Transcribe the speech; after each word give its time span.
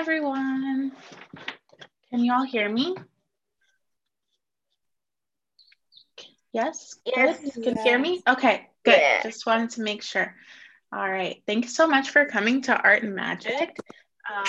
Everyone. 0.00 0.92
Can 2.08 2.24
you 2.24 2.32
all 2.32 2.46
hear 2.46 2.70
me? 2.70 2.96
Yes? 6.54 6.98
Yes. 7.04 7.38
Good? 7.38 7.52
You 7.54 7.62
can 7.62 7.76
hear 7.76 7.98
me? 7.98 8.22
Okay, 8.26 8.70
good. 8.82 8.96
Yeah. 8.98 9.22
Just 9.22 9.44
wanted 9.44 9.68
to 9.72 9.82
make 9.82 10.02
sure. 10.02 10.34
All 10.90 11.06
right. 11.06 11.42
Thanks 11.46 11.76
so 11.76 11.86
much 11.86 12.08
for 12.08 12.24
coming 12.24 12.62
to 12.62 12.74
Art 12.74 13.02
and 13.02 13.14
Magic. 13.14 13.76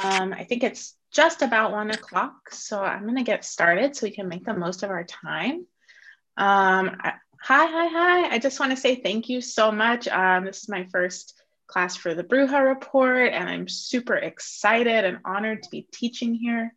Um, 0.05 0.31
I 0.31 0.45
think 0.45 0.63
it's 0.63 0.95
just 1.11 1.41
about 1.41 1.73
one 1.73 1.91
o'clock, 1.91 2.53
so 2.53 2.81
I'm 2.81 3.03
going 3.03 3.17
to 3.17 3.23
get 3.23 3.43
started 3.43 3.93
so 3.93 4.07
we 4.07 4.11
can 4.11 4.29
make 4.29 4.45
the 4.45 4.53
most 4.53 4.83
of 4.83 4.89
our 4.89 5.03
time. 5.03 5.65
Um, 6.37 6.95
I, 7.03 7.15
hi, 7.41 7.65
hi, 7.65 7.87
hi. 7.87 8.35
I 8.35 8.39
just 8.39 8.57
want 8.61 8.71
to 8.71 8.77
say 8.77 8.95
thank 8.95 9.27
you 9.27 9.41
so 9.41 9.69
much. 9.69 10.07
Um, 10.07 10.45
this 10.45 10.63
is 10.63 10.69
my 10.69 10.87
first 10.93 11.40
class 11.71 11.95
for 11.95 12.13
the 12.13 12.23
Bruja 12.23 12.63
report, 12.63 13.31
and 13.31 13.49
I'm 13.49 13.67
super 13.67 14.15
excited 14.15 15.05
and 15.05 15.19
honored 15.25 15.63
to 15.63 15.69
be 15.69 15.87
teaching 15.91 16.33
here. 16.35 16.73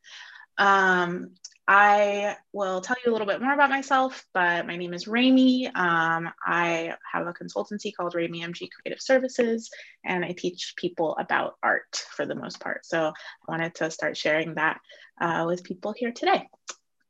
Um, 0.56 1.32
I 1.66 2.36
will 2.52 2.82
tell 2.82 2.96
you 3.04 3.10
a 3.10 3.12
little 3.12 3.26
bit 3.26 3.40
more 3.40 3.54
about 3.54 3.70
myself, 3.70 4.26
but 4.34 4.66
my 4.66 4.76
name 4.76 4.92
is 4.92 5.08
Rami. 5.08 5.66
Um, 5.68 6.30
I 6.44 6.94
have 7.10 7.26
a 7.26 7.32
consultancy 7.32 7.90
called 7.94 8.14
Rami 8.14 8.42
MG 8.42 8.68
Creative 8.70 9.00
Services, 9.00 9.70
and 10.04 10.24
I 10.24 10.32
teach 10.32 10.74
people 10.76 11.16
about 11.18 11.54
art 11.62 12.04
for 12.10 12.26
the 12.26 12.34
most 12.34 12.60
part. 12.60 12.84
So 12.84 13.06
I 13.06 13.12
wanted 13.48 13.74
to 13.76 13.90
start 13.90 14.16
sharing 14.16 14.54
that 14.54 14.78
uh, 15.20 15.44
with 15.46 15.64
people 15.64 15.94
here 15.96 16.12
today. 16.12 16.48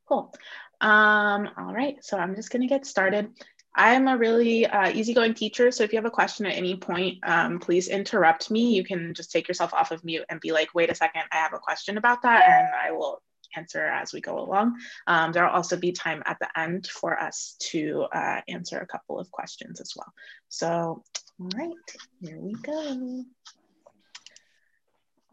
Cool. 0.07 0.33
Um, 0.79 1.49
all 1.57 1.73
right, 1.73 1.97
so 2.01 2.17
I'm 2.17 2.35
just 2.35 2.49
gonna 2.49 2.67
get 2.67 2.85
started. 2.85 3.29
I'm 3.75 4.07
a 4.07 4.17
really 4.17 4.65
uh, 4.65 4.89
easygoing 4.89 5.33
teacher, 5.33 5.71
so 5.71 5.83
if 5.83 5.91
you 5.91 5.97
have 5.97 6.05
a 6.05 6.11
question 6.11 6.45
at 6.45 6.55
any 6.55 6.75
point, 6.75 7.17
um, 7.23 7.59
please 7.59 7.87
interrupt 7.87 8.49
me. 8.49 8.73
You 8.73 8.83
can 8.83 9.13
just 9.13 9.31
take 9.31 9.47
yourself 9.47 9.73
off 9.73 9.91
of 9.91 10.03
mute 10.03 10.25
and 10.29 10.39
be 10.39 10.51
like, 10.51 10.69
wait 10.73 10.89
a 10.89 10.95
second, 10.95 11.23
I 11.31 11.37
have 11.37 11.53
a 11.53 11.59
question 11.59 11.97
about 11.97 12.21
that, 12.21 12.49
and 12.49 12.67
I 12.73 12.91
will 12.91 13.21
answer 13.55 13.85
as 13.85 14.13
we 14.13 14.21
go 14.21 14.39
along. 14.39 14.75
Um, 15.07 15.31
there'll 15.31 15.53
also 15.53 15.77
be 15.77 15.91
time 15.91 16.23
at 16.25 16.37
the 16.39 16.47
end 16.59 16.87
for 16.87 17.19
us 17.19 17.55
to 17.71 18.05
uh, 18.13 18.41
answer 18.47 18.79
a 18.79 18.87
couple 18.87 19.19
of 19.19 19.29
questions 19.31 19.81
as 19.81 19.91
well. 19.95 20.11
So, 20.49 21.03
all 21.39 21.49
right, 21.55 21.73
here 22.21 22.39
we 22.39 22.53
go. 22.53 23.23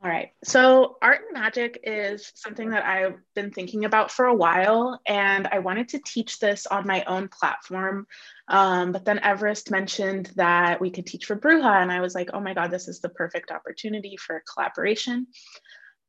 All 0.04 0.10
right, 0.10 0.30
so 0.42 0.96
art 1.00 1.20
and 1.28 1.40
magic 1.40 1.78
is 1.84 2.32
something 2.34 2.70
that 2.70 2.84
I've 2.84 3.20
been 3.36 3.52
thinking 3.52 3.84
about 3.84 4.10
for 4.10 4.24
a 4.24 4.34
while, 4.34 5.00
and 5.06 5.46
I 5.46 5.60
wanted 5.60 5.90
to 5.90 6.00
teach 6.04 6.40
this 6.40 6.66
on 6.66 6.88
my 6.88 7.04
own 7.04 7.28
platform. 7.28 8.08
Um, 8.48 8.90
but 8.90 9.04
then 9.04 9.20
Everest 9.20 9.70
mentioned 9.70 10.32
that 10.34 10.80
we 10.80 10.90
could 10.90 11.06
teach 11.06 11.26
for 11.26 11.36
Bruja, 11.36 11.80
and 11.80 11.92
I 11.92 12.00
was 12.00 12.16
like, 12.16 12.30
oh 12.34 12.40
my 12.40 12.52
God, 12.52 12.72
this 12.72 12.88
is 12.88 12.98
the 12.98 13.10
perfect 13.10 13.52
opportunity 13.52 14.16
for 14.16 14.42
collaboration. 14.52 15.28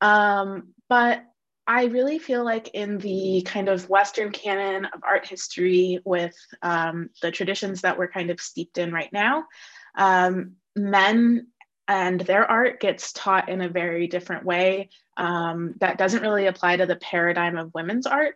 Um, 0.01 0.73
but 0.89 1.23
I 1.67 1.85
really 1.85 2.17
feel 2.17 2.43
like 2.43 2.69
in 2.69 2.97
the 2.97 3.43
kind 3.45 3.69
of 3.69 3.89
Western 3.89 4.31
canon 4.31 4.85
of 4.85 5.03
art 5.03 5.27
history, 5.27 5.99
with 6.03 6.35
um, 6.63 7.11
the 7.21 7.29
traditions 7.29 7.81
that 7.81 7.99
we're 7.99 8.09
kind 8.09 8.31
of 8.31 8.41
steeped 8.41 8.79
in 8.79 8.91
right 8.91 9.13
now, 9.13 9.45
um, 9.95 10.53
men 10.75 11.47
and 11.87 12.21
their 12.21 12.49
art 12.49 12.79
gets 12.79 13.11
taught 13.11 13.49
in 13.49 13.61
a 13.61 13.69
very 13.69 14.07
different 14.07 14.45
way 14.45 14.89
um, 15.17 15.75
that 15.79 15.97
doesn't 15.97 16.21
really 16.21 16.47
apply 16.47 16.77
to 16.77 16.85
the 16.85 16.95
paradigm 16.95 17.57
of 17.57 17.73
women's 17.73 18.05
art. 18.05 18.35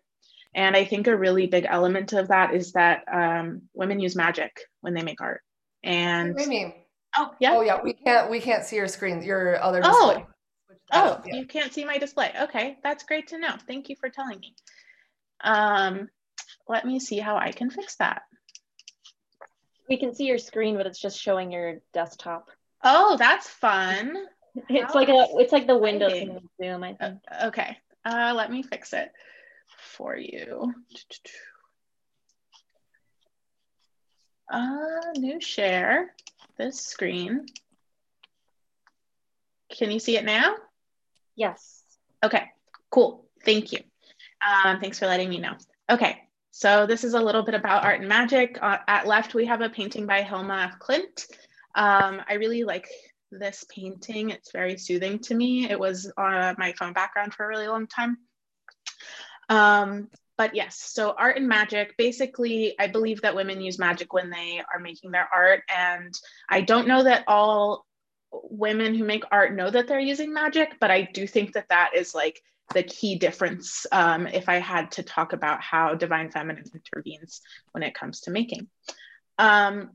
And 0.53 0.75
I 0.75 0.85
think 0.85 1.07
a 1.07 1.15
really 1.15 1.47
big 1.47 1.65
element 1.67 2.13
of 2.13 2.29
that 2.29 2.53
is 2.53 2.73
that 2.73 3.03
um, 3.11 3.63
women 3.73 3.99
use 3.99 4.15
magic 4.15 4.59
when 4.81 4.93
they 4.93 5.03
make 5.03 5.21
art. 5.21 5.41
And 5.83 6.35
oh 7.17 7.35
yeah, 7.39 7.53
oh 7.53 7.61
yeah, 7.61 7.79
we 7.83 7.93
can't 7.93 8.29
we 8.29 8.39
can't 8.39 8.63
see 8.63 8.75
your 8.75 8.87
screen, 8.87 9.21
your 9.21 9.61
other 9.61 9.81
oh. 9.83 10.07
display. 10.07 10.25
Oh, 10.93 11.21
yeah. 11.25 11.35
you 11.35 11.45
can't 11.45 11.73
see 11.73 11.83
my 11.83 11.97
display. 11.97 12.31
Okay, 12.43 12.77
that's 12.81 13.03
great 13.03 13.27
to 13.27 13.37
know. 13.37 13.55
Thank 13.67 13.89
you 13.89 13.95
for 13.99 14.09
telling 14.09 14.39
me. 14.39 14.55
Um, 15.41 16.07
let 16.67 16.85
me 16.85 16.99
see 16.99 17.19
how 17.19 17.37
I 17.37 17.51
can 17.51 17.69
fix 17.69 17.95
that. 17.97 18.21
We 19.89 19.97
can 19.97 20.15
see 20.15 20.25
your 20.25 20.37
screen, 20.37 20.77
but 20.77 20.85
it's 20.85 20.99
just 20.99 21.19
showing 21.19 21.51
your 21.51 21.79
desktop. 21.93 22.49
Oh, 22.83 23.17
that's 23.17 23.47
fun. 23.47 24.15
It's 24.69 24.93
how 24.93 24.99
like 24.99 25.09
a 25.09 25.27
it's 25.33 25.51
like 25.51 25.67
the 25.67 25.77
window 25.77 26.09
thing 26.09 26.49
Zoom, 26.61 26.83
I 26.83 26.93
think. 26.93 27.19
Uh, 27.31 27.47
okay. 27.47 27.77
Uh, 28.05 28.33
let 28.35 28.51
me 28.51 28.63
fix 28.63 28.93
it 28.93 29.11
for 29.77 30.15
you. 30.15 30.73
Uh, 34.49 35.01
new 35.17 35.41
share 35.41 36.13
this 36.57 36.79
screen. 36.79 37.45
Can 39.69 39.91
you 39.91 39.99
see 39.99 40.17
it 40.17 40.25
now? 40.25 40.55
Yes. 41.35 41.83
Okay, 42.23 42.45
cool. 42.89 43.25
Thank 43.43 43.71
you. 43.71 43.79
Um, 44.45 44.79
thanks 44.79 44.97
for 44.99 45.05
letting 45.05 45.29
me 45.29 45.39
know. 45.39 45.53
Okay, 45.89 46.23
so 46.51 46.85
this 46.85 47.03
is 47.03 47.13
a 47.13 47.19
little 47.19 47.43
bit 47.43 47.53
about 47.53 47.83
art 47.83 47.99
and 47.99 48.09
magic. 48.09 48.57
Uh, 48.61 48.77
at 48.87 49.05
left, 49.05 49.33
we 49.33 49.45
have 49.45 49.61
a 49.61 49.69
painting 49.69 50.05
by 50.05 50.21
Hilma 50.21 50.77
Klint. 50.79 51.27
Um, 51.77 52.21
I 52.27 52.33
really 52.33 52.63
like 52.63 52.89
this 53.31 53.63
painting. 53.69 54.31
It's 54.31 54.51
very 54.51 54.77
soothing 54.77 55.19
to 55.19 55.35
me. 55.35 55.69
It 55.69 55.79
was 55.79 56.11
on 56.17 56.55
my 56.57 56.73
phone 56.73 56.93
background 56.93 57.33
for 57.33 57.45
a 57.45 57.47
really 57.47 57.67
long 57.67 57.87
time. 57.87 58.17
Um, 59.47 60.09
but 60.37 60.55
yes, 60.55 60.79
so 60.79 61.13
art 61.17 61.37
and 61.37 61.47
magic, 61.47 61.95
basically, 61.97 62.75
I 62.79 62.87
believe 62.87 63.21
that 63.21 63.35
women 63.35 63.61
use 63.61 63.79
magic 63.79 64.11
when 64.11 64.29
they 64.29 64.61
are 64.73 64.79
making 64.79 65.11
their 65.11 65.29
art. 65.33 65.61
And 65.75 66.13
I 66.49 66.61
don't 66.61 66.87
know 66.87 67.03
that 67.03 67.23
all 67.27 67.85
women 68.31 68.95
who 68.95 69.03
make 69.03 69.23
art 69.31 69.55
know 69.55 69.69
that 69.69 69.87
they're 69.87 69.99
using 69.99 70.33
magic, 70.33 70.75
but 70.79 70.91
I 70.91 71.03
do 71.13 71.27
think 71.27 71.53
that 71.53 71.69
that 71.69 71.91
is 71.95 72.13
like 72.13 72.41
the 72.73 72.83
key 72.83 73.17
difference 73.17 73.85
um, 73.91 74.27
if 74.27 74.49
I 74.49 74.57
had 74.57 74.91
to 74.93 75.03
talk 75.03 75.33
about 75.33 75.61
how 75.61 75.93
divine 75.93 76.31
feminine 76.31 76.65
intervenes 76.73 77.41
when 77.71 77.83
it 77.83 77.93
comes 77.95 78.21
to 78.21 78.31
making. 78.31 78.67
Um, 79.37 79.91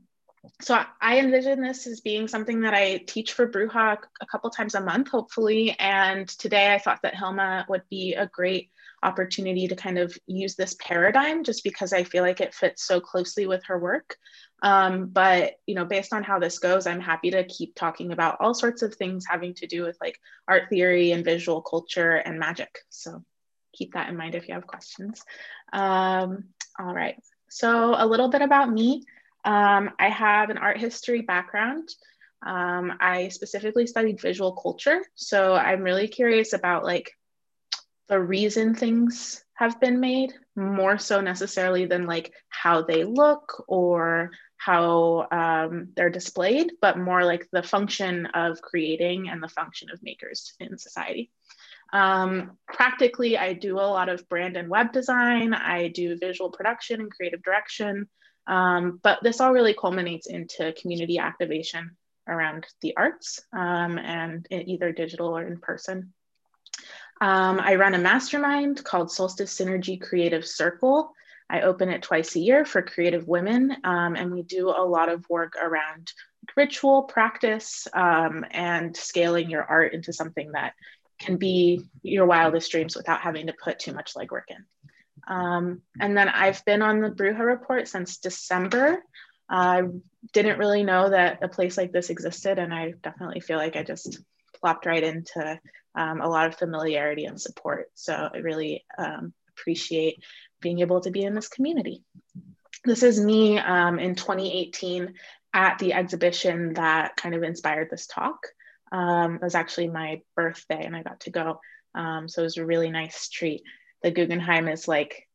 so 0.61 0.81
I 1.01 1.19
envision 1.19 1.61
this 1.61 1.87
as 1.87 2.01
being 2.01 2.27
something 2.27 2.61
that 2.61 2.73
I 2.73 2.97
teach 2.97 3.33
for 3.33 3.47
Bruja 3.47 3.97
a 4.21 4.25
couple 4.25 4.49
times 4.49 4.75
a 4.75 4.81
month, 4.81 5.09
hopefully. 5.09 5.75
And 5.79 6.27
today 6.27 6.73
I 6.73 6.79
thought 6.79 7.01
that 7.03 7.15
Hilma 7.15 7.65
would 7.69 7.83
be 7.89 8.13
a 8.13 8.27
great 8.27 8.69
opportunity 9.03 9.67
to 9.67 9.75
kind 9.75 9.97
of 9.97 10.17
use 10.27 10.55
this 10.55 10.75
paradigm 10.79 11.43
just 11.43 11.63
because 11.63 11.93
I 11.93 12.03
feel 12.03 12.23
like 12.23 12.41
it 12.41 12.53
fits 12.53 12.85
so 12.85 12.99
closely 12.99 13.47
with 13.47 13.63
her 13.65 13.77
work. 13.77 14.15
Um, 14.61 15.07
but 15.07 15.55
you 15.65 15.75
know, 15.75 15.85
based 15.85 16.13
on 16.13 16.23
how 16.23 16.39
this 16.39 16.59
goes, 16.59 16.87
I'm 16.87 17.01
happy 17.01 17.31
to 17.31 17.43
keep 17.43 17.75
talking 17.75 18.13
about 18.13 18.37
all 18.39 18.53
sorts 18.53 18.81
of 18.81 18.95
things 18.95 19.25
having 19.29 19.53
to 19.55 19.67
do 19.67 19.83
with 19.83 19.97
like 19.99 20.17
art 20.47 20.63
theory 20.69 21.11
and 21.11 21.25
visual 21.25 21.61
culture 21.61 22.15
and 22.15 22.39
magic. 22.39 22.79
So 22.89 23.23
keep 23.73 23.93
that 23.93 24.09
in 24.09 24.17
mind 24.17 24.35
if 24.35 24.47
you 24.47 24.53
have 24.53 24.67
questions. 24.67 25.21
Um, 25.73 26.45
all 26.79 26.93
right. 26.93 27.15
So 27.49 27.93
a 27.97 28.07
little 28.07 28.29
bit 28.29 28.41
about 28.41 28.71
me. 28.71 29.03
Um, 29.45 29.91
I 29.99 30.09
have 30.09 30.49
an 30.49 30.57
art 30.57 30.77
history 30.77 31.21
background. 31.21 31.89
Um, 32.45 32.93
I 32.99 33.29
specifically 33.29 33.87
studied 33.87 34.21
visual 34.21 34.53
culture. 34.53 35.01
So 35.15 35.53
I'm 35.53 35.81
really 35.81 36.07
curious 36.07 36.53
about 36.53 36.83
like 36.83 37.11
the 38.09 38.19
reason 38.19 38.75
things 38.75 39.43
have 39.55 39.79
been 39.79 39.99
made 39.99 40.33
more 40.55 40.97
so 40.97 41.21
necessarily 41.21 41.85
than 41.85 42.05
like 42.05 42.33
how 42.49 42.81
they 42.81 43.03
look 43.03 43.63
or 43.67 44.31
how 44.57 45.27
um, 45.31 45.89
they're 45.95 46.09
displayed, 46.09 46.71
but 46.81 46.97
more 46.97 47.23
like 47.23 47.47
the 47.51 47.63
function 47.63 48.25
of 48.27 48.61
creating 48.61 49.29
and 49.29 49.43
the 49.43 49.49
function 49.49 49.89
of 49.91 50.01
makers 50.01 50.53
in 50.59 50.77
society. 50.77 51.31
Um, 51.91 52.57
practically, 52.67 53.37
I 53.37 53.53
do 53.53 53.75
a 53.75 53.81
lot 53.81 54.09
of 54.09 54.27
brand 54.27 54.57
and 54.57 54.69
web 54.69 54.91
design. 54.93 55.53
I 55.53 55.89
do 55.89 56.17
visual 56.17 56.49
production 56.49 57.01
and 57.01 57.11
creative 57.11 57.43
direction. 57.43 58.07
Um, 58.47 58.99
but 59.01 59.19
this 59.23 59.39
all 59.39 59.53
really 59.53 59.73
culminates 59.73 60.27
into 60.27 60.73
community 60.73 61.17
activation 61.17 61.91
around 62.27 62.65
the 62.81 62.95
arts 62.97 63.41
um, 63.53 63.97
and 63.97 64.47
either 64.49 64.91
digital 64.91 65.37
or 65.37 65.43
in 65.43 65.57
person. 65.57 66.13
Um, 67.21 67.59
I 67.59 67.75
run 67.75 67.93
a 67.93 67.99
mastermind 67.99 68.83
called 68.83 69.11
Solstice 69.11 69.57
Synergy 69.57 70.01
Creative 70.01 70.45
Circle. 70.45 71.13
I 71.49 71.61
open 71.61 71.89
it 71.89 72.01
twice 72.01 72.35
a 72.35 72.39
year 72.39 72.65
for 72.65 72.81
creative 72.81 73.27
women, 73.27 73.75
um, 73.83 74.15
and 74.15 74.31
we 74.31 74.43
do 74.43 74.69
a 74.69 74.85
lot 74.85 75.09
of 75.09 75.29
work 75.29 75.53
around 75.61 76.11
ritual 76.57 77.03
practice 77.03 77.87
um, 77.93 78.45
and 78.51 78.95
scaling 78.95 79.49
your 79.49 79.63
art 79.63 79.93
into 79.93 80.11
something 80.11 80.51
that 80.53 80.73
can 81.19 81.37
be 81.37 81.81
your 82.01 82.25
wildest 82.25 82.71
dreams 82.71 82.95
without 82.95 83.21
having 83.21 83.47
to 83.47 83.53
put 83.63 83.79
too 83.79 83.93
much 83.93 84.15
legwork 84.15 84.49
in. 84.49 84.65
Um, 85.27 85.81
and 85.99 86.17
then 86.17 86.29
I've 86.29 86.63
been 86.65 86.81
on 86.81 87.01
the 87.01 87.09
Bruja 87.09 87.39
report 87.39 87.87
since 87.87 88.17
December. 88.17 89.03
I 89.49 89.83
didn't 90.31 90.59
really 90.59 90.83
know 90.83 91.09
that 91.09 91.43
a 91.43 91.47
place 91.47 91.77
like 91.77 91.91
this 91.91 92.09
existed, 92.09 92.59
and 92.59 92.73
I 92.73 92.93
definitely 93.01 93.41
feel 93.41 93.57
like 93.57 93.75
I 93.75 93.83
just 93.83 94.19
plopped 94.59 94.85
right 94.85 95.03
into 95.03 95.59
um, 95.95 96.21
a 96.21 96.27
lot 96.27 96.47
of 96.47 96.55
familiarity 96.55 97.25
and 97.25 97.39
support. 97.39 97.87
So 97.93 98.29
I 98.33 98.37
really 98.37 98.85
um, 98.97 99.33
appreciate 99.49 100.23
being 100.61 100.79
able 100.79 101.01
to 101.01 101.11
be 101.11 101.23
in 101.23 101.35
this 101.35 101.49
community. 101.49 102.03
This 102.85 103.03
is 103.03 103.19
me 103.19 103.59
um, 103.59 103.99
in 103.99 104.15
2018 104.15 105.13
at 105.53 105.77
the 105.79 105.93
exhibition 105.93 106.73
that 106.73 107.15
kind 107.15 107.35
of 107.35 107.43
inspired 107.43 107.89
this 107.89 108.07
talk. 108.07 108.39
Um, 108.91 109.35
it 109.35 109.41
was 109.41 109.55
actually 109.55 109.89
my 109.89 110.21
birthday 110.35 110.83
and 110.85 110.95
I 110.95 111.03
got 111.03 111.21
to 111.21 111.31
go. 111.31 111.59
Um, 111.95 112.27
so 112.27 112.41
it 112.41 112.45
was 112.45 112.57
a 112.57 112.65
really 112.65 112.89
nice 112.89 113.29
treat. 113.29 113.63
The 114.03 114.11
Guggenheim 114.11 114.67
is 114.67 114.87
like 114.87 115.27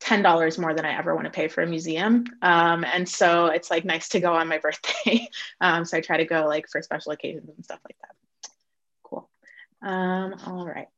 $10 0.00 0.58
more 0.58 0.74
than 0.74 0.84
I 0.84 0.96
ever 0.96 1.14
want 1.14 1.26
to 1.26 1.30
pay 1.30 1.48
for 1.48 1.62
a 1.62 1.66
museum. 1.66 2.24
Um, 2.40 2.84
and 2.84 3.08
so 3.08 3.46
it's 3.46 3.70
like 3.70 3.84
nice 3.84 4.10
to 4.10 4.20
go 4.20 4.32
on 4.32 4.48
my 4.48 4.58
birthday. 4.62 5.28
um, 5.60 5.84
so 5.84 5.96
I 5.96 6.00
try 6.00 6.18
to 6.18 6.24
go 6.24 6.46
like 6.46 6.68
for 6.68 6.80
special 6.82 7.12
occasions 7.12 7.50
and 7.54 7.64
stuff 7.64 7.80
like 7.84 7.96
that. 8.02 8.50
Cool. 9.02 9.28
Um, 9.82 10.34
all 10.46 10.66
right. 10.66 10.88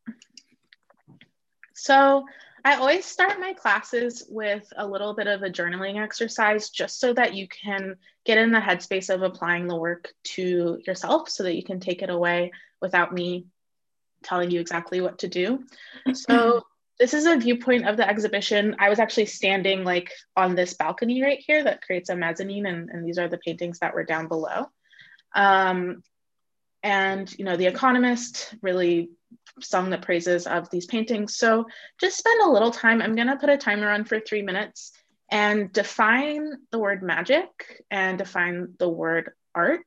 So 1.75 2.27
I 2.63 2.75
always 2.75 3.07
start 3.07 3.41
my 3.41 3.55
classes 3.55 4.25
with 4.29 4.71
a 4.77 4.87
little 4.87 5.15
bit 5.15 5.27
of 5.27 5.43
a 5.43 5.49
journaling 5.49 6.03
exercise 6.03 6.69
just 6.69 7.01
so 7.01 7.15
that 7.15 7.35
you 7.35 7.49
can 7.49 7.97
get 8.27 8.37
in 8.37 8.53
the 8.53 8.59
headspace 8.59 9.13
of 9.13 9.23
applying 9.23 9.67
the 9.67 9.77
work 9.77 10.13
to 10.25 10.79
yourself 10.87 11.31
so 11.31 11.45
that 11.45 11.57
you 11.57 11.65
can 11.65 11.81
take 11.81 12.03
it 12.03 12.11
away 12.11 12.53
without 12.83 13.15
me 13.15 13.47
telling 14.23 14.51
you 14.51 14.61
exactly 14.61 15.01
what 15.01 15.19
to 15.21 15.29
do. 15.29 15.65
So 16.15 16.65
this 16.99 17.15
is 17.15 17.27
a 17.27 17.37
viewpoint 17.37 17.89
of 17.89 17.97
the 17.97 18.09
exhibition. 18.09 18.77
I 18.79 18.89
was 18.89 18.99
actually 18.99 19.27
standing 19.27 19.85
like 19.85 20.11
on 20.37 20.55
this 20.55 20.75
balcony 20.75 21.23
right 21.23 21.39
here 21.39 21.65
that 21.65 21.83
creates 21.83 22.11
a 22.11 22.17
mezzanine 22.17 22.67
and, 22.67 22.91
and 22.91 23.07
these 23.07 23.19
are 23.19 23.29
the 23.29 23.39
paintings 23.39 23.79
that 23.79 23.95
were 23.95 24.05
down 24.05 24.29
below. 24.29 24.67
Um, 25.35 26.03
and 26.83 27.33
you 27.39 27.45
know, 27.45 27.57
The 27.57 27.67
Economist 27.67 28.55
really 28.63 29.11
sung 29.61 29.91
the 29.91 29.99
praises 29.99 30.47
of 30.47 30.71
these 30.71 30.87
paintings. 30.87 31.37
So 31.37 31.67
just 32.01 32.19
spend 32.19 32.43
a 32.43 32.51
little 32.51 32.71
time. 32.71 33.01
I'm 33.01 33.17
gonna 33.17 33.39
put 33.39 33.51
a 33.51 33.57
timer 33.57 33.91
on 33.91 34.05
for 34.05 34.21
three 34.21 34.43
minutes 34.43 34.93
and 35.31 35.73
define 35.73 36.53
the 36.71 36.79
word 36.79 37.03
magic 37.03 37.83
and 37.91 38.19
define 38.19 38.75
the 38.79 38.89
word 38.89 39.31
art. 39.55 39.87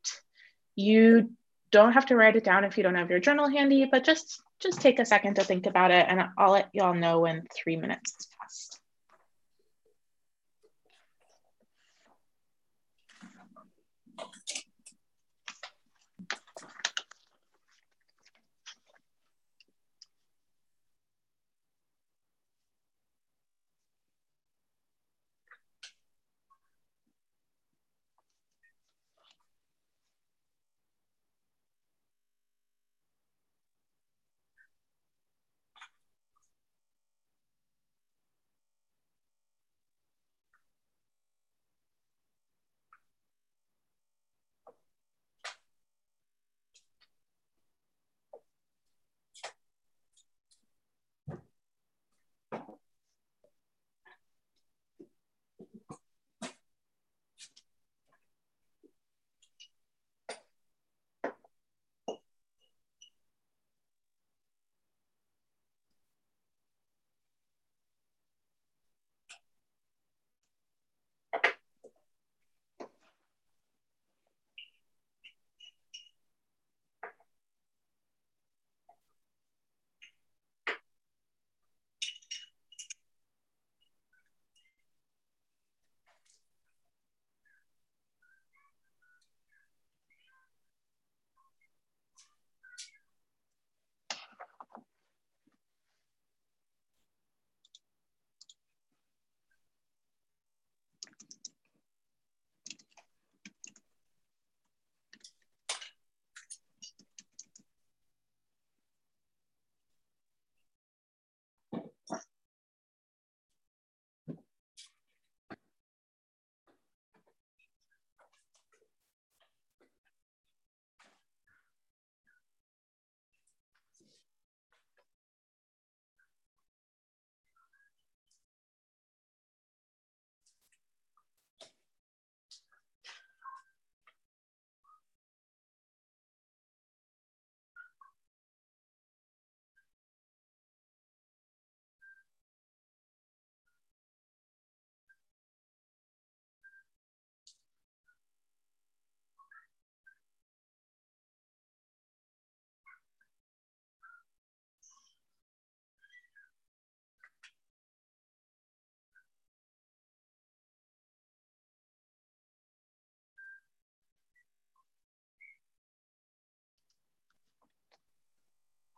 You 0.76 1.32
don't 1.74 1.94
have 1.94 2.06
to 2.06 2.16
write 2.16 2.36
it 2.36 2.44
down 2.44 2.64
if 2.64 2.78
you 2.78 2.84
don't 2.84 2.96
have 2.96 3.10
your 3.10 3.20
journal 3.20 3.50
handy, 3.50 3.86
but 3.92 4.06
just 4.06 4.42
just 4.60 4.80
take 4.80 5.00
a 5.00 5.06
second 5.06 5.36
to 5.36 5.44
think 5.44 5.66
about 5.66 5.92
it 5.92 6.06
and 6.08 6.24
I'll 6.38 6.52
let 6.52 6.70
y'all 6.72 6.94
know 6.94 7.20
when 7.22 7.46
three 7.54 7.76
minutes 7.76 8.14
has 8.14 8.28
passed. 8.40 8.80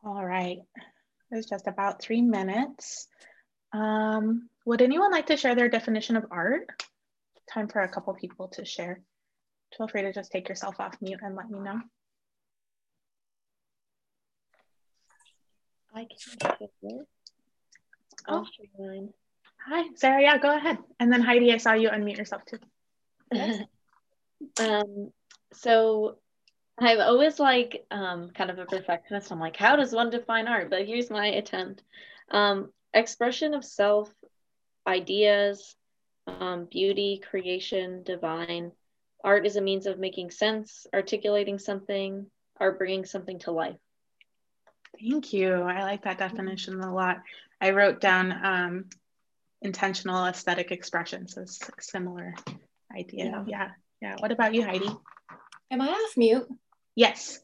All 0.05 0.23
right, 0.23 0.59
it's 1.31 1.49
just 1.49 1.65
about 1.65 1.99
three 1.99 2.21
minutes. 2.21 3.07
Um, 3.73 4.49
would 4.63 4.83
anyone 4.83 5.11
like 5.11 5.25
to 5.27 5.37
share 5.37 5.55
their 5.55 5.67
definition 5.67 6.15
of 6.15 6.25
art? 6.29 6.69
Time 7.51 7.67
for 7.67 7.81
a 7.81 7.89
couple 7.89 8.13
people 8.13 8.49
to 8.49 8.65
share. 8.65 9.01
Feel 9.75 9.87
free 9.87 10.03
to 10.03 10.13
just 10.13 10.31
take 10.31 10.47
yourself 10.47 10.79
off 10.79 10.95
mute 11.01 11.21
and 11.23 11.35
let 11.35 11.49
me 11.49 11.59
know. 11.59 11.81
I 15.95 16.05
can 16.05 17.05
I'll 18.27 18.45
share 18.45 18.67
mine. 18.77 19.09
Hi, 19.67 19.89
Sarah. 19.95 20.21
Yeah, 20.21 20.37
go 20.37 20.55
ahead. 20.55 20.77
And 20.99 21.11
then 21.11 21.21
Heidi, 21.21 21.51
I 21.51 21.57
saw 21.57 21.73
you 21.73 21.89
unmute 21.89 22.17
yourself 22.17 22.43
too. 22.45 22.59
um, 24.63 25.11
so 25.53 26.19
I'm 26.77 26.99
always 26.99 27.39
like 27.39 27.85
um, 27.89 28.31
kind 28.31 28.49
of 28.49 28.59
a 28.59 28.65
perfectionist. 28.65 29.31
I'm 29.31 29.39
like, 29.39 29.55
how 29.55 29.75
does 29.75 29.93
one 29.93 30.09
define 30.09 30.47
art? 30.47 30.69
But 30.69 30.85
here's 30.85 31.09
my 31.09 31.27
attempt 31.27 31.83
um, 32.31 32.71
expression 32.93 33.53
of 33.53 33.63
self, 33.63 34.11
ideas, 34.85 35.75
um, 36.27 36.67
beauty, 36.69 37.21
creation, 37.29 38.03
divine. 38.03 38.71
Art 39.23 39.45
is 39.45 39.55
a 39.55 39.61
means 39.61 39.85
of 39.85 39.99
making 39.99 40.31
sense, 40.31 40.85
articulating 40.93 41.59
something, 41.59 42.25
or 42.59 42.73
bringing 42.73 43.05
something 43.05 43.39
to 43.39 43.51
life. 43.51 43.77
Thank 44.99 45.33
you. 45.33 45.53
I 45.53 45.83
like 45.83 46.03
that 46.03 46.17
definition 46.17 46.79
a 46.81 46.93
lot. 46.93 47.21
I 47.59 47.71
wrote 47.71 48.01
down 48.01 48.31
um, 48.45 48.85
intentional 49.61 50.25
aesthetic 50.25 50.71
expression, 50.71 51.27
so 51.27 51.41
it's 51.41 51.61
a 51.61 51.81
similar 51.81 52.35
idea. 52.95 53.25
Yeah. 53.25 53.43
yeah. 53.47 53.69
Yeah. 54.01 54.15
What 54.19 54.31
about 54.31 54.53
you, 54.53 54.63
Heidi? 54.63 54.89
Am 55.71 55.81
I 55.81 55.87
off 55.87 56.17
mute? 56.17 56.47
Yes. 56.95 57.39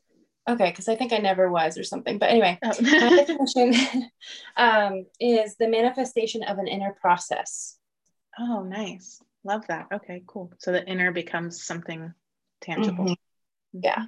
Okay, 0.50 0.70
because 0.70 0.90
I 0.90 0.96
think 0.96 1.14
I 1.14 1.18
never 1.18 1.50
was 1.52 1.78
or 1.78 1.84
something. 1.84 2.18
But 2.18 2.30
anyway, 2.30 2.58
oh. 2.64 2.74
my 2.82 3.24
definition 3.26 4.10
um, 4.58 5.06
is 5.20 5.56
the 5.58 5.68
manifestation 5.68 6.44
of 6.44 6.58
an 6.58 6.68
inner 6.68 6.96
process. 7.00 7.78
Oh, 8.40 8.64
nice. 8.64 9.22
Love 9.44 9.68
that. 9.68 9.88
Okay, 9.94 10.24
cool. 10.26 10.52
So 10.60 10.72
the 10.72 10.86
inner 10.86 11.12
becomes 11.12 11.64
something 11.64 12.14
tangible. 12.62 13.06
Mm-hmm. 13.06 13.80
Yeah. 13.84 14.06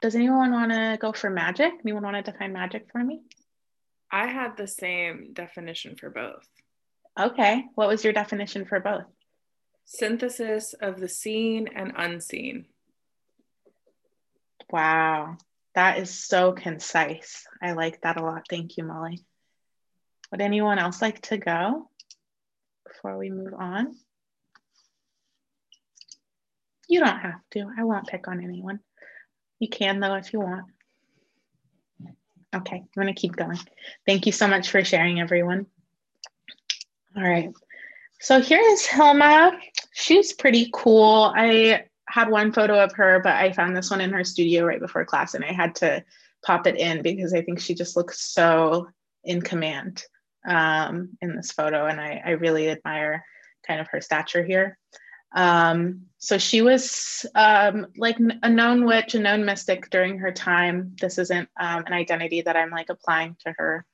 does 0.00 0.14
anyone 0.14 0.52
want 0.52 0.72
to 0.72 0.96
go 1.00 1.12
for 1.12 1.30
magic? 1.30 1.72
Anyone 1.84 2.04
want 2.04 2.24
to 2.24 2.30
define 2.30 2.52
magic 2.52 2.86
for 2.90 3.02
me? 3.02 3.20
I 4.10 4.26
had 4.26 4.56
the 4.56 4.66
same 4.66 5.30
definition 5.32 5.96
for 5.96 6.10
both. 6.10 6.46
Okay. 7.18 7.64
What 7.74 7.88
was 7.88 8.04
your 8.04 8.12
definition 8.12 8.64
for 8.64 8.80
both? 8.80 9.04
Synthesis 9.84 10.74
of 10.74 11.00
the 11.00 11.08
seen 11.08 11.68
and 11.74 11.92
unseen. 11.96 12.66
Wow. 14.72 15.36
That 15.74 15.98
is 15.98 16.10
so 16.10 16.52
concise. 16.52 17.46
I 17.62 17.72
like 17.72 18.00
that 18.00 18.18
a 18.18 18.22
lot. 18.22 18.46
Thank 18.48 18.76
you, 18.76 18.84
Molly. 18.84 19.20
Would 20.30 20.40
anyone 20.40 20.78
else 20.78 21.02
like 21.02 21.20
to 21.22 21.36
go 21.36 21.88
before 22.86 23.18
we 23.18 23.30
move 23.30 23.54
on? 23.54 23.94
You 26.88 27.00
don't 27.00 27.18
have 27.18 27.40
to. 27.52 27.70
I 27.78 27.84
won't 27.84 28.08
pick 28.08 28.28
on 28.28 28.42
anyone. 28.42 28.80
You 29.58 29.68
can, 29.68 30.00
though, 30.00 30.14
if 30.14 30.32
you 30.32 30.40
want. 30.40 30.64
Okay, 32.54 32.76
I'm 32.76 32.88
going 32.94 33.14
to 33.14 33.18
keep 33.18 33.36
going. 33.36 33.58
Thank 34.06 34.26
you 34.26 34.32
so 34.32 34.46
much 34.46 34.70
for 34.70 34.84
sharing, 34.84 35.20
everyone. 35.20 35.66
All 37.16 37.22
right. 37.22 37.50
So 38.20 38.40
here 38.40 38.60
is 38.60 38.86
Hilma. 38.86 39.52
She's 39.92 40.32
pretty 40.32 40.70
cool. 40.72 41.32
I 41.34 41.84
had 42.12 42.28
one 42.28 42.52
photo 42.52 42.78
of 42.78 42.92
her, 42.92 43.20
but 43.20 43.32
I 43.32 43.52
found 43.52 43.74
this 43.74 43.90
one 43.90 44.02
in 44.02 44.12
her 44.12 44.22
studio 44.22 44.66
right 44.66 44.80
before 44.80 45.02
class 45.06 45.32
and 45.32 45.42
I 45.42 45.52
had 45.52 45.74
to 45.76 46.04
pop 46.44 46.66
it 46.66 46.76
in 46.76 47.00
because 47.00 47.32
I 47.32 47.40
think 47.40 47.58
she 47.58 47.74
just 47.74 47.96
looks 47.96 48.20
so 48.20 48.88
in 49.24 49.40
command 49.40 50.04
um, 50.46 51.16
in 51.22 51.34
this 51.34 51.52
photo. 51.52 51.86
And 51.86 51.98
I, 51.98 52.20
I 52.22 52.30
really 52.32 52.68
admire 52.68 53.24
kind 53.66 53.80
of 53.80 53.88
her 53.88 54.02
stature 54.02 54.44
here. 54.44 54.76
Um, 55.34 56.02
so 56.18 56.36
she 56.36 56.60
was 56.60 57.24
um, 57.34 57.86
like 57.96 58.18
a 58.42 58.50
known 58.50 58.84
witch, 58.84 59.14
a 59.14 59.18
known 59.18 59.46
mystic 59.46 59.88
during 59.88 60.18
her 60.18 60.32
time. 60.32 60.94
This 61.00 61.16
isn't 61.16 61.48
um, 61.58 61.84
an 61.86 61.94
identity 61.94 62.42
that 62.42 62.58
I'm 62.58 62.70
like 62.70 62.90
applying 62.90 63.38
to 63.46 63.54
her 63.56 63.86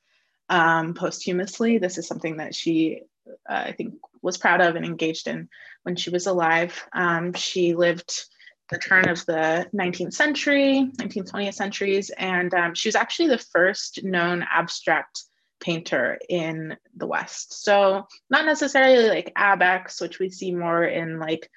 um, 0.48 0.94
posthumously. 0.94 1.78
This 1.78 1.98
is 1.98 2.08
something 2.08 2.38
that 2.38 2.52
she, 2.52 3.02
uh, 3.48 3.64
I 3.66 3.72
think, 3.72 3.94
was 4.22 4.36
proud 4.36 4.60
of 4.60 4.76
and 4.76 4.84
engaged 4.84 5.28
in 5.28 5.48
when 5.82 5.96
she 5.96 6.10
was 6.10 6.26
alive. 6.26 6.84
Um, 6.92 7.32
she 7.32 7.74
lived 7.74 8.24
the 8.70 8.78
turn 8.78 9.08
of 9.08 9.24
the 9.26 9.66
19th 9.74 10.12
century, 10.12 10.90
19th, 10.96 11.30
20th 11.30 11.54
centuries, 11.54 12.10
and 12.10 12.52
um, 12.54 12.74
she 12.74 12.88
was 12.88 12.96
actually 12.96 13.28
the 13.28 13.38
first 13.38 14.04
known 14.04 14.44
abstract 14.52 15.22
painter 15.60 16.18
in 16.28 16.76
the 16.96 17.06
West. 17.06 17.64
So 17.64 18.06
not 18.30 18.44
necessarily 18.44 19.08
like 19.08 19.32
Abex, 19.36 20.00
which 20.00 20.18
we 20.18 20.30
see 20.30 20.52
more 20.52 20.84
in 20.84 21.18
like 21.18 21.50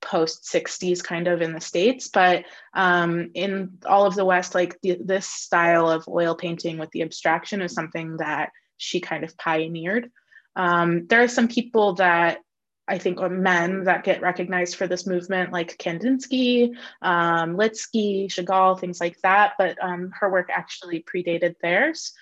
post 0.00 0.44
60s 0.44 1.02
kind 1.02 1.26
of 1.28 1.40
in 1.40 1.52
the 1.52 1.60
states 1.60 2.08
but 2.08 2.44
um, 2.74 3.30
in 3.34 3.78
all 3.86 4.06
of 4.06 4.14
the 4.14 4.24
west 4.24 4.54
like 4.54 4.78
the, 4.82 4.98
this 5.02 5.26
style 5.26 5.90
of 5.90 6.06
oil 6.08 6.34
painting 6.34 6.78
with 6.78 6.90
the 6.90 7.02
abstraction 7.02 7.62
is 7.62 7.72
something 7.72 8.18
that 8.18 8.50
she 8.76 9.00
kind 9.00 9.24
of 9.24 9.36
pioneered 9.36 10.10
um, 10.56 11.06
there 11.06 11.22
are 11.22 11.28
some 11.28 11.48
people 11.48 11.94
that 11.94 12.38
I 12.86 12.98
think 12.98 13.20
are 13.20 13.30
men 13.30 13.84
that 13.84 14.04
get 14.04 14.20
recognized 14.20 14.76
for 14.76 14.86
this 14.86 15.06
movement, 15.06 15.52
like 15.52 15.78
Kandinsky, 15.78 16.76
um, 17.00 17.56
Litsky, 17.56 18.26
Chagall, 18.26 18.78
things 18.78 19.00
like 19.00 19.18
that. 19.22 19.54
But 19.56 19.82
um, 19.82 20.12
her 20.20 20.30
work 20.30 20.50
actually 20.52 21.02
predated 21.02 21.54
theirs 21.62 22.12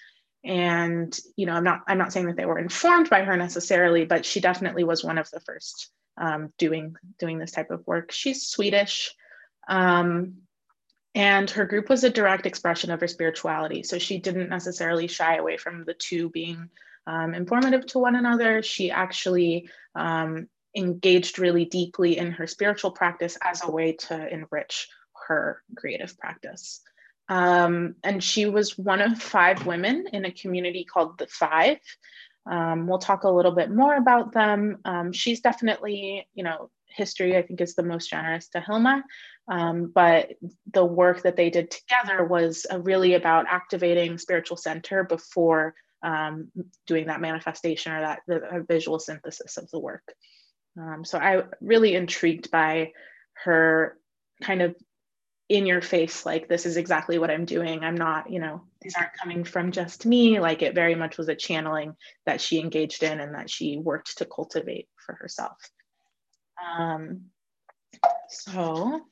and 0.45 1.17
you 1.37 1.47
know 1.47 1.53
i'm 1.53 1.65
not 1.65 1.81
i'm 1.87 1.99
not 1.99 2.13
saying 2.13 2.27
that 2.27 2.37
they 2.37 2.47
were 2.47 2.59
informed 2.59 3.09
by 3.09 3.23
her 3.23 3.37
necessarily 3.37 4.05
but 4.05 4.27
she 4.27 4.41
definitely 4.41 4.83
was 4.83 5.05
one 5.05 5.19
of 5.19 5.31
the 5.31 5.41
first 5.41 5.91
um, 6.19 6.53
doing 6.59 6.95
doing 7.19 7.39
this 7.39 7.53
type 7.53 7.71
of 7.71 7.87
work 7.87 8.11
she's 8.11 8.49
swedish 8.49 9.15
um, 9.69 10.35
and 11.15 11.49
her 11.51 11.65
group 11.65 11.89
was 11.89 12.05
a 12.05 12.11
direct 12.11 12.47
expression 12.47 12.91
of 12.91 13.01
her 13.01 13.07
spirituality 13.07 13.83
so 13.83 13.99
she 13.99 14.19
didn't 14.19 14.49
necessarily 14.51 15.07
shy 15.07 15.37
away 15.37 15.57
from 15.57 15.85
the 15.85 15.95
two 15.95 16.29
being 16.31 16.69
um, 17.07 17.35
informative 17.35 17.87
to 17.87 17.99
one 17.99 18.15
another 18.15 18.63
she 18.63 18.91
actually 18.91 19.69
um, 19.95 20.49
engaged 20.77 21.39
really 21.39 21.65
deeply 21.65 22.17
in 22.17 22.31
her 22.33 22.47
spiritual 22.47 22.91
practice 22.91 23.37
as 23.43 23.63
a 23.65 23.71
way 23.71 23.93
to 23.93 24.33
enrich 24.33 24.89
her 25.29 25.63
creative 25.77 26.17
practice 26.19 26.81
um, 27.29 27.95
and 28.05 28.23
she 28.23 28.47
was 28.47 28.77
one 28.77 29.01
of 29.01 29.23
five 29.23 29.67
women 29.67 30.07
in 30.13 30.25
a 30.25 30.33
community 30.33 30.85
called 30.85 31.19
the 31.19 31.27
Five. 31.27 31.79
Um, 32.45 32.87
we'll 32.87 32.99
talk 32.99 33.25
a 33.25 33.31
little 33.31 33.53
bit 33.53 33.71
more 33.71 33.95
about 33.95 34.33
them. 34.33 34.79
Um, 34.85 35.13
she's 35.13 35.41
definitely, 35.41 36.29
you 36.35 36.45
know, 36.45 36.71
history, 36.89 37.37
I 37.37 37.43
think, 37.43 37.61
is 37.61 37.75
the 37.75 37.85
most 37.85 38.11
generous 38.11 38.49
to 38.49 38.61
Hilma. 38.61 39.03
Um, 39.49 39.91
but 39.95 40.33
the 40.73 40.85
work 40.85 41.23
that 41.23 41.37
they 41.37 41.51
did 41.51 41.71
together 41.71 42.25
was 42.25 42.67
uh, 42.71 42.81
really 42.81 43.15
about 43.15 43.47
activating 43.49 44.19
spiritual 44.19 44.57
center 44.57 45.05
before 45.05 45.75
um, 46.03 46.51
doing 46.87 47.07
that 47.07 47.21
manifestation 47.21 47.93
or 47.93 48.01
that 48.01 48.21
the, 48.27 48.65
visual 48.69 48.99
synthesis 48.99 49.57
of 49.57 49.71
the 49.71 49.79
work. 49.79 50.05
Um, 50.79 51.05
so 51.05 51.19
I 51.19 51.45
really 51.61 51.95
intrigued 51.95 52.51
by 52.51 52.93
her 53.45 53.97
kind 54.43 54.63
of 54.63 54.75
in 55.49 55.67
your 55.67 55.83
face 55.83 56.25
like 56.25 56.49
this 56.49 56.65
is 56.65 56.79
exactly 56.79 57.19
what 57.19 57.31
i'm 57.31 57.45
doing. 57.45 57.85
I'm 57.85 57.95
not 57.95 58.31
you 58.31 58.41
know 58.41 58.63
these 58.81 58.95
aren't 58.97 59.13
coming 59.21 59.45
from 59.45 59.71
just 59.71 60.07
me. 60.07 60.41
Like 60.41 60.63
it 60.63 60.75
very 60.75 60.95
much 60.95 61.19
was 61.19 61.29
a 61.29 61.35
channeling 61.35 61.95
that 62.25 62.41
she 62.41 62.59
engaged 62.59 63.03
in 63.03 63.21
and 63.21 63.35
that 63.35 63.51
she 63.51 63.77
worked 63.77 64.19
to 64.19 64.25
cultivate 64.25 64.89
for 65.05 65.15
herself. 65.15 65.59
Um, 66.77 67.27
so 68.29 69.03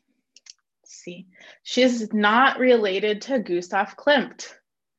see. 0.84 1.26
She's 1.62 2.12
not 2.12 2.58
related 2.58 3.22
to 3.22 3.38
gustav 3.38 3.96
klimt. 3.96 4.48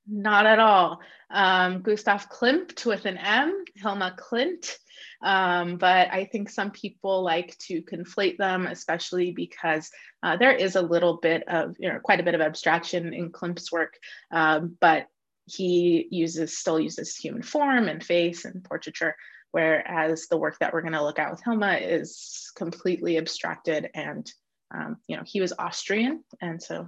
Not 0.07 0.45
at 0.45 0.59
all 0.59 0.99
um, 1.31 1.81
gustav 1.81 2.29
klimt 2.29 2.85
with 2.85 3.05
an 3.05 3.17
m 3.17 3.63
hilma 3.75 4.15
klint 4.17 4.77
um, 5.23 5.77
but 5.77 6.11
I 6.11 6.25
think 6.25 6.49
some 6.49 6.71
people 6.71 7.23
like 7.23 7.57
to 7.67 7.83
conflate 7.83 8.37
them, 8.37 8.65
especially 8.65 9.31
because 9.31 9.89
uh, 10.23 10.37
there 10.37 10.53
is 10.53 10.75
a 10.75 10.81
little 10.81 11.17
bit 11.17 11.43
of, 11.47 11.75
you 11.79 11.89
know, 11.89 11.99
quite 11.99 12.19
a 12.19 12.23
bit 12.23 12.33
of 12.33 12.41
abstraction 12.41 13.13
in 13.13 13.31
Klimt's 13.31 13.71
work, 13.71 13.99
um, 14.31 14.77
but 14.79 15.07
he 15.45 16.07
uses 16.09 16.57
still 16.57 16.79
uses 16.79 17.15
human 17.15 17.43
form 17.43 17.87
and 17.87 18.03
face 18.03 18.45
and 18.45 18.63
portraiture, 18.63 19.15
whereas 19.51 20.27
the 20.27 20.37
work 20.37 20.57
that 20.59 20.73
we're 20.73 20.81
going 20.81 20.93
to 20.93 21.03
look 21.03 21.19
at 21.19 21.31
with 21.31 21.43
Hilma 21.43 21.75
is 21.75 22.51
completely 22.55 23.17
abstracted 23.17 23.89
and 23.93 24.31
um, 24.73 24.97
you 25.07 25.17
know, 25.17 25.23
he 25.25 25.41
was 25.41 25.51
Austrian, 25.59 26.23
and 26.39 26.63
so 26.63 26.87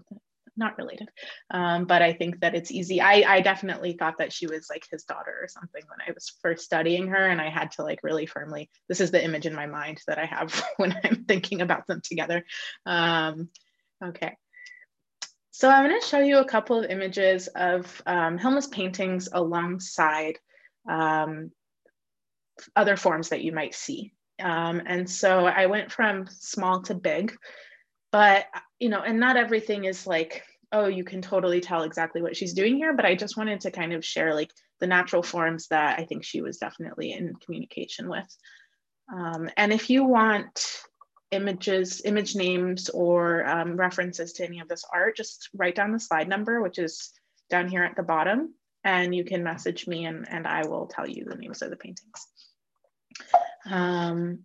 not 0.55 0.77
related. 0.77 1.10
Um, 1.51 1.86
but 1.86 2.01
I 2.01 2.13
think 2.13 2.39
that 2.41 2.55
it's 2.55 2.72
easy. 2.72 3.01
I, 3.01 3.24
I 3.27 3.41
definitely 3.41 3.93
thought 3.93 4.17
that 4.19 4.33
she 4.33 4.48
was 4.48 4.67
like 4.69 4.86
his 4.89 5.03
daughter 5.03 5.36
or 5.41 5.48
something 5.48 5.81
when 5.88 6.07
I 6.07 6.12
was 6.12 6.33
first 6.41 6.65
studying 6.65 7.07
her. 7.07 7.27
And 7.27 7.41
I 7.41 7.50
had 7.50 7.72
to 7.72 7.83
like 7.83 8.00
really 8.03 8.25
firmly, 8.25 8.69
this 8.88 9.01
is 9.01 9.12
the 9.12 9.24
image 9.24 9.45
in 9.45 9.55
my 9.55 9.65
mind 9.65 10.00
that 10.07 10.19
I 10.19 10.25
have 10.25 10.63
when 10.77 10.95
I'm 11.03 11.25
thinking 11.25 11.62
about 11.62 11.88
them 11.88 12.01
together. 12.03 12.45
Um, 12.86 13.50
okay. 14.03 14.38
So 15.51 15.69
I'm 15.69 15.88
going 15.88 16.00
to 16.00 16.07
show 16.07 16.19
you 16.19 16.39
a 16.39 16.45
couple 16.45 16.79
of 16.79 16.89
images 16.89 17.48
of 17.48 18.01
um, 18.05 18.39
paintings 18.72 19.29
alongside 19.31 20.39
um, 20.89 21.51
other 22.75 22.98
forms 22.98 23.29
that 23.29 23.43
you 23.43 23.51
might 23.51 23.75
see. 23.75 24.13
Um, 24.41 24.81
and 24.86 25.10
so 25.10 25.45
I 25.45 25.67
went 25.67 25.91
from 25.91 26.27
small 26.27 26.81
to 26.83 26.95
big 26.95 27.36
but 28.13 28.46
you 28.79 28.88
know 28.88 29.01
and 29.01 29.20
not 29.20 29.36
everything 29.36 29.84
is 29.84 30.08
like 30.08 30.46
oh 30.72 30.86
you 30.86 31.03
can 31.03 31.22
totally 31.22 31.60
tell 31.60 31.84
exactly 31.84 32.22
what 32.22 32.38
she's 32.38 32.53
doing 32.53 32.77
here 32.77 32.93
but 32.93 33.05
i 33.05 33.13
just 33.13 33.36
wanted 33.36 33.60
to 33.60 33.72
kind 33.72 33.91
of 33.91 34.05
share 34.05 34.34
like 34.34 34.51
the 34.79 34.88
natural 34.88 35.24
forms 35.24 35.67
that 35.67 36.00
i 36.00 36.05
think 36.05 36.24
she 36.24 36.41
was 36.41 36.58
definitely 36.58 37.12
in 37.12 37.34
communication 37.43 38.08
with. 38.08 38.38
Um, 39.13 39.50
and 39.58 39.74
if 39.74 39.89
you 39.89 40.05
want 40.05 40.77
images 41.32 42.01
image 42.05 42.36
names 42.36 42.89
or 42.89 43.46
um, 43.46 43.75
references 43.75 44.32
to 44.34 44.46
any 44.46 44.60
of 44.62 44.70
this 44.70 44.86
art 44.93 45.17
just 45.17 45.50
write 45.53 45.75
down 45.75 45.91
the 45.91 46.00
slide 46.00 46.29
number 46.29 46.62
which 46.62 46.79
is 46.79 47.12
down 47.50 47.67
here 47.67 47.84
at 47.84 47.98
the 47.98 48.03
bottom 48.03 48.53
and 48.86 49.13
you 49.13 49.25
can 49.25 49.43
message 49.43 49.88
me 49.88 50.05
and, 50.05 50.25
and 50.29 50.48
i 50.48 50.65
will 50.65 50.88
tell 50.88 51.08
you 51.08 51.25
the 51.25 51.36
names 51.36 51.62
of 51.62 51.70
the 51.70 51.75
paintings. 51.75 52.27
Um, 53.65 54.39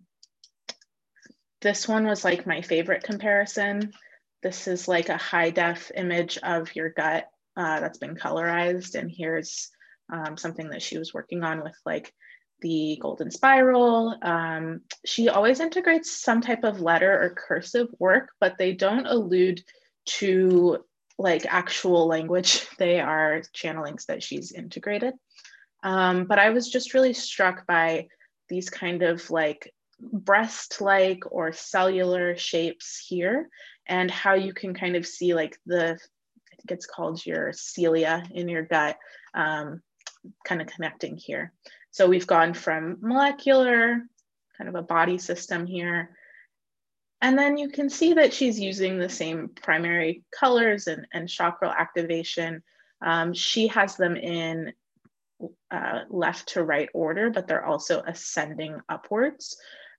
this 1.61 1.87
one 1.87 2.05
was 2.05 2.23
like 2.23 2.47
my 2.47 2.61
favorite 2.61 3.03
comparison. 3.03 3.93
This 4.41 4.67
is 4.67 4.87
like 4.87 5.09
a 5.09 5.17
high 5.17 5.49
def 5.49 5.91
image 5.95 6.37
of 6.43 6.73
your 6.75 6.89
gut 6.89 7.29
uh, 7.57 7.79
that's 7.79 7.97
been 7.97 8.15
colorized. 8.15 8.95
And 8.95 9.11
here's 9.11 9.69
um, 10.11 10.37
something 10.37 10.69
that 10.69 10.81
she 10.81 10.97
was 10.97 11.13
working 11.13 11.43
on 11.43 11.61
with 11.61 11.75
like 11.85 12.13
the 12.61 12.97
golden 13.01 13.31
spiral. 13.31 14.17
Um, 14.21 14.81
she 15.05 15.29
always 15.29 15.59
integrates 15.59 16.11
some 16.11 16.41
type 16.41 16.63
of 16.63 16.81
letter 16.81 17.11
or 17.11 17.35
cursive 17.35 17.87
work, 17.99 18.29
but 18.39 18.57
they 18.57 18.73
don't 18.73 19.05
allude 19.05 19.61
to 20.05 20.79
like 21.17 21.45
actual 21.45 22.07
language. 22.07 22.65
They 22.77 23.01
are 23.01 23.41
channelings 23.53 24.05
that 24.05 24.23
she's 24.23 24.53
integrated. 24.53 25.13
Um, 25.83 26.25
but 26.25 26.39
I 26.39 26.49
was 26.51 26.69
just 26.69 26.93
really 26.93 27.13
struck 27.13 27.67
by 27.67 28.07
these 28.47 28.69
kind 28.69 29.03
of 29.03 29.29
like 29.29 29.73
breast 29.99 30.81
like 30.81 31.23
or 31.31 31.51
cellular 31.51 32.37
shapes 32.37 33.03
here. 33.07 33.49
and 33.89 34.09
how 34.11 34.35
you 34.35 34.53
can 34.53 34.73
kind 34.73 34.95
of 34.95 35.05
see 35.05 35.33
like 35.33 35.57
the, 35.65 35.93
I 35.93 36.55
think 36.55 36.71
it's 36.71 36.85
called 36.85 37.25
your 37.25 37.51
cilia 37.51 38.23
in 38.31 38.47
your 38.47 38.61
gut, 38.61 38.97
um, 39.33 39.81
kind 40.45 40.61
of 40.61 40.67
connecting 40.67 41.17
here. 41.17 41.51
So 41.91 42.07
we've 42.07 42.27
gone 42.27 42.53
from 42.53 42.99
molecular, 43.01 44.03
kind 44.57 44.69
of 44.69 44.75
a 44.75 44.83
body 44.83 45.17
system 45.17 45.65
here. 45.65 46.11
And 47.21 47.37
then 47.37 47.57
you 47.57 47.69
can 47.69 47.89
see 47.89 48.13
that 48.13 48.31
she's 48.31 48.59
using 48.59 48.97
the 48.97 49.09
same 49.09 49.49
primary 49.61 50.23
colors 50.31 50.87
and, 50.87 51.07
and 51.11 51.27
chakral 51.27 51.71
activation. 51.71 52.61
Um, 53.01 53.33
she 53.33 53.67
has 53.67 53.97
them 53.97 54.15
in 54.15 54.71
uh, 55.71 56.01
left 56.09 56.49
to 56.49 56.63
right 56.63 56.89
order, 56.93 57.31
but 57.31 57.47
they're 57.47 57.65
also 57.65 58.01
ascending 58.01 58.79
upwards. 58.87 59.57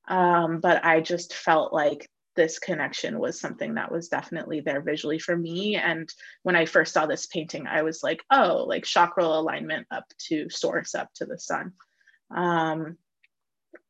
Um, 0.09 0.61
but 0.61 0.85
I 0.85 1.01
just 1.01 1.35
felt 1.35 1.73
like 1.73 2.09
this 2.37 2.59
connection 2.59 3.19
was 3.19 3.41
something 3.41 3.75
that 3.75 3.93
was 3.93 4.09
definitely 4.09 4.61
there 4.61 4.81
visually 4.81 5.19
for 5.19 5.37
me. 5.37 5.77
And 5.77 6.09
when 6.43 6.57
I 6.57 6.65
first 6.65 6.95
saw 6.95 7.07
this 7.07 7.27
painting, 7.27 7.67
I 7.67 7.83
was 7.83 8.03
like, 8.03 8.23
oh, 8.31 8.65
like 8.67 8.85
chakral 8.85 9.39
alignment 9.39 9.87
up 9.91 10.05
to 10.29 10.49
source, 10.49 10.95
up 10.95 11.11
to 11.17 11.27
the 11.27 11.39
sun. 11.39 11.73
Um, 12.35 12.97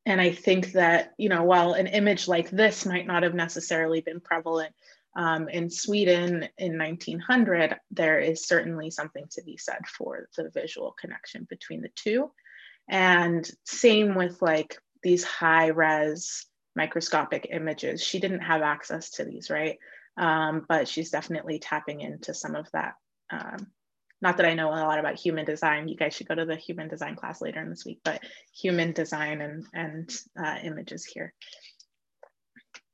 and 0.06 0.20
I 0.20 0.32
think 0.32 0.72
that, 0.72 1.12
you 1.18 1.28
know, 1.28 1.44
while 1.44 1.74
an 1.74 1.86
image 1.86 2.26
like 2.26 2.50
this 2.50 2.86
might 2.86 3.06
not 3.06 3.22
have 3.22 3.34
necessarily 3.34 4.00
been 4.00 4.20
prevalent 4.20 4.74
um, 5.16 5.48
in 5.48 5.70
Sweden 5.70 6.48
in 6.56 6.78
1900, 6.78 7.76
there 7.90 8.18
is 8.18 8.46
certainly 8.46 8.90
something 8.90 9.26
to 9.32 9.42
be 9.42 9.56
said 9.56 9.86
for 9.86 10.28
the 10.36 10.50
visual 10.50 10.94
connection 10.98 11.46
between 11.50 11.82
the 11.82 11.90
two. 11.94 12.30
And 12.88 13.48
same 13.64 14.14
with 14.14 14.40
like 14.40 14.78
these 15.02 15.24
high 15.24 15.68
res 15.68 16.46
microscopic 16.76 17.48
images. 17.50 18.02
She 18.02 18.20
didn't 18.20 18.40
have 18.40 18.62
access 18.62 19.10
to 19.12 19.24
these, 19.24 19.50
right? 19.50 19.78
Um, 20.16 20.64
but 20.68 20.88
she's 20.88 21.10
definitely 21.10 21.58
tapping 21.58 22.00
into 22.00 22.34
some 22.34 22.54
of 22.54 22.70
that. 22.72 22.94
Um, 23.30 23.68
not 24.22 24.36
that 24.36 24.46
I 24.46 24.54
know 24.54 24.68
a 24.68 24.76
lot 24.84 24.98
about 24.98 25.18
human 25.18 25.46
design. 25.46 25.88
You 25.88 25.96
guys 25.96 26.14
should 26.14 26.28
go 26.28 26.34
to 26.34 26.44
the 26.44 26.56
human 26.56 26.88
design 26.88 27.16
class 27.16 27.40
later 27.40 27.60
in 27.60 27.70
this 27.70 27.86
week, 27.86 28.00
but 28.04 28.20
human 28.54 28.92
design 28.92 29.40
and, 29.40 29.64
and 29.72 30.14
uh, 30.38 30.56
images 30.62 31.04
here. 31.04 31.32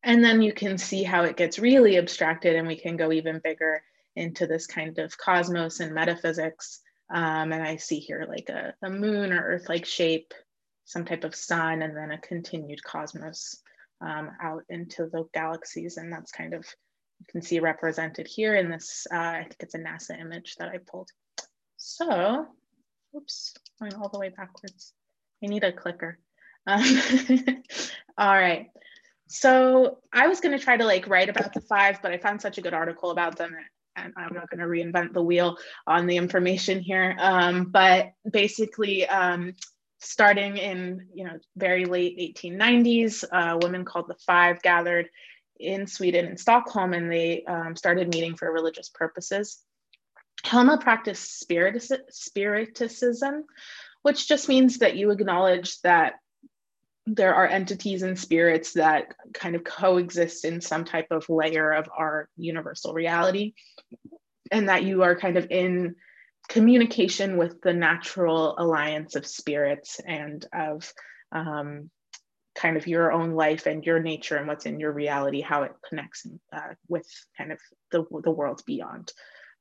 And 0.05 0.23
then 0.23 0.41
you 0.41 0.53
can 0.53 0.79
see 0.79 1.03
how 1.03 1.25
it 1.25 1.37
gets 1.37 1.59
really 1.59 1.99
abstracted 1.99 2.55
and 2.55 2.69
we 2.69 2.77
can 2.77 2.97
go 2.97 3.11
even 3.11 3.41
bigger 3.43 3.83
into 4.15 4.47
this 4.47 4.67
kind 4.67 4.99
of 4.99 5.19
cosmos 5.19 5.81
and 5.81 5.93
metaphysics. 5.93 6.81
Um, 7.13 7.53
and 7.53 7.63
I 7.63 7.77
see 7.77 7.99
here 7.99 8.25
like 8.29 8.49
a, 8.49 8.75
a 8.83 8.91
moon 8.91 9.33
or 9.33 9.43
earth-like 9.43 9.85
shape, 9.85 10.33
some 10.87 11.05
type 11.05 11.25
of 11.25 11.35
sun, 11.35 11.83
and 11.83 11.95
then 11.97 12.13
a 12.13 12.19
continued 12.19 12.83
cosmos 12.83 13.61
um, 14.01 14.31
out 14.41 14.63
into 14.69 15.09
the 15.13 15.25
galaxies. 15.35 15.99
And 15.99 16.13
that's 16.13 16.33
kind 16.33 16.55
of, 16.55 16.65
you 17.21 17.27
can 17.29 17.43
see 17.43 17.61
represented 17.61 18.27
here 18.27 18.55
in 18.55 18.71
this, 18.71 19.07
uh, 19.13 19.17
I 19.17 19.43
think 19.43 19.57
it's 19.61 19.75
a 19.75 19.79
NASA 19.79 20.19
image 20.19 20.55
that 20.59 20.69
I 20.69 20.79
pulled. 20.79 21.11
So, 21.77 22.47
oops, 23.15 23.55
going 23.79 23.95
all 23.95 24.09
the 24.09 24.19
way 24.19 24.31
backwards. 24.31 24.93
I 25.43 25.49
need 25.49 25.65
a 25.65 25.73
clicker. 25.73 26.19
Um, 26.67 26.83
all 28.19 28.35
right. 28.35 28.69
So 29.29 29.99
I 30.13 30.29
was 30.29 30.41
going 30.41 30.57
to 30.57 30.65
try 30.65 30.77
to 30.77 30.85
like 30.85 31.09
write 31.09 31.29
about 31.29 31.53
the 31.53 31.61
five, 31.61 32.01
but 32.01 32.13
I 32.13 32.19
found 32.19 32.41
such 32.41 32.59
a 32.59 32.63
good 32.63 32.75
article 32.75 33.11
about 33.11 33.37
them 33.37 33.57
and 33.97 34.13
I'm 34.17 34.35
not 34.35 34.51
going 34.51 34.61
to 34.61 34.67
reinvent 34.67 35.15
the 35.15 35.23
wheel 35.23 35.57
on 35.87 36.07
the 36.07 36.17
information 36.17 36.81
here. 36.81 37.17
Um, 37.19 37.67
but 37.67 38.13
basically, 38.31 39.07
um, 39.07 39.55
starting 39.99 40.57
in 40.57 41.09
you 41.15 41.25
know 41.25 41.39
very 41.57 41.85
late 41.85 42.19
1890s, 42.19 43.25
a 43.31 43.59
woman 43.59 43.85
called 43.85 44.09
the 44.09 44.17
Five 44.27 44.63
gathered 44.63 45.09
in 45.59 45.87
Sweden 45.87 46.27
in 46.27 46.37
Stockholm, 46.37 46.93
and 46.93 47.11
they 47.11 47.45
um, 47.45 47.77
started 47.77 48.13
meeting 48.13 48.37
for 48.37 48.53
religious 48.53 48.89
purposes. 48.89 49.63
Hilma 50.45 50.79
practiced 50.79 51.39
spiriticism, 51.39 53.45
which 54.03 54.29
just 54.29 54.49
means 54.49 54.79
that 54.79 54.97
you 54.97 55.11
acknowledge 55.11 55.81
that 55.81 56.15
there 57.07 57.35
are 57.35 57.47
entities 57.47 58.03
and 58.03 58.19
spirits 58.19 58.73
that 58.73 59.15
kind 59.33 59.55
of 59.55 59.65
coexist 59.65 60.45
in 60.45 60.61
some 60.61 60.85
type 60.85 61.07
of 61.11 61.29
layer 61.29 61.73
of 61.73 61.89
our 61.97 62.29
universal 62.37 62.93
reality, 62.93 63.55
and 64.51 64.69
that 64.69 64.85
you 64.85 65.03
are 65.03 65.17
kind 65.17 65.37
of 65.37 65.47
in 65.51 65.97
communication 66.49 67.37
with 67.37 67.61
the 67.63 67.73
natural 67.73 68.55
alliance 68.59 69.17
of 69.17 69.27
spirits 69.27 70.01
and 70.07 70.47
of 70.53 70.93
um, 71.33 71.91
kind 72.55 72.77
of 72.77 72.87
your 72.87 73.13
own 73.13 73.33
life 73.33 73.67
and 73.67 73.85
your 73.85 74.01
nature 74.01 74.37
and 74.37 74.49
what's 74.49 74.67
in 74.67 74.81
your 74.81 74.93
reality, 74.93 75.41
how 75.41 75.63
it 75.63 75.73
connects 75.89 76.27
uh, 76.53 76.75
with 76.89 77.07
kind 77.37 77.53
of 77.53 77.59
the, 77.93 78.05
the 78.23 78.31
world 78.31 78.63
beyond. 78.67 79.13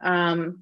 Um, 0.01 0.61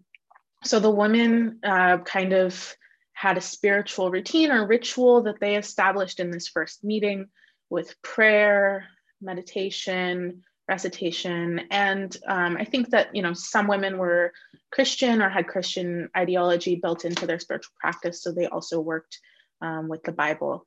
so 0.63 0.79
the 0.79 0.89
women 0.89 1.59
uh, 1.63 1.99
kind 1.99 2.33
of 2.33 2.75
had 3.13 3.37
a 3.37 3.41
spiritual 3.41 4.09
routine 4.09 4.51
or 4.51 4.65
ritual 4.65 5.23
that 5.23 5.39
they 5.39 5.55
established 5.55 6.19
in 6.19 6.31
this 6.31 6.47
first 6.47 6.83
meeting 6.83 7.27
with 7.69 8.01
prayer, 8.01 8.87
meditation, 9.21 10.43
recitation. 10.67 11.61
And 11.71 12.15
um, 12.27 12.57
I 12.57 12.65
think 12.65 12.89
that, 12.89 13.15
you 13.15 13.21
know, 13.21 13.33
some 13.33 13.67
women 13.67 13.97
were 13.97 14.33
Christian 14.71 15.21
or 15.21 15.29
had 15.29 15.47
Christian 15.47 16.09
ideology 16.15 16.75
built 16.75 17.05
into 17.05 17.27
their 17.27 17.39
spiritual 17.39 17.73
practice. 17.79 18.21
So 18.21 18.31
they 18.31 18.47
also 18.47 18.79
worked 18.79 19.19
um, 19.61 19.87
with 19.89 20.03
the 20.03 20.11
Bible. 20.11 20.65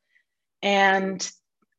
And 0.63 1.29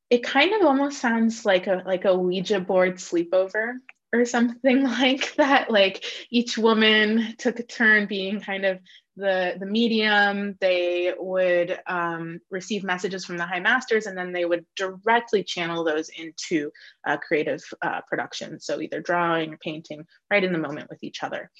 it 0.10 0.24
kind 0.24 0.54
of 0.54 0.66
almost 0.66 1.00
sounds 1.00 1.46
like 1.46 1.68
a 1.68 1.84
like 1.86 2.06
a 2.06 2.18
Ouija 2.18 2.60
board 2.60 2.96
sleepover 2.96 3.74
or 4.14 4.26
something 4.26 4.84
like 5.00 5.36
that. 5.36 5.70
Like 5.70 6.04
each 6.30 6.58
woman 6.58 7.36
took 7.38 7.60
a 7.60 7.64
turn 7.64 8.08
being 8.08 8.40
kind 8.40 8.66
of 8.66 8.80
the, 9.18 9.56
the 9.60 9.66
medium, 9.66 10.56
they 10.62 11.14
would 11.18 11.80
um, 11.88 12.40
receive 12.50 12.84
messages 12.84 13.26
from 13.26 13.38
the 13.38 13.46
high 13.46 13.60
masters 13.60 14.06
and 14.06 14.18
then 14.18 14.32
they 14.32 14.46
would 14.46 14.66
directly 14.76 15.44
channel 15.44 15.84
those 15.84 16.10
into 16.10 16.72
uh, 17.06 17.18
creative 17.18 17.62
uh, 17.82 18.02
production. 18.08 18.60
So 18.60 18.80
either 18.80 19.02
drawing 19.02 19.54
or 19.54 19.58
painting 19.58 20.06
right 20.32 20.44
in 20.44 20.54
the 20.54 20.60
moment 20.60 20.90
with 20.90 21.04
each 21.04 21.24
other. 21.24 21.52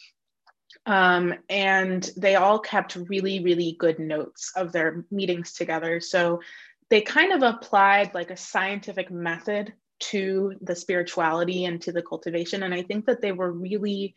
Um, 0.86 1.34
and 1.50 2.10
they 2.16 2.36
all 2.36 2.60
kept 2.60 2.96
really, 2.96 3.44
really 3.44 3.76
good 3.80 4.00
notes 4.00 4.52
of 4.56 4.72
their 4.72 5.06
meetings 5.12 5.54
together. 5.54 6.00
So 6.00 6.42
they 6.90 7.02
kind 7.02 7.34
of 7.34 7.44
applied 7.44 8.14
like 8.14 8.32
a 8.32 8.38
scientific 8.38 9.12
method 9.12 9.74
to 10.00 10.54
the 10.62 10.76
spirituality 10.76 11.66
and 11.66 11.82
to 11.82 11.92
the 11.92 12.04
cultivation. 12.04 12.64
And 12.64 12.74
I 12.74 12.84
think 12.84 13.06
that 13.08 13.22
they 13.22 13.32
were 13.32 13.52
really 13.52 14.14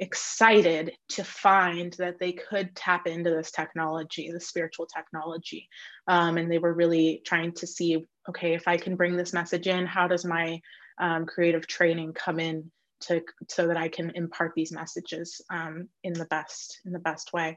excited 0.00 0.92
to 1.10 1.22
find 1.22 1.92
that 1.98 2.18
they 2.18 2.32
could 2.32 2.74
tap 2.74 3.06
into 3.06 3.30
this 3.30 3.50
technology, 3.50 4.30
the 4.30 4.40
spiritual 4.40 4.86
technology. 4.86 5.68
Um, 6.08 6.38
and 6.38 6.50
they 6.50 6.58
were 6.58 6.72
really 6.72 7.22
trying 7.24 7.52
to 7.52 7.66
see, 7.66 8.04
okay, 8.28 8.54
if 8.54 8.66
I 8.66 8.78
can 8.78 8.96
bring 8.96 9.16
this 9.16 9.32
message 9.32 9.66
in, 9.66 9.86
how 9.86 10.08
does 10.08 10.24
my 10.24 10.60
um, 10.98 11.26
creative 11.26 11.66
training 11.66 12.14
come 12.14 12.40
in 12.40 12.70
to 13.02 13.22
so 13.48 13.66
that 13.66 13.76
I 13.76 13.88
can 13.88 14.10
impart 14.14 14.52
these 14.54 14.72
messages 14.72 15.40
um, 15.50 15.88
in 16.02 16.12
the 16.12 16.26
best 16.26 16.80
in 16.84 16.92
the 16.92 16.98
best 16.98 17.32
way. 17.32 17.56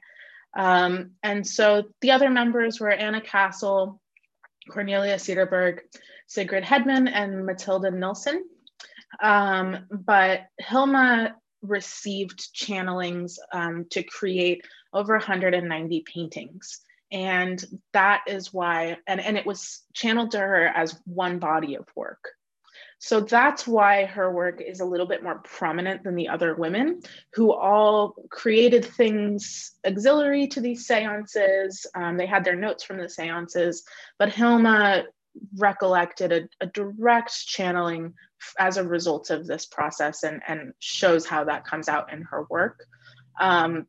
Um, 0.55 1.11
and 1.23 1.45
so 1.45 1.83
the 2.01 2.11
other 2.11 2.29
members 2.29 2.79
were 2.79 2.91
Anna 2.91 3.21
Cassel, 3.21 3.99
Cornelia 4.69 5.15
Cederberg, 5.15 5.79
Sigrid 6.27 6.63
Hedman, 6.63 7.09
and 7.11 7.45
Matilda 7.45 7.91
Nilsson. 7.91 8.43
Um, 9.21 9.85
but 9.91 10.41
Hilma 10.59 11.35
received 11.63 12.53
channelings 12.53 13.37
um, 13.51 13.85
to 13.91 14.03
create 14.03 14.65
over 14.93 15.13
190 15.13 16.01
paintings. 16.01 16.81
And 17.11 17.63
that 17.93 18.21
is 18.27 18.53
why, 18.53 18.97
and, 19.07 19.21
and 19.21 19.37
it 19.37 19.45
was 19.45 19.83
channeled 19.93 20.31
to 20.31 20.39
her 20.39 20.67
as 20.67 20.99
one 21.05 21.39
body 21.39 21.75
of 21.75 21.87
work. 21.95 22.29
So 23.03 23.19
that's 23.19 23.67
why 23.67 24.05
her 24.05 24.31
work 24.31 24.61
is 24.61 24.79
a 24.79 24.85
little 24.85 25.05
bit 25.05 25.23
more 25.23 25.39
prominent 25.39 26.03
than 26.03 26.15
the 26.15 26.29
other 26.29 26.55
women 26.55 27.01
who 27.33 27.51
all 27.51 28.15
created 28.29 28.85
things 28.85 29.73
auxiliary 29.85 30.47
to 30.47 30.61
these 30.61 30.87
seances. 30.87 31.85
Um, 31.95 32.15
they 32.15 32.25
had 32.25 32.45
their 32.45 32.55
notes 32.55 32.81
from 32.83 32.97
the 32.97 33.09
seances, 33.09 33.83
but 34.17 34.29
Hilma 34.29 35.03
recollected 35.57 36.31
a, 36.31 36.47
a, 36.61 36.67
direct 36.67 37.33
channeling 37.45 38.13
as 38.59 38.77
a 38.77 38.87
result 38.87 39.29
of 39.29 39.47
this 39.47 39.65
process 39.65 40.23
and, 40.23 40.41
and 40.47 40.73
shows 40.79 41.25
how 41.25 41.43
that 41.45 41.65
comes 41.65 41.89
out 41.89 42.11
in 42.11 42.21
her 42.23 42.45
work. 42.49 42.85
Um, 43.39 43.87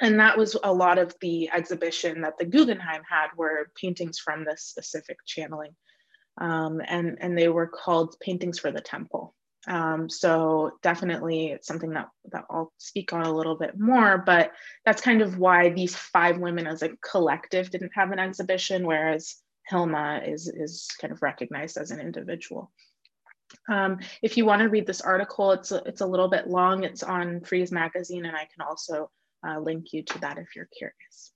and 0.00 0.20
that 0.20 0.36
was 0.36 0.56
a 0.62 0.72
lot 0.72 0.98
of 0.98 1.14
the 1.20 1.50
exhibition 1.50 2.20
that 2.22 2.38
the 2.38 2.44
Guggenheim 2.44 3.02
had 3.08 3.28
were 3.36 3.70
paintings 3.80 4.18
from 4.18 4.44
this 4.44 4.62
specific 4.62 5.18
channeling. 5.24 5.74
Um, 6.38 6.82
and, 6.86 7.16
and 7.20 7.36
they 7.36 7.48
were 7.48 7.66
called 7.66 8.16
Paintings 8.20 8.58
for 8.58 8.70
the 8.70 8.80
Temple. 8.82 9.34
Um, 9.66 10.08
so 10.08 10.72
definitely 10.82 11.46
it's 11.46 11.66
something 11.66 11.90
that, 11.90 12.08
that 12.30 12.44
I'll 12.50 12.72
speak 12.78 13.12
on 13.12 13.22
a 13.22 13.34
little 13.34 13.56
bit 13.56 13.78
more, 13.78 14.18
but 14.18 14.52
that's 14.84 15.02
kind 15.02 15.22
of 15.22 15.38
why 15.38 15.70
these 15.70 15.96
five 15.96 16.38
women 16.38 16.66
as 16.66 16.82
a 16.82 16.90
collective 16.98 17.70
didn't 17.70 17.92
have 17.94 18.12
an 18.12 18.18
exhibition, 18.18 18.86
whereas 18.86 19.36
Hilma 19.66 20.22
is, 20.24 20.46
is 20.46 20.88
kind 21.00 21.12
of 21.12 21.22
recognized 21.22 21.78
as 21.78 21.90
an 21.90 22.00
individual. 22.00 22.70
Um, 23.68 23.98
if 24.22 24.36
you 24.36 24.44
want 24.44 24.62
to 24.62 24.68
read 24.68 24.86
this 24.86 25.00
article, 25.00 25.52
it's 25.52 25.72
a, 25.72 25.82
it's 25.86 26.00
a 26.00 26.06
little 26.06 26.28
bit 26.28 26.48
long. 26.48 26.84
It's 26.84 27.02
on 27.02 27.40
Frieze 27.40 27.72
Magazine, 27.72 28.24
and 28.26 28.36
I 28.36 28.48
can 28.54 28.66
also 28.68 29.10
uh, 29.46 29.58
link 29.60 29.92
you 29.92 30.02
to 30.02 30.18
that 30.20 30.38
if 30.38 30.54
you're 30.54 30.68
curious. 30.76 31.32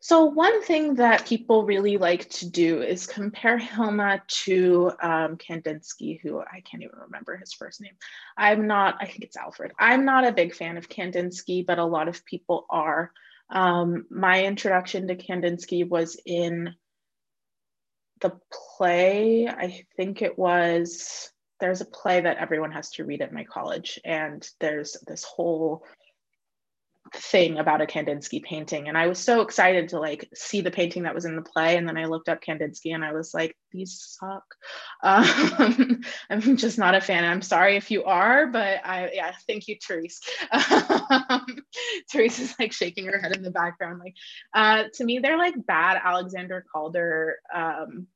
So 0.00 0.26
one 0.26 0.62
thing 0.62 0.96
that 0.96 1.26
people 1.26 1.64
really 1.64 1.96
like 1.96 2.28
to 2.28 2.50
do 2.50 2.82
is 2.82 3.06
compare 3.06 3.56
Hilma 3.56 4.20
to 4.44 4.92
um, 5.00 5.38
Kandinsky, 5.38 6.20
who 6.20 6.40
I 6.40 6.60
can't 6.60 6.82
even 6.82 6.98
remember 7.06 7.38
his 7.38 7.54
first 7.54 7.80
name. 7.80 7.94
I'm 8.36 8.66
not, 8.66 8.96
I 9.00 9.06
think 9.06 9.24
it's 9.24 9.38
Alfred. 9.38 9.72
I'm 9.78 10.04
not 10.04 10.26
a 10.26 10.32
big 10.32 10.54
fan 10.54 10.76
of 10.76 10.90
Kandinsky, 10.90 11.64
but 11.64 11.78
a 11.78 11.84
lot 11.86 12.08
of 12.08 12.22
people 12.26 12.66
are. 12.68 13.12
Um, 13.48 14.04
my 14.10 14.44
introduction 14.44 15.08
to 15.08 15.16
Kandinsky 15.16 15.88
was 15.88 16.20
in 16.26 16.74
the 18.24 18.32
play. 18.76 19.46
I 19.46 19.84
think 19.96 20.22
it 20.22 20.38
was, 20.38 21.30
there's 21.60 21.82
a 21.82 21.86
play 21.86 22.22
that 22.22 22.38
everyone 22.38 22.72
has 22.72 22.90
to 22.92 23.04
read 23.04 23.20
at 23.20 23.34
my 23.34 23.44
college, 23.44 24.00
and 24.02 24.48
there's 24.60 24.96
this 25.06 25.24
whole 25.24 25.84
thing 27.14 27.58
about 27.58 27.80
a 27.80 27.86
Kandinsky 27.86 28.42
painting. 28.42 28.88
And 28.88 28.98
I 28.98 29.06
was 29.06 29.18
so 29.18 29.40
excited 29.40 29.88
to 29.90 30.00
like 30.00 30.28
see 30.34 30.60
the 30.60 30.70
painting 30.70 31.04
that 31.04 31.14
was 31.14 31.24
in 31.24 31.36
the 31.36 31.42
play. 31.42 31.76
And 31.76 31.88
then 31.88 31.96
I 31.96 32.06
looked 32.06 32.28
up 32.28 32.42
Kandinsky 32.42 32.94
and 32.94 33.04
I 33.04 33.12
was 33.12 33.32
like, 33.32 33.56
these 33.72 34.16
suck. 34.18 34.44
Um, 35.02 36.00
I'm 36.30 36.56
just 36.56 36.78
not 36.78 36.94
a 36.94 37.00
fan. 37.00 37.24
I'm 37.24 37.42
sorry 37.42 37.76
if 37.76 37.90
you 37.90 38.04
are, 38.04 38.46
but 38.46 38.80
I, 38.84 39.10
yeah, 39.12 39.32
thank 39.46 39.68
you, 39.68 39.76
Therese. 39.86 40.20
Um, 41.30 41.46
Therese 42.10 42.38
is 42.38 42.54
like 42.58 42.72
shaking 42.72 43.06
her 43.06 43.18
head 43.18 43.36
in 43.36 43.42
the 43.42 43.50
background. 43.50 44.00
Like, 44.00 44.14
uh, 44.54 44.84
to 44.94 45.04
me, 45.04 45.18
they're 45.18 45.38
like 45.38 45.54
bad 45.66 46.00
Alexander 46.02 46.64
Calder 46.72 47.36
um, 47.54 48.06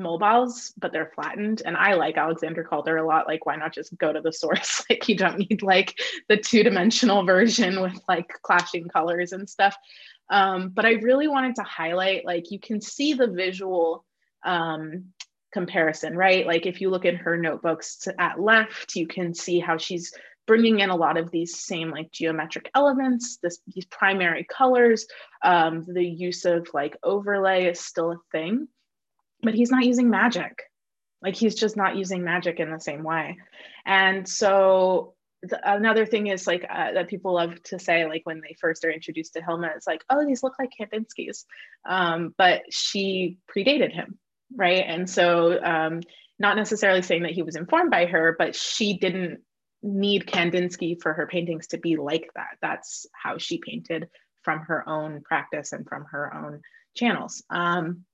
mobiles, 0.00 0.72
but 0.78 0.92
they're 0.92 1.12
flattened. 1.14 1.62
And 1.64 1.76
I 1.76 1.94
like 1.94 2.16
Alexander 2.16 2.64
Calder 2.64 2.96
a 2.96 3.06
lot. 3.06 3.26
Like, 3.26 3.46
why 3.46 3.56
not 3.56 3.74
just 3.74 3.96
go 3.98 4.12
to 4.12 4.20
the 4.20 4.32
source? 4.32 4.84
like, 4.90 5.08
you 5.08 5.16
don't 5.16 5.38
need 5.38 5.62
like 5.62 5.98
the 6.28 6.36
two 6.36 6.62
dimensional 6.62 7.24
version 7.26 7.80
with 7.80 8.00
like 8.08 8.28
clashing 8.42 8.88
colors 8.88 9.32
and 9.32 9.48
stuff. 9.48 9.76
Um, 10.30 10.70
but 10.70 10.86
I 10.86 10.92
really 10.92 11.28
wanted 11.28 11.56
to 11.56 11.62
highlight 11.62 12.24
like, 12.24 12.50
you 12.50 12.60
can 12.60 12.80
see 12.80 13.14
the 13.14 13.26
visual 13.26 14.04
um, 14.44 15.06
comparison, 15.52 16.16
right? 16.16 16.46
Like, 16.46 16.66
if 16.66 16.80
you 16.80 16.90
look 16.90 17.04
at 17.04 17.16
her 17.16 17.36
notebooks 17.36 17.98
to, 17.98 18.20
at 18.20 18.40
left, 18.40 18.96
you 18.96 19.06
can 19.06 19.34
see 19.34 19.58
how 19.60 19.76
she's 19.76 20.12
bringing 20.46 20.80
in 20.80 20.90
a 20.90 20.96
lot 20.96 21.16
of 21.16 21.30
these 21.30 21.60
same 21.60 21.90
like 21.90 22.10
geometric 22.10 22.70
elements, 22.74 23.36
this, 23.36 23.60
these 23.72 23.84
primary 23.84 24.44
colors, 24.50 25.06
um, 25.44 25.84
the 25.86 26.04
use 26.04 26.44
of 26.44 26.68
like 26.74 26.96
overlay 27.04 27.66
is 27.66 27.78
still 27.78 28.10
a 28.12 28.16
thing 28.32 28.66
but 29.42 29.54
he's 29.54 29.70
not 29.70 29.84
using 29.84 30.10
magic. 30.10 30.62
Like 31.22 31.36
he's 31.36 31.54
just 31.54 31.76
not 31.76 31.96
using 31.96 32.24
magic 32.24 32.60
in 32.60 32.70
the 32.70 32.80
same 32.80 33.02
way. 33.02 33.36
And 33.84 34.28
so 34.28 35.14
the, 35.42 35.60
another 35.70 36.06
thing 36.06 36.26
is 36.26 36.46
like 36.46 36.64
uh, 36.68 36.92
that 36.92 37.08
people 37.08 37.34
love 37.34 37.62
to 37.64 37.78
say 37.78 38.06
like 38.06 38.22
when 38.24 38.40
they 38.40 38.56
first 38.60 38.84
are 38.84 38.90
introduced 38.90 39.34
to 39.34 39.42
Hilma, 39.42 39.70
it's 39.76 39.86
like, 39.86 40.04
oh, 40.10 40.26
these 40.26 40.42
look 40.42 40.54
like 40.58 40.70
Kandinsky's, 40.78 41.46
um, 41.88 42.34
but 42.36 42.62
she 42.70 43.38
predated 43.54 43.92
him, 43.92 44.18
right? 44.54 44.84
And 44.86 45.08
so 45.08 45.62
um, 45.62 46.00
not 46.38 46.56
necessarily 46.56 47.02
saying 47.02 47.22
that 47.22 47.32
he 47.32 47.42
was 47.42 47.56
informed 47.56 47.90
by 47.90 48.06
her, 48.06 48.34
but 48.38 48.54
she 48.54 48.98
didn't 48.98 49.40
need 49.82 50.26
Kandinsky 50.26 51.00
for 51.00 51.12
her 51.12 51.26
paintings 51.26 51.68
to 51.68 51.78
be 51.78 51.96
like 51.96 52.28
that. 52.34 52.56
That's 52.60 53.06
how 53.12 53.38
she 53.38 53.58
painted 53.58 54.08
from 54.42 54.60
her 54.60 54.88
own 54.88 55.22
practice 55.22 55.72
and 55.72 55.86
from 55.86 56.06
her 56.10 56.34
own 56.34 56.60
channels. 56.94 57.42
Um, 57.50 58.04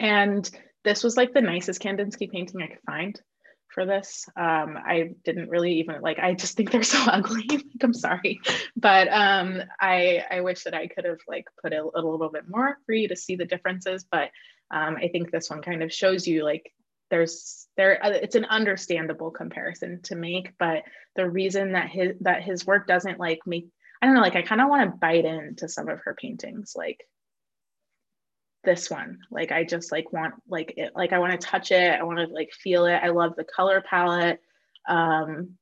and 0.00 0.50
this 0.82 1.04
was 1.04 1.16
like 1.16 1.32
the 1.32 1.42
nicest 1.42 1.80
Kandinsky 1.80 2.30
painting 2.30 2.62
I 2.62 2.68
could 2.68 2.82
find 2.86 3.20
for 3.68 3.86
this. 3.86 4.26
Um, 4.34 4.76
I 4.76 5.10
didn't 5.24 5.50
really 5.50 5.74
even 5.74 6.00
like, 6.00 6.18
I 6.18 6.34
just 6.34 6.56
think 6.56 6.70
they're 6.70 6.82
so 6.82 6.98
ugly. 7.06 7.46
like, 7.48 7.62
I'm 7.82 7.94
sorry. 7.94 8.40
But 8.76 9.08
um, 9.08 9.62
I, 9.78 10.24
I 10.30 10.40
wish 10.40 10.64
that 10.64 10.74
I 10.74 10.88
could 10.88 11.04
have 11.04 11.20
like 11.28 11.44
put 11.62 11.72
a, 11.72 11.82
a, 11.82 12.00
little 12.00 12.30
bit 12.30 12.48
more 12.48 12.78
for 12.86 12.92
you 12.94 13.08
to 13.08 13.16
see 13.16 13.36
the 13.36 13.44
differences. 13.44 14.04
But 14.10 14.30
um, 14.70 14.96
I 14.96 15.08
think 15.08 15.30
this 15.30 15.50
one 15.50 15.62
kind 15.62 15.82
of 15.82 15.92
shows 15.92 16.26
you 16.26 16.44
like 16.44 16.72
there's 17.10 17.66
there 17.76 18.04
uh, 18.04 18.10
it's 18.10 18.36
an 18.36 18.44
understandable 18.46 19.32
comparison 19.32 20.00
to 20.02 20.14
make 20.14 20.52
but 20.58 20.84
the 21.16 21.28
reason 21.28 21.72
that 21.72 21.90
his 21.90 22.12
that 22.20 22.42
his 22.42 22.64
work 22.64 22.86
doesn't 22.86 23.18
like 23.18 23.40
make 23.46 23.66
i 24.00 24.06
don't 24.06 24.14
know 24.14 24.20
like 24.20 24.36
i 24.36 24.42
kind 24.42 24.60
of 24.60 24.68
want 24.68 24.88
to 24.88 24.96
bite 24.96 25.24
into 25.24 25.68
some 25.68 25.88
of 25.88 25.98
her 26.04 26.14
paintings 26.14 26.74
like 26.76 27.04
this 28.64 28.90
one. 28.90 29.18
Like 29.30 29.52
i 29.52 29.64
just 29.64 29.92
like 29.92 30.12
want 30.12 30.34
like 30.48 30.74
it 30.76 30.92
like 30.94 31.12
i 31.12 31.18
want 31.18 31.38
to 31.38 31.46
touch 31.46 31.70
it. 31.70 31.98
I 31.98 32.02
want 32.02 32.18
to 32.18 32.26
like 32.26 32.52
feel 32.52 32.86
it. 32.86 33.00
I 33.02 33.08
love 33.08 33.36
the 33.36 33.44
color 33.44 33.82
palette. 33.88 34.40
Um 34.88 35.56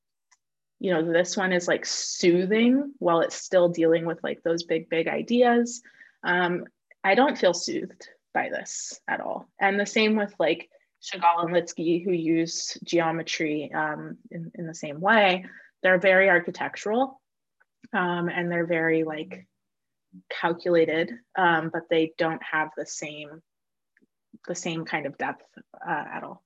you 0.81 0.93
know 0.93 1.13
this 1.13 1.37
one 1.37 1.53
is 1.53 1.67
like 1.67 1.85
soothing 1.85 2.93
while 2.99 3.21
it's 3.21 3.35
still 3.35 3.69
dealing 3.69 4.07
with 4.07 4.23
like 4.23 4.43
those 4.43 4.65
big 4.65 4.89
big 4.89 5.09
ideas. 5.09 5.83
Um 6.23 6.65
i 7.05 7.15
don't 7.15 7.39
feel 7.39 7.55
soothed 7.55 8.09
by 8.35 8.49
this 8.51 9.01
at 9.09 9.21
all. 9.21 9.49
And 9.61 9.79
the 9.79 9.87
same 9.87 10.17
with 10.17 10.35
like 10.39 10.69
chagall 11.03 11.45
and 11.45 11.55
litsky 11.55 12.05
who 12.05 12.13
use 12.13 12.77
geometry 12.85 13.71
um 13.75 14.19
in, 14.31 14.51
in 14.55 14.67
the 14.67 14.75
same 14.75 15.01
way. 15.01 15.47
They're 15.83 15.99
very 15.99 16.29
architectural 16.29 17.21
um 17.93 18.29
and 18.29 18.51
they're 18.51 18.67
very 18.67 19.05
like 19.05 19.47
calculated, 20.31 21.13
um, 21.37 21.71
but 21.73 21.83
they 21.91 22.13
don't 22.19 22.43
have 22.43 22.71
the 22.77 22.87
same 22.87 23.43
the 24.47 24.55
same 24.55 24.85
kind 24.85 25.07
of 25.07 25.19
depth 25.19 25.45
uh, 25.87 26.05
at 26.13 26.23
all. 26.23 26.43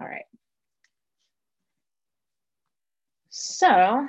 All 0.00 0.06
right. 0.06 0.24
So 3.30 4.08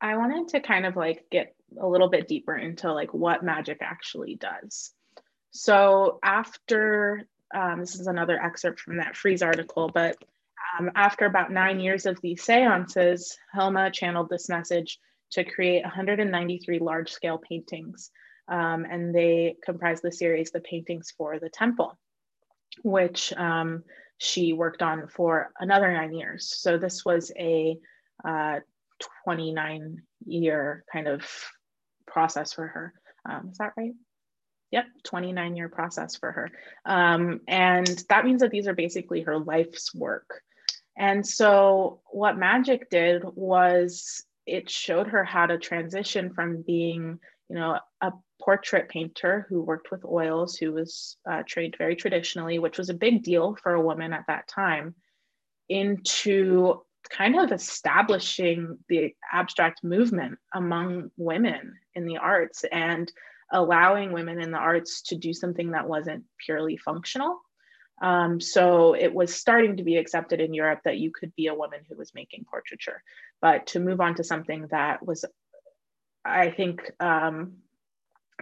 I 0.00 0.16
wanted 0.16 0.48
to 0.48 0.60
kind 0.60 0.86
of 0.86 0.96
like 0.96 1.24
get 1.30 1.54
a 1.80 1.86
little 1.86 2.08
bit 2.08 2.28
deeper 2.28 2.54
into 2.54 2.92
like 2.92 3.12
what 3.12 3.44
magic 3.44 3.78
actually 3.80 4.36
does. 4.36 4.92
So 5.50 6.18
after, 6.22 7.26
um, 7.54 7.80
this 7.80 7.94
is 7.94 8.06
another 8.06 8.40
excerpt 8.40 8.80
from 8.80 8.98
that 8.98 9.16
Frieze 9.16 9.42
article, 9.42 9.90
but 9.92 10.16
um, 10.78 10.90
after 10.94 11.24
about 11.24 11.50
nine 11.50 11.80
years 11.80 12.06
of 12.06 12.20
these 12.20 12.42
seances, 12.42 13.38
Hilma 13.54 13.90
channeled 13.90 14.28
this 14.28 14.48
message 14.48 14.98
to 15.32 15.44
create 15.44 15.82
193 15.82 16.78
large 16.78 17.10
scale 17.10 17.38
paintings. 17.38 18.10
Um, 18.48 18.86
and 18.88 19.14
they 19.14 19.56
comprise 19.64 20.00
the 20.00 20.12
series, 20.12 20.52
The 20.52 20.60
Paintings 20.60 21.12
for 21.16 21.38
the 21.40 21.48
Temple, 21.48 21.98
which 22.84 23.32
um, 23.32 23.82
she 24.18 24.52
worked 24.52 24.82
on 24.82 25.08
for 25.08 25.50
another 25.58 25.92
nine 25.92 26.14
years. 26.14 26.54
So 26.56 26.78
this 26.78 27.04
was 27.04 27.32
a 27.36 27.76
uh, 28.24 28.60
29 29.24 30.02
year 30.26 30.84
kind 30.92 31.08
of 31.08 31.24
process 32.06 32.52
for 32.52 32.66
her. 32.66 32.94
Um, 33.28 33.48
is 33.50 33.58
that 33.58 33.72
right? 33.76 33.92
Yep, 34.70 34.86
29 35.04 35.56
year 35.56 35.68
process 35.68 36.16
for 36.16 36.32
her. 36.32 36.50
Um, 36.84 37.40
and 37.46 37.86
that 38.08 38.24
means 38.24 38.40
that 38.40 38.50
these 38.50 38.66
are 38.66 38.74
basically 38.74 39.22
her 39.22 39.38
life's 39.38 39.94
work. 39.94 40.42
And 40.96 41.26
so 41.26 42.00
what 42.10 42.38
magic 42.38 42.88
did 42.90 43.22
was 43.24 44.24
it 44.46 44.70
showed 44.70 45.08
her 45.08 45.24
how 45.24 45.46
to 45.46 45.58
transition 45.58 46.32
from 46.32 46.62
being, 46.62 47.18
you 47.48 47.56
know, 47.56 47.78
a 48.00 48.12
portrait 48.40 48.88
painter 48.88 49.46
who 49.48 49.62
worked 49.62 49.90
with 49.90 50.04
oils, 50.04 50.56
who 50.56 50.72
was 50.72 51.16
uh, 51.28 51.42
trained 51.46 51.74
very 51.78 51.96
traditionally, 51.96 52.58
which 52.58 52.78
was 52.78 52.90
a 52.90 52.94
big 52.94 53.22
deal 53.22 53.56
for 53.62 53.74
a 53.74 53.82
woman 53.82 54.12
at 54.12 54.24
that 54.28 54.46
time, 54.48 54.94
into 55.68 56.80
kind 57.10 57.38
of 57.38 57.52
establishing 57.52 58.78
the 58.88 59.12
abstract 59.32 59.82
movement 59.84 60.38
among 60.54 61.10
women 61.16 61.74
in 61.94 62.04
the 62.04 62.18
arts 62.18 62.64
and 62.70 63.12
allowing 63.52 64.12
women 64.12 64.40
in 64.40 64.50
the 64.50 64.58
arts 64.58 65.02
to 65.02 65.16
do 65.16 65.32
something 65.32 65.70
that 65.70 65.88
wasn't 65.88 66.24
purely 66.44 66.76
functional 66.76 67.38
um, 68.00 68.40
so 68.40 68.94
it 68.94 69.12
was 69.14 69.34
starting 69.34 69.78
to 69.78 69.82
be 69.82 69.96
accepted 69.96 70.40
in 70.40 70.54
Europe 70.54 70.80
that 70.84 70.98
you 70.98 71.10
could 71.10 71.34
be 71.34 71.46
a 71.46 71.54
woman 71.54 71.80
who 71.88 71.96
was 71.96 72.14
making 72.14 72.44
portraiture. 72.50 73.02
But 73.40 73.68
to 73.68 73.80
move 73.80 74.00
on 74.00 74.16
to 74.16 74.24
something 74.24 74.66
that 74.70 75.04
was, 75.04 75.24
I 76.24 76.50
think, 76.50 76.90
um, 77.00 77.54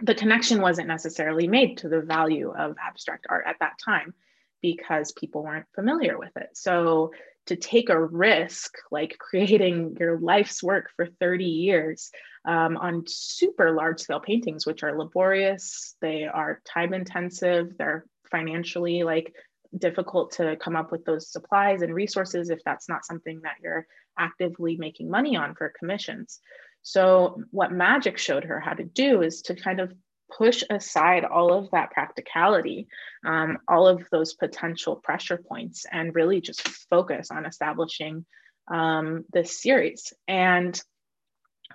the 0.01 0.15
connection 0.15 0.61
wasn't 0.61 0.89
necessarily 0.89 1.47
made 1.47 1.77
to 1.79 1.89
the 1.89 2.01
value 2.01 2.51
of 2.51 2.75
abstract 2.85 3.27
art 3.29 3.45
at 3.47 3.59
that 3.59 3.79
time 3.83 4.13
because 4.61 5.13
people 5.13 5.43
weren't 5.43 5.67
familiar 5.73 6.17
with 6.17 6.35
it. 6.35 6.49
So 6.53 7.11
to 7.45 7.55
take 7.55 7.89
a 7.89 8.03
risk 8.03 8.73
like 8.91 9.17
creating 9.19 9.95
your 9.99 10.19
life's 10.19 10.61
work 10.61 10.91
for 10.97 11.05
30 11.05 11.45
years 11.45 12.11
um, 12.43 12.75
on 12.75 13.05
super 13.07 13.71
large 13.71 14.01
scale 14.01 14.19
paintings, 14.19 14.65
which 14.65 14.83
are 14.83 14.97
laborious, 14.97 15.95
they 16.01 16.25
are 16.25 16.61
time 16.65 16.93
intensive, 16.93 17.77
they're 17.77 18.05
financially 18.35 19.03
like 19.03 19.33
difficult 19.77 20.31
to 20.31 20.55
come 20.57 20.75
up 20.75 20.91
with 20.91 21.03
those 21.05 21.31
supplies 21.31 21.81
and 21.81 21.93
resources 21.93 22.49
if 22.49 22.59
that's 22.65 22.89
not 22.89 23.05
something 23.05 23.41
that 23.43 23.55
you're 23.61 23.85
actively 24.17 24.77
making 24.77 25.09
money 25.09 25.35
on 25.35 25.55
for 25.55 25.73
commissions. 25.79 26.39
So 26.81 27.41
what 27.51 27.71
magic 27.71 28.17
showed 28.17 28.43
her 28.43 28.59
how 28.59 28.73
to 28.73 28.83
do 28.83 29.21
is 29.21 29.41
to 29.43 29.55
kind 29.55 29.79
of 29.79 29.91
push 30.37 30.63
aside 30.69 31.23
all 31.23 31.53
of 31.53 31.71
that 31.71 31.91
practicality, 31.91 32.87
um, 33.25 33.57
all 33.67 33.87
of 33.87 34.07
those 34.11 34.33
potential 34.33 34.95
pressure 34.97 35.37
points, 35.37 35.85
and 35.91 36.15
really 36.15 36.41
just 36.41 36.67
focus 36.89 37.31
on 37.31 37.45
establishing 37.45 38.25
um, 38.67 39.25
this 39.31 39.61
series. 39.61 40.13
And 40.27 40.79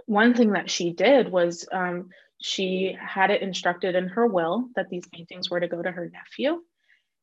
one 0.07 0.35
thing 0.35 0.53
that 0.53 0.71
she 0.71 0.93
did 0.93 1.31
was 1.31 1.67
um, 1.73 2.11
she 2.41 2.97
had 2.99 3.31
it 3.31 3.43
instructed 3.43 3.95
in 3.95 4.09
her 4.09 4.27
will 4.27 4.69
that 4.77 4.89
these 4.89 5.07
paintings 5.13 5.51
were 5.51 5.61
to 5.61 5.69
go 5.69 5.81
to 5.81 5.91
her 5.91 6.11
nephew. 6.11 6.63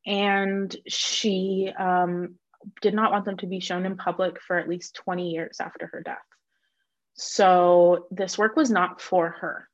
And 0.06 0.76
she 0.88 1.72
um, 1.78 2.36
did 2.82 2.94
not 2.94 3.12
want 3.12 3.26
them 3.26 3.38
to 3.38 3.48
be 3.48 3.60
shown 3.60 3.86
in 3.86 3.98
public 3.98 4.40
for 4.42 4.58
at 4.58 4.70
least 4.70 4.96
20 5.04 5.30
years 5.30 5.58
after 5.60 5.88
her 5.88 6.02
death. 6.02 6.18
So 7.16 8.08
this 8.12 8.38
work 8.38 8.56
was 8.56 8.70
not 8.70 9.02
for 9.02 9.30
her. 9.42 9.68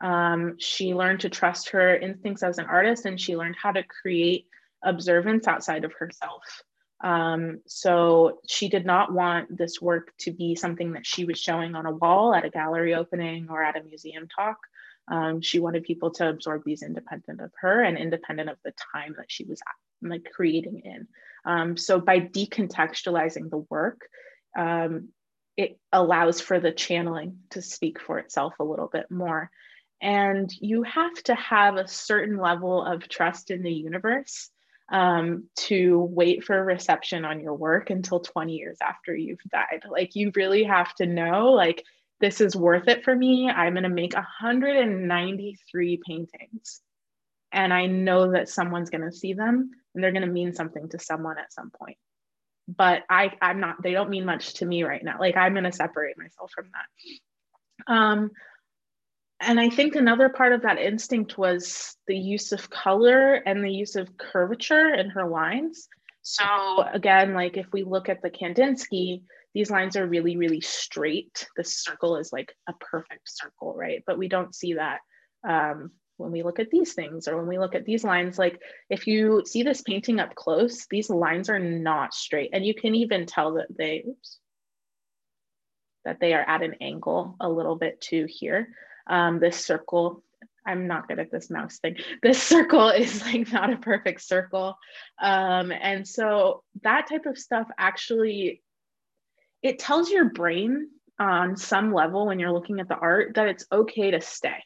Um, 0.00 0.56
she 0.58 0.94
learned 0.94 1.20
to 1.20 1.30
trust 1.30 1.70
her 1.70 1.96
instincts 1.96 2.42
as 2.42 2.58
an 2.58 2.66
artist 2.66 3.04
and 3.04 3.20
she 3.20 3.36
learned 3.36 3.56
how 3.60 3.72
to 3.72 3.82
create 3.82 4.46
observance 4.82 5.46
outside 5.46 5.84
of 5.84 5.92
herself. 5.92 6.62
Um, 7.02 7.60
so 7.66 8.38
she 8.46 8.68
did 8.68 8.86
not 8.86 9.12
want 9.12 9.56
this 9.56 9.82
work 9.82 10.12
to 10.18 10.30
be 10.32 10.54
something 10.54 10.92
that 10.92 11.06
she 11.06 11.24
was 11.24 11.38
showing 11.38 11.74
on 11.74 11.84
a 11.84 11.92
wall 11.92 12.34
at 12.34 12.44
a 12.44 12.50
gallery 12.50 12.94
opening 12.94 13.48
or 13.50 13.62
at 13.62 13.76
a 13.76 13.82
museum 13.82 14.28
talk. 14.28 14.58
Um, 15.08 15.40
she 15.40 15.58
wanted 15.58 15.82
people 15.82 16.12
to 16.12 16.28
absorb 16.28 16.62
these 16.64 16.82
independent 16.82 17.40
of 17.40 17.50
her 17.60 17.82
and 17.82 17.98
independent 17.98 18.50
of 18.50 18.58
the 18.64 18.72
time 18.94 19.16
that 19.18 19.30
she 19.30 19.44
was 19.44 19.60
like 20.00 20.28
creating 20.32 20.82
in. 20.84 21.08
Um, 21.44 21.76
so 21.76 22.00
by 22.00 22.20
decontextualizing 22.20 23.50
the 23.50 23.64
work, 23.68 24.02
um, 24.56 25.08
it 25.56 25.78
allows 25.92 26.40
for 26.40 26.60
the 26.60 26.72
channeling 26.72 27.38
to 27.50 27.60
speak 27.60 28.00
for 28.00 28.18
itself 28.18 28.54
a 28.60 28.64
little 28.64 28.88
bit 28.90 29.10
more. 29.10 29.50
And 30.00 30.52
you 30.60 30.84
have 30.84 31.14
to 31.24 31.34
have 31.34 31.76
a 31.76 31.88
certain 31.88 32.38
level 32.38 32.84
of 32.84 33.08
trust 33.08 33.50
in 33.50 33.62
the 33.62 33.72
universe 33.72 34.50
um, 34.92 35.48
to 35.56 35.98
wait 35.98 36.44
for 36.44 36.62
reception 36.62 37.24
on 37.24 37.40
your 37.40 37.54
work 37.54 37.90
until 37.90 38.20
20 38.20 38.52
years 38.52 38.76
after 38.82 39.16
you've 39.16 39.42
died. 39.50 39.82
Like 39.90 40.14
you 40.14 40.30
really 40.36 40.64
have 40.64 40.94
to 40.96 41.06
know, 41.06 41.50
like, 41.52 41.82
this 42.20 42.40
is 42.40 42.54
worth 42.54 42.86
it 42.86 43.02
for 43.02 43.16
me. 43.16 43.50
I'm 43.50 43.72
going 43.72 43.82
to 43.82 43.88
make 43.88 44.14
193 44.14 46.00
paintings. 46.06 46.80
And 47.50 47.74
I 47.74 47.86
know 47.86 48.30
that 48.32 48.48
someone's 48.48 48.90
going 48.90 49.02
to 49.02 49.12
see 49.12 49.32
them 49.32 49.72
and 49.94 50.04
they're 50.04 50.12
going 50.12 50.26
to 50.26 50.28
mean 50.28 50.54
something 50.54 50.88
to 50.90 51.00
someone 51.00 51.38
at 51.38 51.52
some 51.52 51.70
point. 51.70 51.96
But 52.68 53.02
I, 53.10 53.32
I'm 53.42 53.58
not, 53.58 53.82
they 53.82 53.92
don't 53.92 54.10
mean 54.10 54.24
much 54.24 54.54
to 54.54 54.66
me 54.66 54.84
right 54.84 55.02
now. 55.02 55.18
Like 55.18 55.36
I'm 55.36 55.52
going 55.52 55.64
to 55.64 55.72
separate 55.72 56.16
myself 56.16 56.52
from 56.54 56.66
that. 56.72 57.92
Um, 57.92 58.30
and 59.42 59.60
I 59.60 59.68
think 59.68 59.94
another 59.94 60.28
part 60.28 60.52
of 60.52 60.62
that 60.62 60.78
instinct 60.78 61.36
was 61.36 61.96
the 62.06 62.16
use 62.16 62.52
of 62.52 62.70
color 62.70 63.34
and 63.34 63.64
the 63.64 63.72
use 63.72 63.96
of 63.96 64.16
curvature 64.16 64.94
in 64.94 65.10
her 65.10 65.28
lines. 65.28 65.88
So 66.22 66.44
again, 66.92 67.34
like 67.34 67.56
if 67.56 67.66
we 67.72 67.82
look 67.82 68.08
at 68.08 68.22
the 68.22 68.30
Kandinsky, 68.30 69.22
these 69.54 69.70
lines 69.70 69.96
are 69.96 70.06
really, 70.06 70.36
really 70.36 70.60
straight. 70.60 71.46
The 71.56 71.64
circle 71.64 72.16
is 72.16 72.32
like 72.32 72.54
a 72.68 72.72
perfect 72.74 73.28
circle, 73.28 73.74
right? 73.74 74.02
But 74.06 74.18
we 74.18 74.28
don't 74.28 74.54
see 74.54 74.74
that 74.74 75.00
um, 75.46 75.90
when 76.16 76.30
we 76.30 76.42
look 76.42 76.60
at 76.60 76.70
these 76.70 76.94
things 76.94 77.26
or 77.26 77.36
when 77.36 77.48
we 77.48 77.58
look 77.58 77.74
at 77.74 77.84
these 77.84 78.04
lines. 78.04 78.38
Like 78.38 78.60
if 78.88 79.06
you 79.06 79.42
see 79.44 79.62
this 79.62 79.82
painting 79.82 80.20
up 80.20 80.34
close, 80.36 80.86
these 80.90 81.10
lines 81.10 81.50
are 81.50 81.58
not 81.58 82.14
straight. 82.14 82.50
And 82.52 82.64
you 82.64 82.74
can 82.74 82.94
even 82.94 83.26
tell 83.26 83.54
that 83.54 83.76
they, 83.76 84.04
oops, 84.08 84.38
that 86.04 86.18
they 86.20 86.32
are 86.34 86.48
at 86.48 86.62
an 86.62 86.76
angle 86.80 87.36
a 87.40 87.48
little 87.48 87.76
bit 87.76 88.00
too 88.00 88.26
here 88.28 88.68
um, 89.06 89.40
this 89.40 89.64
circle 89.64 90.22
I'm 90.64 90.86
not 90.86 91.08
good 91.08 91.18
at 91.18 91.30
this 91.30 91.50
mouse 91.50 91.78
thing. 91.78 91.96
This 92.22 92.42
circle 92.42 92.88
is 92.90 93.22
like 93.22 93.52
not 93.52 93.72
a 93.72 93.76
perfect 93.76 94.22
circle. 94.22 94.76
Um, 95.20 95.72
and 95.72 96.06
so 96.06 96.62
that 96.82 97.08
type 97.08 97.26
of 97.26 97.38
stuff 97.38 97.66
actually, 97.78 98.62
it 99.62 99.78
tells 99.78 100.10
your 100.10 100.26
brain 100.26 100.88
on 101.18 101.56
some 101.56 101.92
level 101.92 102.26
when 102.26 102.38
you're 102.38 102.52
looking 102.52 102.80
at 102.80 102.88
the 102.88 102.96
art 102.96 103.34
that 103.34 103.48
it's 103.48 103.66
okay 103.70 104.10
to 104.12 104.20
stay. 104.20 104.64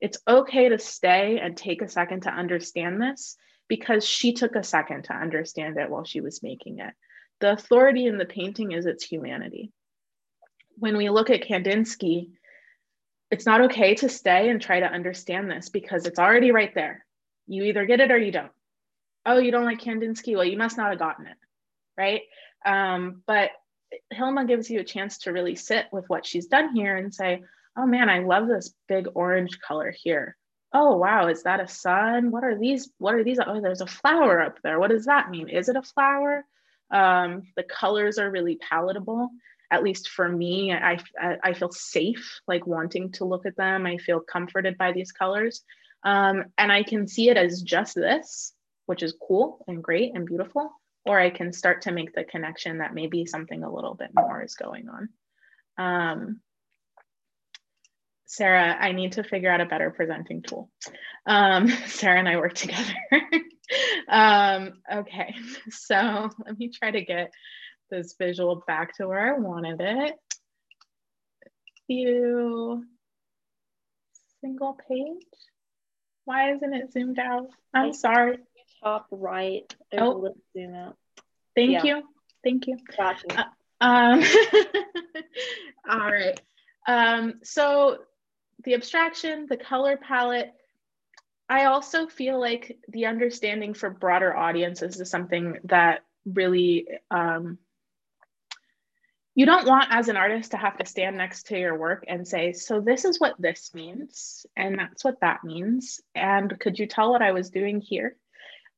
It's 0.00 0.18
okay 0.26 0.70
to 0.70 0.78
stay 0.78 1.38
and 1.38 1.56
take 1.56 1.82
a 1.82 1.88
second 1.88 2.22
to 2.22 2.30
understand 2.30 3.00
this 3.00 3.36
because 3.68 4.04
she 4.04 4.32
took 4.32 4.56
a 4.56 4.64
second 4.64 5.04
to 5.04 5.14
understand 5.14 5.78
it 5.78 5.90
while 5.90 6.04
she 6.04 6.20
was 6.20 6.42
making 6.42 6.80
it. 6.80 6.92
The 7.40 7.52
authority 7.52 8.06
in 8.06 8.18
the 8.18 8.24
painting 8.24 8.72
is 8.72 8.86
its 8.86 9.04
humanity. 9.04 9.72
When 10.76 10.96
we 10.96 11.10
look 11.10 11.30
at 11.30 11.42
Kandinsky, 11.42 12.30
it's 13.30 13.46
not 13.46 13.60
okay 13.62 13.94
to 13.96 14.08
stay 14.08 14.48
and 14.48 14.60
try 14.60 14.80
to 14.80 14.86
understand 14.86 15.50
this 15.50 15.68
because 15.68 16.06
it's 16.06 16.18
already 16.18 16.50
right 16.50 16.74
there. 16.74 17.04
You 17.46 17.64
either 17.64 17.86
get 17.86 18.00
it 18.00 18.10
or 18.10 18.18
you 18.18 18.32
don't. 18.32 18.52
Oh, 19.24 19.38
you 19.38 19.50
don't 19.50 19.64
like 19.64 19.80
Kandinsky? 19.80 20.34
Well, 20.34 20.44
you 20.44 20.56
must 20.56 20.76
not 20.76 20.90
have 20.90 20.98
gotten 20.98 21.26
it, 21.26 21.36
right? 21.96 22.22
Um, 22.64 23.22
but 23.26 23.50
Hilma 24.10 24.46
gives 24.46 24.70
you 24.70 24.80
a 24.80 24.84
chance 24.84 25.18
to 25.18 25.32
really 25.32 25.56
sit 25.56 25.86
with 25.92 26.08
what 26.08 26.26
she's 26.26 26.46
done 26.46 26.74
here 26.74 26.96
and 26.96 27.14
say, 27.14 27.42
oh 27.76 27.86
man, 27.86 28.08
I 28.08 28.20
love 28.20 28.48
this 28.48 28.74
big 28.88 29.08
orange 29.14 29.58
color 29.60 29.94
here. 29.96 30.36
Oh 30.72 30.96
wow, 30.96 31.28
is 31.28 31.42
that 31.42 31.60
a 31.60 31.68
sun? 31.68 32.30
What 32.30 32.44
are 32.44 32.56
these? 32.56 32.90
What 32.98 33.14
are 33.14 33.24
these? 33.24 33.40
Oh, 33.44 33.60
there's 33.60 33.80
a 33.80 33.86
flower 33.86 34.40
up 34.40 34.58
there. 34.62 34.78
What 34.78 34.90
does 34.90 35.06
that 35.06 35.30
mean? 35.30 35.48
Is 35.48 35.68
it 35.68 35.76
a 35.76 35.82
flower? 35.82 36.44
Um, 36.90 37.42
the 37.56 37.64
colors 37.64 38.18
are 38.18 38.30
really 38.30 38.56
palatable 38.56 39.30
at 39.70 39.82
least 39.82 40.08
for 40.08 40.28
me, 40.28 40.72
I, 40.72 40.98
I 41.42 41.52
feel 41.52 41.70
safe, 41.70 42.40
like 42.48 42.66
wanting 42.66 43.12
to 43.12 43.24
look 43.24 43.46
at 43.46 43.56
them. 43.56 43.86
I 43.86 43.98
feel 43.98 44.20
comforted 44.20 44.76
by 44.76 44.92
these 44.92 45.12
colors. 45.12 45.62
Um, 46.02 46.46
and 46.58 46.72
I 46.72 46.82
can 46.82 47.06
see 47.06 47.28
it 47.28 47.36
as 47.36 47.62
just 47.62 47.94
this, 47.94 48.52
which 48.86 49.02
is 49.02 49.14
cool 49.26 49.64
and 49.68 49.82
great 49.82 50.12
and 50.14 50.26
beautiful, 50.26 50.72
or 51.04 51.20
I 51.20 51.30
can 51.30 51.52
start 51.52 51.82
to 51.82 51.92
make 51.92 52.14
the 52.14 52.24
connection 52.24 52.78
that 52.78 52.94
maybe 52.94 53.26
something 53.26 53.62
a 53.62 53.72
little 53.72 53.94
bit 53.94 54.10
more 54.14 54.42
is 54.42 54.54
going 54.54 54.88
on. 54.88 55.08
Um, 55.78 56.40
Sarah, 58.26 58.76
I 58.78 58.92
need 58.92 59.12
to 59.12 59.24
figure 59.24 59.50
out 59.50 59.60
a 59.60 59.66
better 59.66 59.90
presenting 59.90 60.42
tool. 60.42 60.70
Um, 61.26 61.68
Sarah 61.86 62.18
and 62.18 62.28
I 62.28 62.36
work 62.36 62.54
together. 62.54 62.94
um, 64.08 64.74
okay, 64.92 65.34
so 65.70 66.30
let 66.46 66.58
me 66.58 66.70
try 66.70 66.90
to 66.90 67.04
get 67.04 67.32
this 67.90 68.14
visual 68.18 68.62
back 68.66 68.96
to 68.96 69.08
where 69.08 69.34
I 69.34 69.38
wanted 69.38 69.80
it. 69.80 70.14
View 71.88 72.84
single 74.40 74.78
page. 74.88 75.22
Why 76.24 76.52
isn't 76.52 76.74
it 76.74 76.92
zoomed 76.92 77.18
out? 77.18 77.48
I'm 77.74 77.92
sorry. 77.92 78.38
Top 78.82 79.06
right. 79.10 79.62
There's 79.90 80.02
oh. 80.02 80.34
zoom 80.56 80.74
out. 80.74 80.96
Thank 81.54 81.72
yeah. 81.72 81.84
you. 81.84 82.02
Thank 82.44 82.66
you. 82.66 82.78
Gotcha. 82.96 83.26
Uh, 83.80 83.84
um, 83.84 84.22
all 85.88 86.10
right. 86.10 86.40
Um, 86.86 87.34
so 87.42 87.98
the 88.64 88.74
abstraction, 88.74 89.46
the 89.48 89.56
color 89.56 89.96
palette, 89.96 90.52
I 91.48 91.64
also 91.64 92.06
feel 92.06 92.40
like 92.40 92.78
the 92.88 93.06
understanding 93.06 93.74
for 93.74 93.90
broader 93.90 94.34
audiences 94.34 95.00
is 95.00 95.10
something 95.10 95.58
that 95.64 96.04
really 96.24 96.86
um, 97.10 97.58
you 99.34 99.46
don't 99.46 99.66
want 99.66 99.88
as 99.90 100.08
an 100.08 100.16
artist 100.16 100.50
to 100.50 100.56
have 100.56 100.76
to 100.78 100.86
stand 100.86 101.16
next 101.16 101.46
to 101.46 101.58
your 101.58 101.78
work 101.78 102.04
and 102.08 102.26
say 102.26 102.52
so 102.52 102.80
this 102.80 103.04
is 103.04 103.20
what 103.20 103.34
this 103.38 103.72
means 103.74 104.44
and 104.56 104.78
that's 104.78 105.04
what 105.04 105.20
that 105.20 105.44
means 105.44 106.00
and 106.14 106.58
could 106.58 106.78
you 106.78 106.86
tell 106.86 107.10
what 107.10 107.22
i 107.22 107.32
was 107.32 107.50
doing 107.50 107.80
here? 107.80 108.16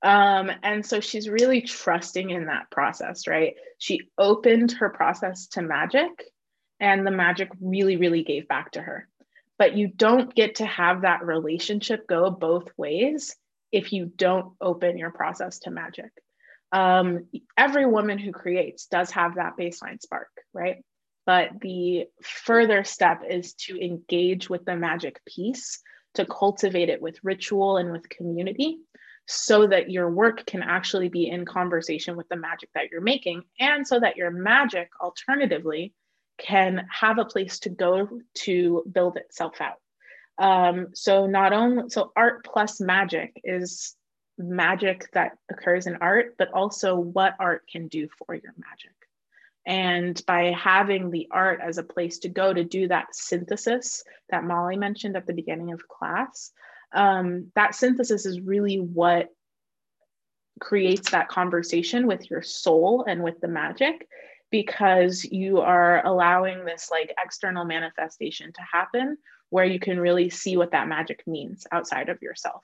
Um, 0.05 0.51
and 0.65 0.85
so 0.85 0.99
she's 0.99 1.29
really 1.29 1.62
trusting 1.62 2.31
in 2.31 2.47
that 2.47 2.71
process 2.71 3.27
right? 3.27 3.55
She 3.79 4.01
opened 4.19 4.73
her 4.73 4.91
process 4.91 5.47
to 5.49 5.62
magic 5.62 6.11
and 6.81 7.07
the 7.07 7.12
magic 7.12 7.51
really 7.61 7.97
really 7.97 8.25
gave 8.25 8.49
back 8.49 8.73
to 8.73 8.83
her. 8.83 9.09
But 9.59 9.77
you 9.77 9.88
don't 9.88 10.35
get 10.35 10.57
to 10.57 10.67
have 10.67 11.03
that 11.03 11.25
relationship 11.25 12.09
go 12.09 12.31
both 12.31 12.69
ways 12.77 13.37
if 13.71 13.93
you 13.93 14.07
don't 14.07 14.55
open 14.61 14.99
your 14.99 15.12
process 15.12 15.61
to 15.61 15.71
magic 15.71 16.11
um, 16.72 17.26
every 17.56 17.87
woman 17.87 18.18
who 18.18 18.32
creates 18.32 18.87
does 18.87 19.11
have 19.11 19.37
that 19.37 19.56
baseline 19.58 20.00
spark, 20.00 20.30
right? 20.52 20.76
But 21.26 21.61
the 21.61 22.06
further 22.22 22.82
step 22.82 23.22
is 23.28 23.54
to 23.66 23.78
engage 23.78 24.50
with 24.50 24.64
the 24.64 24.74
magic 24.74 25.20
piece, 25.26 25.80
to 26.14 26.26
cultivate 26.26 26.88
it 26.88 27.00
with 27.00 27.22
ritual 27.22 27.76
and 27.76 27.92
with 27.92 28.08
community, 28.08 28.78
so 29.28 29.66
that 29.68 29.90
your 29.90 30.11
work 30.11 30.44
can 30.46 30.62
actually 30.62 31.08
be 31.08 31.28
in 31.28 31.44
conversation 31.44 32.16
with 32.16 32.28
the 32.28 32.37
magic 32.37 32.70
that 32.74 32.90
you're 32.90 33.00
making, 33.00 33.42
and 33.61 33.87
so 33.87 34.00
that 34.00 34.16
your 34.16 34.30
magic, 34.30 34.88
alternatively, 35.00 35.92
can 36.38 36.87
have 36.90 37.18
a 37.18 37.24
place 37.24 37.61
to 37.61 37.68
go 37.68 38.08
to 38.35 38.82
build 38.90 39.16
itself 39.16 39.61
out. 39.61 39.76
Um, 40.38 40.88
so 40.94 41.26
not 41.26 41.52
only 41.52 41.90
so 41.90 42.11
art 42.16 42.44
plus 42.44 42.80
magic 42.80 43.40
is 43.44 43.94
magic 44.38 45.11
that 45.12 45.37
occurs 45.51 45.87
in 45.87 45.97
art, 45.97 46.35
but 46.38 46.53
also 46.53 46.97
what 46.97 47.35
art 47.38 47.62
can 47.71 47.88
do 47.88 48.09
for 48.18 48.35
your 48.35 48.55
magic. 48.57 48.95
And 49.64 50.21
by 50.27 50.53
having 50.53 51.11
the 51.11 51.29
art 51.31 51.61
as 51.62 51.79
a 51.79 51.85
place 51.85 52.18
to 52.21 52.29
go 52.29 52.53
to 52.53 52.64
do 52.64 52.88
that 52.88 53.14
synthesis 53.14 54.03
that 54.31 54.45
Molly 54.45 54.77
mentioned 54.77 55.16
at 55.16 55.27
the 55.27 55.35
beginning 55.35 55.73
of 55.73 55.87
class, 55.87 56.51
um, 56.92 57.53
that 57.55 57.75
synthesis 57.75 58.27
is 58.27 58.40
really 58.40 58.77
what 58.77 59.29
creates 60.61 61.11
that 61.11 61.29
conversation 61.29 62.07
with 62.07 62.29
your 62.31 62.42
soul 62.42 63.05
and 63.07 63.23
with 63.23 63.40
the 63.40 63.49
magic 63.49 64.07
because 64.51 65.25
you 65.25 65.61
are 65.61 66.05
allowing 66.07 66.64
this 66.64 66.88
like 66.90 67.12
external 67.25 67.64
manifestation 67.64 68.53
to 68.53 68.61
happen 68.71 69.16
where 69.49 69.64
you 69.64 69.81
can 69.81 69.99
really 69.99 70.31
see 70.31 70.57
what 70.57 70.73
that 70.73 70.88
magic 70.88 71.23
means 71.27 71.66
outside 71.73 72.09
of 72.09 72.21
yourself 72.23 72.62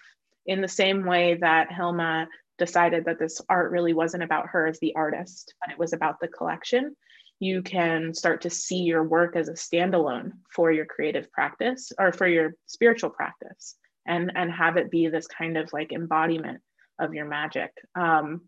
in 0.48 0.60
the 0.60 0.68
same 0.68 1.04
way 1.04 1.38
that 1.40 1.72
hilma 1.72 2.26
decided 2.58 3.04
that 3.04 3.20
this 3.20 3.40
art 3.48 3.70
really 3.70 3.94
wasn't 3.94 4.22
about 4.22 4.48
her 4.48 4.66
as 4.66 4.80
the 4.80 4.94
artist 4.96 5.54
but 5.60 5.72
it 5.72 5.78
was 5.78 5.92
about 5.92 6.18
the 6.20 6.28
collection 6.28 6.96
you 7.40 7.62
can 7.62 8.12
start 8.12 8.40
to 8.40 8.50
see 8.50 8.78
your 8.78 9.04
work 9.04 9.36
as 9.36 9.48
a 9.48 9.52
standalone 9.52 10.32
for 10.52 10.72
your 10.72 10.86
creative 10.86 11.30
practice 11.30 11.92
or 11.96 12.12
for 12.12 12.26
your 12.26 12.54
spiritual 12.66 13.10
practice 13.10 13.76
and 14.08 14.32
and 14.34 14.50
have 14.50 14.76
it 14.76 14.90
be 14.90 15.06
this 15.06 15.28
kind 15.28 15.56
of 15.56 15.72
like 15.72 15.92
embodiment 15.92 16.60
of 16.98 17.14
your 17.14 17.26
magic. 17.26 17.70
Um, 17.94 18.42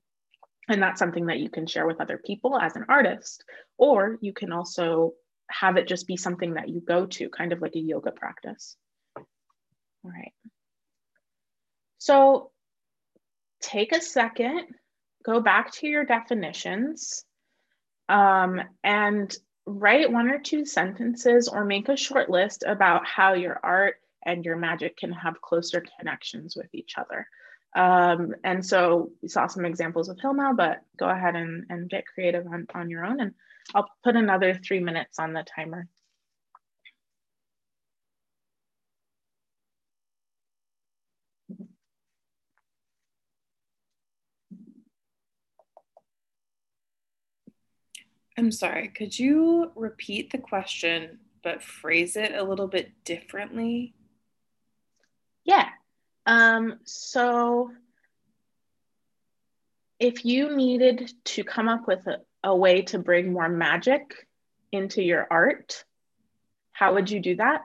and 0.68 0.82
that's 0.82 0.98
something 0.98 1.26
that 1.26 1.38
you 1.38 1.48
can 1.48 1.66
share 1.66 1.86
with 1.86 2.00
other 2.00 2.18
people 2.18 2.58
as 2.58 2.76
an 2.76 2.86
artist, 2.88 3.44
or 3.78 4.18
you 4.20 4.32
can 4.32 4.52
also 4.52 5.12
have 5.50 5.76
it 5.76 5.88
just 5.88 6.06
be 6.06 6.16
something 6.16 6.54
that 6.54 6.68
you 6.68 6.80
go 6.80 7.06
to, 7.06 7.28
kind 7.28 7.52
of 7.52 7.60
like 7.60 7.74
a 7.74 7.80
yoga 7.80 8.12
practice. 8.12 8.76
All 9.16 9.24
right. 10.04 10.32
So 12.00 12.50
take 13.60 13.92
a 13.92 14.00
second, 14.00 14.74
go 15.22 15.40
back 15.40 15.70
to 15.74 15.86
your 15.86 16.04
definitions, 16.04 17.26
um, 18.08 18.60
and 18.82 19.36
write 19.66 20.10
one 20.10 20.28
or 20.28 20.38
two 20.38 20.64
sentences 20.64 21.46
or 21.46 21.64
make 21.64 21.90
a 21.90 21.96
short 21.96 22.30
list 22.30 22.64
about 22.66 23.06
how 23.06 23.34
your 23.34 23.60
art 23.62 23.96
and 24.24 24.46
your 24.46 24.56
magic 24.56 24.96
can 24.96 25.12
have 25.12 25.42
closer 25.42 25.84
connections 25.98 26.56
with 26.56 26.74
each 26.74 26.94
other. 26.96 27.28
Um, 27.76 28.34
and 28.44 28.64
so 28.64 29.10
we 29.20 29.28
saw 29.28 29.46
some 29.46 29.66
examples 29.66 30.08
of 30.08 30.18
Hilma, 30.18 30.54
but 30.56 30.80
go 30.98 31.06
ahead 31.06 31.36
and, 31.36 31.66
and 31.68 31.88
get 31.88 32.06
creative 32.06 32.46
on, 32.46 32.66
on 32.74 32.88
your 32.88 33.04
own. 33.04 33.20
And 33.20 33.34
I'll 33.74 33.90
put 34.02 34.16
another 34.16 34.54
three 34.54 34.80
minutes 34.80 35.18
on 35.18 35.34
the 35.34 35.44
timer. 35.54 35.86
I'm 48.40 48.50
sorry, 48.50 48.88
could 48.88 49.18
you 49.18 49.70
repeat 49.76 50.33
the 50.33 50.38
question 50.38 51.18
but 51.42 51.62
phrase 51.62 52.16
it 52.16 52.35
a 52.35 52.42
little 52.42 52.68
bit 52.68 52.90
differently? 53.05 53.92
Yeah, 55.44 55.68
um, 56.24 56.81
so 56.85 57.70
if 59.98 60.24
you 60.24 60.57
needed 60.57 61.12
to 61.24 61.44
come 61.44 61.68
up 61.68 61.87
with 61.87 62.07
a, 62.07 62.20
a 62.42 62.57
way 62.57 62.81
to 62.83 62.98
bring 62.98 63.31
more 63.31 63.50
magic 63.50 64.26
into 64.72 65.03
your 65.03 65.26
art, 65.31 65.85
how 66.72 66.94
would 66.94 67.11
you 67.11 67.20
do 67.20 67.37
that? 67.37 67.61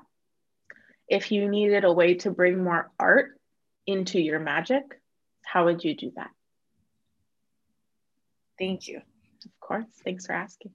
If 1.08 1.32
you 1.32 1.48
needed 1.48 1.86
a 1.86 1.94
way 1.94 2.16
to 2.16 2.32
bring 2.32 2.62
more 2.62 2.92
art 3.00 3.40
into 3.88 4.20
your 4.20 4.40
magic, 4.40 4.84
how 5.42 5.66
would 5.66 5.86
you 5.86 5.96
do 5.96 6.12
that? 6.18 6.32
Thank 8.60 8.90
you. 8.90 9.02
Of 9.46 9.60
course. 9.60 10.02
Thanks 10.04 10.26
for 10.26 10.34
asking. 10.34 10.74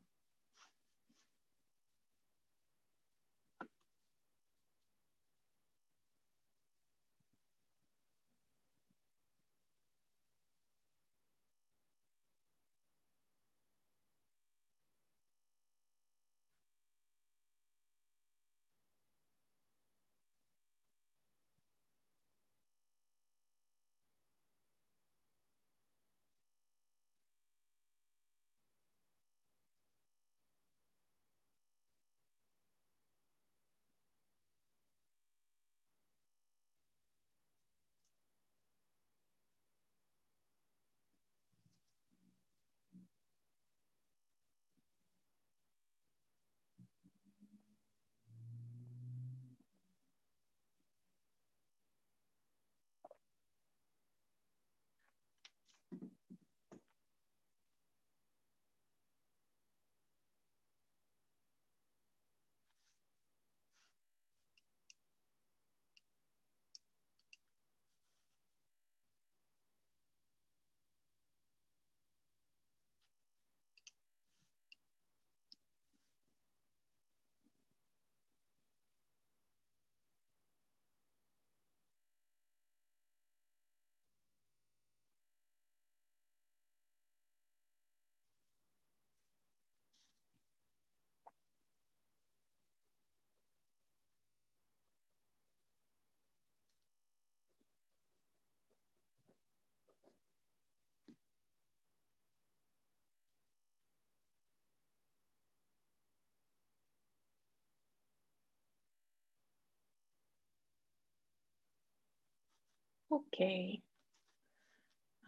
Okay. 113.13 113.81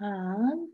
Um, 0.00 0.72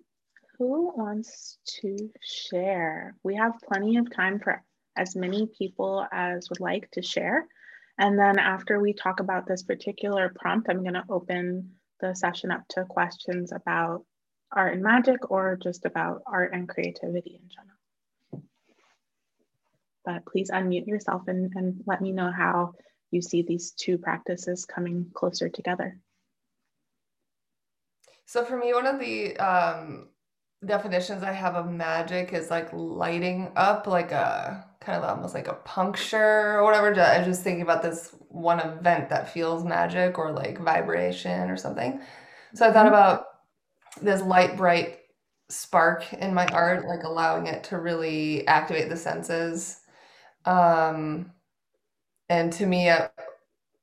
who 0.58 0.92
wants 0.96 1.58
to 1.80 2.10
share? 2.20 3.14
We 3.22 3.36
have 3.36 3.60
plenty 3.66 3.96
of 3.96 4.10
time 4.14 4.40
for 4.40 4.62
as 4.96 5.16
many 5.16 5.46
people 5.46 6.06
as 6.12 6.50
would 6.50 6.60
like 6.60 6.90
to 6.92 7.02
share. 7.02 7.46
And 7.98 8.18
then 8.18 8.38
after 8.38 8.80
we 8.80 8.92
talk 8.92 9.20
about 9.20 9.46
this 9.46 9.62
particular 9.62 10.32
prompt, 10.34 10.68
I'm 10.68 10.82
going 10.82 10.94
to 10.94 11.04
open 11.08 11.72
the 12.00 12.14
session 12.14 12.50
up 12.50 12.66
to 12.70 12.84
questions 12.84 13.52
about 13.52 14.04
art 14.52 14.74
and 14.74 14.82
magic 14.82 15.30
or 15.30 15.58
just 15.60 15.84
about 15.84 16.22
art 16.26 16.52
and 16.52 16.68
creativity 16.68 17.40
in 17.42 17.48
general. 17.48 18.44
But 20.04 20.24
please 20.26 20.50
unmute 20.50 20.86
yourself 20.86 21.22
and, 21.28 21.52
and 21.54 21.82
let 21.86 22.00
me 22.00 22.12
know 22.12 22.30
how 22.30 22.74
you 23.10 23.22
see 23.22 23.42
these 23.42 23.72
two 23.72 23.98
practices 23.98 24.64
coming 24.64 25.10
closer 25.12 25.48
together. 25.48 25.98
So 28.28 28.44
for 28.44 28.58
me, 28.58 28.74
one 28.74 28.84
of 28.84 29.00
the 29.00 29.34
um, 29.38 30.08
definitions 30.62 31.22
I 31.22 31.32
have 31.32 31.54
of 31.54 31.70
magic 31.70 32.34
is 32.34 32.50
like 32.50 32.68
lighting 32.74 33.50
up, 33.56 33.86
like 33.86 34.12
a 34.12 34.66
kind 34.82 35.02
of 35.02 35.08
almost 35.08 35.32
like 35.32 35.48
a 35.48 35.54
puncture 35.54 36.58
or 36.58 36.62
whatever. 36.62 36.88
I 37.00 37.16
was 37.16 37.26
just 37.26 37.42
thinking 37.42 37.62
about 37.62 37.82
this 37.82 38.14
one 38.28 38.60
event 38.60 39.08
that 39.08 39.32
feels 39.32 39.64
magic 39.64 40.18
or 40.18 40.30
like 40.30 40.58
vibration 40.58 41.48
or 41.48 41.56
something. 41.56 42.02
So 42.52 42.68
I 42.68 42.72
thought 42.72 42.84
mm-hmm. 42.84 42.94
about 42.94 43.24
this 44.02 44.20
light, 44.20 44.58
bright 44.58 44.98
spark 45.48 46.12
in 46.12 46.34
my 46.34 46.44
art, 46.48 46.86
like 46.86 47.04
allowing 47.04 47.46
it 47.46 47.64
to 47.64 47.78
really 47.78 48.46
activate 48.46 48.90
the 48.90 48.96
senses. 48.98 49.80
Um, 50.44 51.32
and 52.28 52.52
to 52.52 52.66
me, 52.66 52.90
I, 52.90 53.08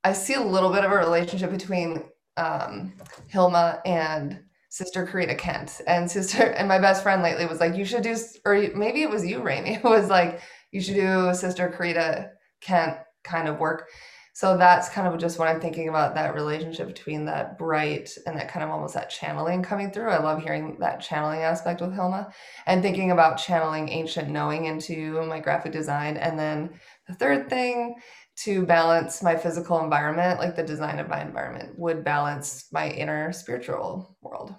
I 0.04 0.12
see 0.12 0.34
a 0.34 0.40
little 0.40 0.70
bit 0.70 0.84
of 0.84 0.92
a 0.92 0.96
relationship 0.96 1.50
between 1.50 2.04
um, 2.36 2.92
Hilma 3.28 3.80
and 3.84 4.40
Sister 4.68 5.06
Corita 5.06 5.36
Kent. 5.36 5.80
And 5.86 6.10
sister 6.10 6.42
and 6.56 6.68
my 6.68 6.78
best 6.78 7.02
friend 7.02 7.22
lately 7.22 7.46
was 7.46 7.60
like, 7.60 7.74
you 7.74 7.84
should 7.84 8.02
do 8.02 8.16
or 8.44 8.68
maybe 8.74 9.02
it 9.02 9.10
was 9.10 9.26
you, 9.26 9.40
Raimi, 9.40 9.82
was 9.84 10.08
like, 10.08 10.40
you 10.70 10.80
should 10.80 10.94
do 10.94 11.32
Sister 11.34 11.74
Corita 11.76 12.30
Kent 12.60 12.98
kind 13.24 13.48
of 13.48 13.58
work. 13.58 13.88
So 14.36 14.58
that's 14.58 14.90
kind 14.90 15.08
of 15.08 15.18
just 15.18 15.38
what 15.38 15.48
I'm 15.48 15.62
thinking 15.62 15.88
about 15.88 16.14
that 16.14 16.34
relationship 16.34 16.88
between 16.88 17.24
that 17.24 17.56
bright 17.56 18.10
and 18.26 18.38
that 18.38 18.50
kind 18.50 18.62
of 18.62 18.68
almost 18.68 18.92
that 18.92 19.08
channeling 19.08 19.62
coming 19.62 19.90
through. 19.90 20.10
I 20.10 20.18
love 20.18 20.42
hearing 20.42 20.76
that 20.80 21.00
channeling 21.00 21.40
aspect 21.40 21.80
with 21.80 21.94
Hilma 21.94 22.30
and 22.66 22.82
thinking 22.82 23.12
about 23.12 23.38
channeling 23.38 23.88
ancient 23.88 24.28
knowing 24.28 24.66
into 24.66 25.24
my 25.24 25.40
graphic 25.40 25.72
design. 25.72 26.18
And 26.18 26.38
then 26.38 26.78
the 27.08 27.14
third 27.14 27.48
thing 27.48 27.94
to 28.36 28.66
balance 28.66 29.22
my 29.22 29.36
physical 29.36 29.82
environment, 29.82 30.38
like 30.38 30.56
the 30.56 30.62
design 30.62 30.98
of 30.98 31.08
my 31.08 31.22
environment, 31.22 31.78
would 31.78 32.04
balance 32.04 32.66
my 32.72 32.90
inner 32.90 33.32
spiritual 33.32 34.16
world. 34.20 34.54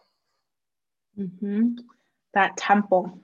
Mm-hmm. 1.17 1.75
That 2.33 2.57
temple. 2.57 3.23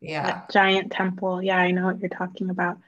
Yeah. 0.00 0.26
That 0.26 0.52
giant 0.52 0.92
temple. 0.92 1.42
Yeah, 1.42 1.58
I 1.58 1.70
know 1.70 1.86
what 1.86 2.00
you're 2.00 2.08
talking 2.08 2.50
about. 2.50 2.78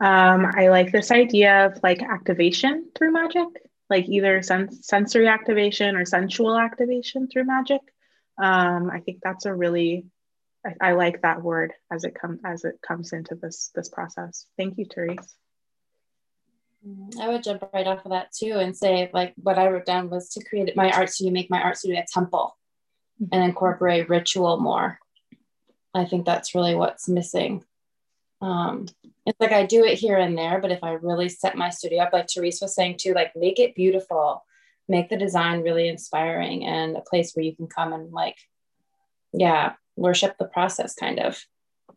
Um, 0.00 0.46
I 0.54 0.68
like 0.68 0.92
this 0.92 1.10
idea 1.10 1.66
of 1.66 1.80
like 1.82 2.02
activation 2.02 2.90
through 2.94 3.12
magic, 3.12 3.48
like 3.88 4.08
either 4.08 4.42
sens- 4.42 4.86
sensory 4.86 5.28
activation 5.28 5.96
or 5.96 6.04
sensual 6.04 6.58
activation 6.58 7.28
through 7.28 7.44
magic. 7.44 7.80
Um, 8.36 8.90
I 8.90 9.00
think 9.00 9.20
that's 9.22 9.46
a 9.46 9.54
really 9.54 10.06
I, 10.66 10.90
I 10.90 10.92
like 10.92 11.22
that 11.22 11.42
word 11.42 11.72
as 11.90 12.04
it 12.04 12.14
comes 12.14 12.40
as 12.44 12.64
it 12.64 12.80
comes 12.86 13.12
into 13.12 13.34
this 13.34 13.70
this 13.74 13.88
process. 13.88 14.46
Thank 14.56 14.78
you, 14.78 14.86
Therese. 14.92 15.36
Mm, 16.86 17.18
I 17.20 17.28
would 17.28 17.42
jump 17.42 17.68
right 17.72 17.86
off 17.86 18.04
of 18.04 18.10
that 18.10 18.32
too 18.32 18.58
and 18.58 18.76
say, 18.76 19.10
like, 19.12 19.34
what 19.36 19.58
I 19.58 19.68
wrote 19.68 19.86
down 19.86 20.10
was 20.10 20.28
to 20.30 20.44
create 20.44 20.76
my 20.76 20.90
art 20.90 21.10
studio, 21.10 21.32
make 21.32 21.50
my 21.50 21.62
art 21.62 21.78
studio 21.78 22.00
a 22.00 22.06
temple 22.12 22.56
and 23.32 23.44
incorporate 23.44 24.08
ritual 24.08 24.58
more. 24.58 24.98
I 25.94 26.04
think 26.04 26.26
that's 26.26 26.54
really 26.54 26.74
what's 26.74 27.08
missing. 27.08 27.64
Um, 28.40 28.86
it's 29.26 29.40
like 29.40 29.52
I 29.52 29.64
do 29.64 29.84
it 29.84 29.98
here 29.98 30.18
and 30.18 30.36
there, 30.36 30.60
but 30.60 30.72
if 30.72 30.82
I 30.82 30.92
really 30.92 31.28
set 31.28 31.56
my 31.56 31.70
studio 31.70 32.02
up, 32.02 32.12
like 32.12 32.28
Therese 32.28 32.60
was 32.60 32.74
saying 32.74 32.96
too, 32.98 33.14
like 33.14 33.34
make 33.36 33.58
it 33.58 33.74
beautiful, 33.74 34.44
make 34.88 35.08
the 35.08 35.16
design 35.16 35.62
really 35.62 35.88
inspiring 35.88 36.66
and 36.66 36.96
a 36.96 37.00
place 37.00 37.32
where 37.34 37.44
you 37.44 37.54
can 37.54 37.68
come 37.68 37.92
and 37.92 38.12
like, 38.12 38.36
yeah, 39.32 39.74
worship 39.96 40.36
the 40.38 40.44
process 40.44 40.94
kind 40.94 41.20
of. 41.20 41.42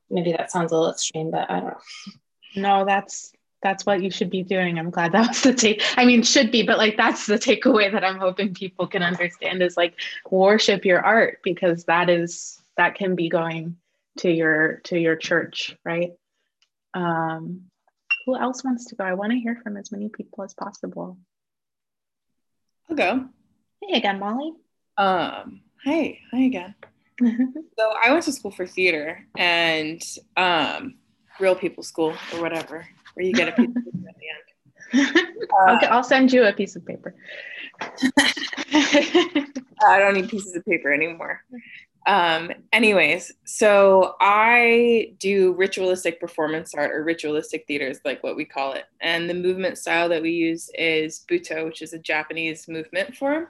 Maybe 0.09 0.31
that 0.31 0.51
sounds 0.51 0.71
a 0.71 0.75
little 0.75 0.93
extreme, 0.93 1.31
but 1.31 1.49
I 1.51 1.59
don't 1.59 1.69
know. 1.69 1.79
No, 2.55 2.85
that's 2.85 3.33
that's 3.61 3.85
what 3.85 4.01
you 4.01 4.11
should 4.11 4.29
be 4.29 4.43
doing. 4.43 4.77
I'm 4.77 4.89
glad 4.89 5.11
that 5.13 5.27
was 5.27 5.41
the 5.41 5.53
take. 5.53 5.81
I 5.97 6.05
mean, 6.05 6.23
should 6.23 6.51
be, 6.51 6.63
but 6.63 6.77
like 6.77 6.97
that's 6.97 7.25
the 7.25 7.35
takeaway 7.35 7.91
that 7.91 8.03
I'm 8.03 8.19
hoping 8.19 8.53
people 8.53 8.87
can 8.87 9.03
understand 9.03 9.61
is 9.61 9.77
like 9.77 9.95
worship 10.29 10.85
your 10.85 11.01
art 11.01 11.39
because 11.43 11.85
that 11.85 12.09
is 12.09 12.61
that 12.77 12.95
can 12.95 13.15
be 13.15 13.29
going 13.29 13.77
to 14.19 14.31
your 14.31 14.81
to 14.85 14.99
your 14.99 15.15
church, 15.15 15.75
right? 15.83 16.11
Um, 16.93 17.63
who 18.25 18.35
else 18.35 18.63
wants 18.63 18.85
to 18.87 18.95
go? 18.95 19.03
I 19.03 19.13
want 19.13 19.31
to 19.31 19.39
hear 19.39 19.59
from 19.63 19.77
as 19.77 19.91
many 19.91 20.09
people 20.09 20.43
as 20.43 20.53
possible. 20.53 21.17
I'll 22.89 22.95
go. 22.95 23.25
Hey 23.81 23.97
again, 23.97 24.19
Molly. 24.19 24.53
Um, 24.97 25.61
hey, 25.83 26.19
hi 26.31 26.39
again. 26.39 26.75
so 27.21 27.93
I 28.03 28.11
went 28.11 28.23
to 28.23 28.31
school 28.31 28.51
for 28.51 28.67
theater 28.67 29.25
and 29.37 30.01
um, 30.35 30.95
real 31.39 31.55
people 31.55 31.83
school 31.83 32.15
or 32.33 32.41
whatever, 32.41 32.87
where 33.17 33.25
you 33.25 33.33
get 33.33 33.47
a 33.47 33.51
piece 33.51 33.75
of 33.75 33.83
paper 33.83 34.09
at 34.09 34.15
the 34.19 35.01
end. 35.09 35.27
Uh, 35.67 35.71
okay, 35.77 35.87
I'll 35.87 36.03
send 36.03 36.31
you 36.31 36.45
a 36.45 36.53
piece 36.53 36.75
of 36.75 36.85
paper. 36.85 37.15
I 39.81 39.97
don't 39.97 40.13
need 40.13 40.29
pieces 40.29 40.55
of 40.55 40.63
paper 40.65 40.93
anymore. 40.93 41.43
Um, 42.05 42.51
anyways, 42.71 43.33
so 43.43 44.15
I 44.21 45.15
do 45.17 45.53
ritualistic 45.53 46.19
performance 46.19 46.75
art 46.75 46.91
or 46.91 47.03
ritualistic 47.03 47.65
theater 47.67 47.87
is 47.87 47.99
like 48.05 48.23
what 48.23 48.35
we 48.35 48.45
call 48.45 48.73
it. 48.73 48.85
And 49.01 49.27
the 49.27 49.33
movement 49.33 49.79
style 49.79 50.07
that 50.09 50.21
we 50.21 50.31
use 50.31 50.69
is 50.77 51.25
Butoh, 51.27 51.65
which 51.65 51.81
is 51.81 51.93
a 51.93 51.99
Japanese 51.99 52.67
movement 52.67 53.17
form. 53.17 53.47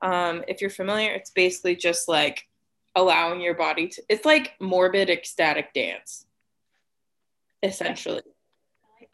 Um, 0.00 0.44
if 0.48 0.62
you're 0.62 0.70
familiar, 0.70 1.12
it's 1.12 1.30
basically 1.30 1.76
just 1.76 2.08
like 2.08 2.48
allowing 2.96 3.42
your 3.42 3.54
body 3.54 3.88
to, 3.88 4.02
it's 4.08 4.24
like 4.24 4.54
morbid 4.60 5.10
ecstatic 5.10 5.74
dance, 5.74 6.24
essentially. 7.62 8.22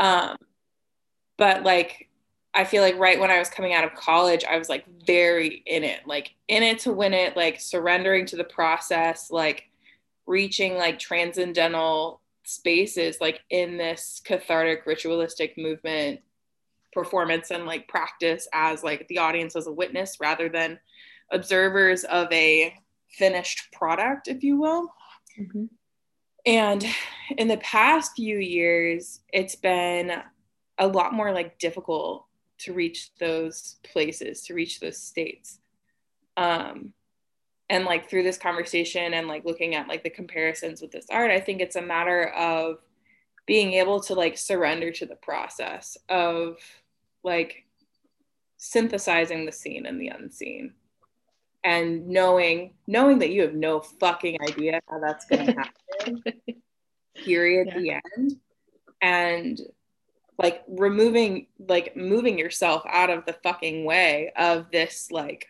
Um, 0.01 0.37
but 1.37 1.63
like 1.63 2.09
I 2.53 2.65
feel 2.65 2.83
like 2.83 2.99
right 2.99 3.21
when 3.21 3.31
I 3.31 3.39
was 3.39 3.49
coming 3.49 3.75
out 3.75 3.85
of 3.85 3.95
college, 3.95 4.45
I 4.49 4.59
was 4.59 4.69
like 4.69 4.85
very 5.07 5.63
in 5.67 5.85
it, 5.85 6.01
like 6.07 6.35
in 6.49 6.65
it 6.65 6.81
to 6.81 6.93
win 6.93 7.15
it, 7.15 7.37
like 7.37 7.61
surrendering 7.61 8.27
to 8.27 8.37
the 8.37 8.45
process, 8.45 9.31
like 9.31 9.65
reaching 10.27 10.77
like 10.77 10.99
transcendental 10.99 12.21
spaces, 12.45 13.19
like 13.21 13.41
in 13.51 13.77
this 13.77 14.21
cathartic 14.25 14.85
ritualistic 14.87 15.57
movement 15.57 16.21
performance 16.93 17.53
and 17.53 17.67
like 17.67 17.87
practice 17.87 18.49
as 18.53 18.83
like 18.83 19.07
the 19.09 19.19
audience 19.19 19.55
as 19.55 19.69
a 19.69 19.73
witness 19.73 20.17
rather 20.19 20.49
than 20.49 20.81
observers 21.31 22.03
of 22.05 22.27
a 22.33 22.75
finished 23.11 23.73
product, 23.73 24.27
if 24.27 24.43
you 24.43 24.59
will. 24.59 24.89
Mm-hmm. 25.39 25.67
And 26.47 26.85
in 27.37 27.49
the 27.49 27.59
past 27.59 28.13
few 28.17 28.39
years, 28.39 29.21
it's 29.33 29.57
been 29.57 30.13
a 30.79 30.87
lot 30.87 31.13
more 31.13 31.33
like 31.33 31.59
difficult 31.59 32.27
to 32.59 32.73
reach 32.73 33.11
those 33.19 33.77
places, 33.83 34.43
to 34.43 34.55
reach 34.55 34.81
those 34.81 34.99
states. 34.99 35.59
Um, 36.37 36.93
and 37.69 37.85
like 37.85 38.09
through 38.09 38.25
this 38.25 38.39
conversation 38.39 39.15
and 39.15 39.29
like 39.29 39.45
looking 39.45 39.75
at 39.75 39.89
like 39.89 40.03
the 40.03 40.11
comparisons 40.11 40.83
with 40.83 40.91
this 40.91 41.07
art, 41.11 41.31
I 41.31 41.41
think 41.41 41.61
it's 41.61 41.77
a 41.77 41.83
matter 41.83 42.29
of 42.29 42.79
being 43.47 43.75
able 43.75 44.01
to 44.01 44.15
like 44.15 44.37
surrender 44.37 44.91
to 44.93 45.07
the 45.07 45.17
process 45.17 45.97
of 46.09 46.57
like 47.23 47.65
synthesizing 48.57 49.47
the 49.47 49.53
seen 49.53 49.87
and 49.87 50.01
the 50.01 50.09
unseen 50.09 50.75
and 51.65 52.09
knowing 52.09 52.73
knowing 52.87 53.19
that 53.19 53.31
you 53.31 53.43
have 53.43 53.55
no 53.55 53.81
fucking 53.81 54.39
idea 54.49 54.81
how 54.89 54.99
that's 54.99 55.27
going 55.27 55.47
to 55.47 55.53
happen 55.53 55.73
period 57.15 57.69
yeah. 57.69 57.79
the 57.79 58.19
end. 58.19 58.37
And 59.03 59.61
like 60.39 60.63
removing 60.69 61.47
like 61.69 61.97
moving 61.97 62.39
yourself 62.39 62.83
out 62.89 63.11
of 63.11 63.27
the 63.27 63.35
fucking 63.43 63.85
way 63.85 64.33
of 64.37 64.71
this 64.71 65.11
like 65.11 65.47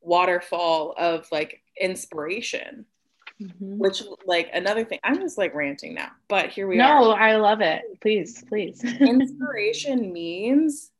waterfall 0.00 0.94
of 0.96 1.26
like 1.30 1.62
inspiration. 1.80 2.86
Mm-hmm. 3.40 3.78
which 3.78 4.02
like 4.24 4.50
another 4.52 4.84
thing 4.84 5.00
i'm 5.02 5.18
just 5.18 5.36
like 5.36 5.52
ranting 5.54 5.94
now 5.94 6.10
but 6.28 6.50
here 6.50 6.68
we 6.68 6.76
no, 6.76 6.84
are. 6.84 7.00
No 7.00 7.10
i 7.12 7.36
love 7.36 7.60
it. 7.60 7.82
Please 8.00 8.44
please. 8.46 8.84
Inspiration 9.00 10.12
means 10.12 10.92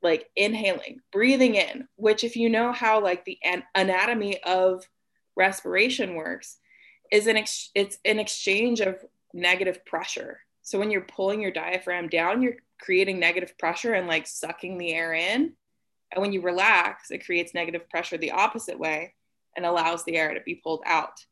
like 0.00 0.30
inhaling 0.36 1.00
breathing 1.12 1.56
in 1.56 1.86
which 1.96 2.24
if 2.24 2.36
you 2.36 2.48
know 2.48 2.72
how 2.72 3.02
like 3.02 3.24
the 3.24 3.38
an- 3.44 3.64
anatomy 3.74 4.42
of 4.44 4.88
respiration 5.36 6.14
works 6.14 6.58
is 7.10 7.26
an 7.26 7.36
ex- 7.36 7.70
it's 7.74 7.98
an 8.04 8.18
exchange 8.18 8.80
of 8.80 9.04
negative 9.32 9.84
pressure 9.84 10.40
so 10.68 10.78
when 10.78 10.90
you're 10.90 11.00
pulling 11.00 11.40
your 11.40 11.50
diaphragm 11.50 12.08
down, 12.10 12.42
you're 12.42 12.56
creating 12.78 13.18
negative 13.18 13.56
pressure 13.56 13.94
and 13.94 14.06
like 14.06 14.26
sucking 14.26 14.76
the 14.76 14.92
air 14.92 15.14
in. 15.14 15.54
And 16.12 16.20
when 16.20 16.30
you 16.30 16.42
relax, 16.42 17.10
it 17.10 17.24
creates 17.24 17.54
negative 17.54 17.88
pressure 17.88 18.18
the 18.18 18.32
opposite 18.32 18.78
way 18.78 19.14
and 19.56 19.64
allows 19.64 20.04
the 20.04 20.16
air 20.16 20.34
to 20.34 20.42
be 20.42 20.56
pulled 20.56 20.82
out. 20.84 21.24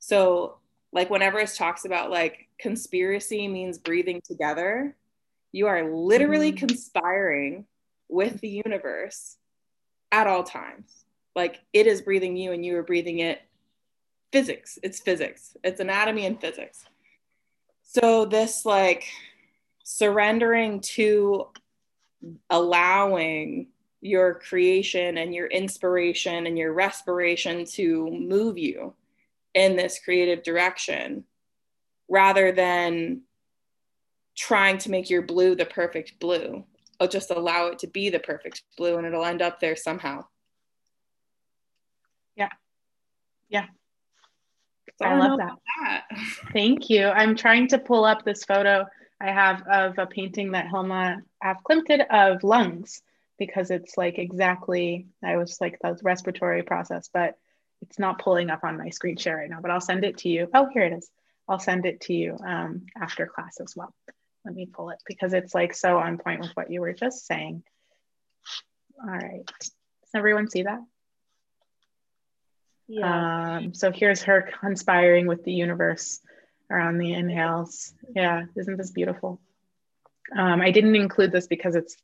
So, 0.00 0.56
like, 0.92 1.08
whenever 1.08 1.38
it 1.38 1.54
talks 1.54 1.84
about 1.84 2.10
like 2.10 2.48
conspiracy 2.58 3.46
means 3.46 3.78
breathing 3.78 4.20
together, 4.24 4.96
you 5.52 5.68
are 5.68 5.94
literally 5.94 6.50
mm-hmm. 6.50 6.66
conspiring 6.66 7.64
with 8.08 8.40
the 8.40 8.60
universe 8.66 9.36
at 10.10 10.26
all 10.26 10.42
times. 10.42 11.04
Like, 11.36 11.60
it 11.72 11.86
is 11.86 12.02
breathing 12.02 12.36
you 12.36 12.50
and 12.50 12.66
you 12.66 12.76
are 12.76 12.82
breathing 12.82 13.20
it. 13.20 13.40
Physics, 14.32 14.78
it's 14.82 15.00
physics, 15.00 15.56
it's 15.64 15.80
anatomy 15.80 16.26
and 16.26 16.40
physics 16.40 16.84
so 17.90 18.26
this 18.26 18.66
like 18.66 19.06
surrendering 19.82 20.80
to 20.80 21.46
allowing 22.50 23.68
your 24.02 24.34
creation 24.34 25.16
and 25.16 25.34
your 25.34 25.46
inspiration 25.46 26.46
and 26.46 26.58
your 26.58 26.74
respiration 26.74 27.64
to 27.64 28.10
move 28.10 28.58
you 28.58 28.94
in 29.54 29.74
this 29.74 30.00
creative 30.04 30.42
direction 30.42 31.24
rather 32.10 32.52
than 32.52 33.22
trying 34.36 34.76
to 34.78 34.90
make 34.90 35.08
your 35.08 35.22
blue 35.22 35.54
the 35.54 35.64
perfect 35.64 36.20
blue. 36.20 36.62
I'll 37.00 37.08
just 37.08 37.30
allow 37.30 37.68
it 37.68 37.78
to 37.80 37.86
be 37.86 38.10
the 38.10 38.20
perfect 38.20 38.62
blue 38.76 38.98
and 38.98 39.06
it'll 39.06 39.24
end 39.24 39.40
up 39.40 39.60
there 39.60 39.76
somehow. 39.76 40.26
Yeah. 42.36 42.50
Yeah. 43.48 43.66
I 45.00 45.16
love 45.16 45.38
that. 45.38 45.52
that. 45.80 46.04
Thank 46.52 46.90
you. 46.90 47.06
I'm 47.06 47.36
trying 47.36 47.68
to 47.68 47.78
pull 47.78 48.04
up 48.04 48.24
this 48.24 48.44
photo 48.44 48.86
I 49.20 49.32
have 49.32 49.66
of 49.66 49.98
a 49.98 50.06
painting 50.06 50.52
that 50.52 50.68
Hilma 50.68 51.18
Af 51.42 51.58
of 52.10 52.44
lungs 52.44 53.02
because 53.38 53.70
it's 53.70 53.96
like 53.96 54.18
exactly 54.18 55.06
I 55.24 55.36
was 55.36 55.60
like 55.60 55.78
the 55.80 55.98
respiratory 56.02 56.62
process, 56.62 57.08
but 57.12 57.36
it's 57.82 57.98
not 57.98 58.20
pulling 58.20 58.50
up 58.50 58.64
on 58.64 58.78
my 58.78 58.90
screen 58.90 59.16
share 59.16 59.36
right 59.36 59.50
now, 59.50 59.60
but 59.60 59.70
I'll 59.70 59.80
send 59.80 60.04
it 60.04 60.18
to 60.18 60.28
you. 60.28 60.48
Oh, 60.54 60.68
here 60.72 60.82
it 60.82 60.92
is. 60.92 61.10
I'll 61.48 61.58
send 61.58 61.86
it 61.86 62.02
to 62.02 62.14
you 62.14 62.36
um, 62.44 62.86
after 63.00 63.26
class 63.26 63.58
as 63.60 63.74
well. 63.74 63.94
Let 64.44 64.54
me 64.54 64.66
pull 64.66 64.90
it 64.90 64.98
because 65.06 65.32
it's 65.32 65.54
like 65.54 65.74
so 65.74 65.98
on 65.98 66.18
point 66.18 66.40
with 66.40 66.50
what 66.54 66.70
you 66.70 66.80
were 66.80 66.92
just 66.92 67.26
saying. 67.26 67.62
All 69.02 69.10
right. 69.10 69.46
Does 69.60 69.70
everyone 70.14 70.48
see 70.48 70.62
that? 70.62 70.80
Yeah. 72.88 73.58
Um, 73.58 73.74
so 73.74 73.92
here's 73.92 74.22
her 74.22 74.50
conspiring 74.60 75.26
with 75.26 75.44
the 75.44 75.52
universe 75.52 76.20
around 76.70 76.98
the 76.98 77.12
inhales. 77.12 77.94
Yeah, 78.16 78.46
isn't 78.56 78.76
this 78.76 78.90
beautiful? 78.90 79.40
Um, 80.36 80.60
I 80.60 80.70
didn't 80.70 80.96
include 80.96 81.32
this 81.32 81.46
because 81.46 81.74
it's, 81.74 81.96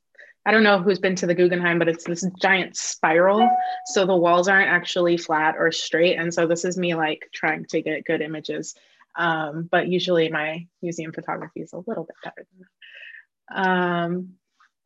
I 0.46 0.50
don't 0.50 0.62
know 0.62 0.78
who's 0.78 0.98
been 0.98 1.16
to 1.16 1.26
the 1.26 1.34
Guggenheim, 1.34 1.78
but 1.78 1.88
it's 1.88 2.04
this 2.04 2.26
giant 2.40 2.76
spiral. 2.76 3.48
So 3.86 4.06
the 4.06 4.16
walls 4.16 4.46
aren't 4.48 4.70
actually 4.70 5.16
flat 5.16 5.56
or 5.58 5.72
straight. 5.72 6.18
And 6.18 6.32
so 6.32 6.46
this 6.46 6.64
is 6.64 6.76
me 6.76 6.94
like 6.94 7.30
trying 7.32 7.64
to 7.66 7.80
get 7.80 8.04
good 8.04 8.20
images. 8.20 8.74
Um, 9.16 9.68
but 9.70 9.88
usually 9.88 10.28
my 10.28 10.66
museum 10.82 11.12
photography 11.12 11.60
is 11.60 11.72
a 11.72 11.82
little 11.86 12.04
bit 12.04 12.16
better 12.22 12.46
than 12.50 12.66
that. 12.66 13.68
Um, 13.68 14.34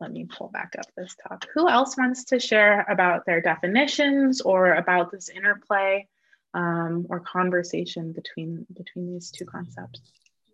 let 0.00 0.12
me 0.12 0.26
pull 0.26 0.48
back 0.48 0.74
up 0.78 0.86
this 0.96 1.16
talk. 1.26 1.46
Who 1.54 1.68
else 1.68 1.96
wants 1.96 2.24
to 2.24 2.38
share 2.38 2.86
about 2.88 3.26
their 3.26 3.40
definitions 3.40 4.40
or 4.40 4.74
about 4.74 5.10
this 5.10 5.28
interplay 5.28 6.06
um, 6.54 7.06
or 7.08 7.20
conversation 7.20 8.12
between 8.12 8.66
between 8.74 9.12
these 9.12 9.30
two 9.30 9.44
concepts? 9.44 10.00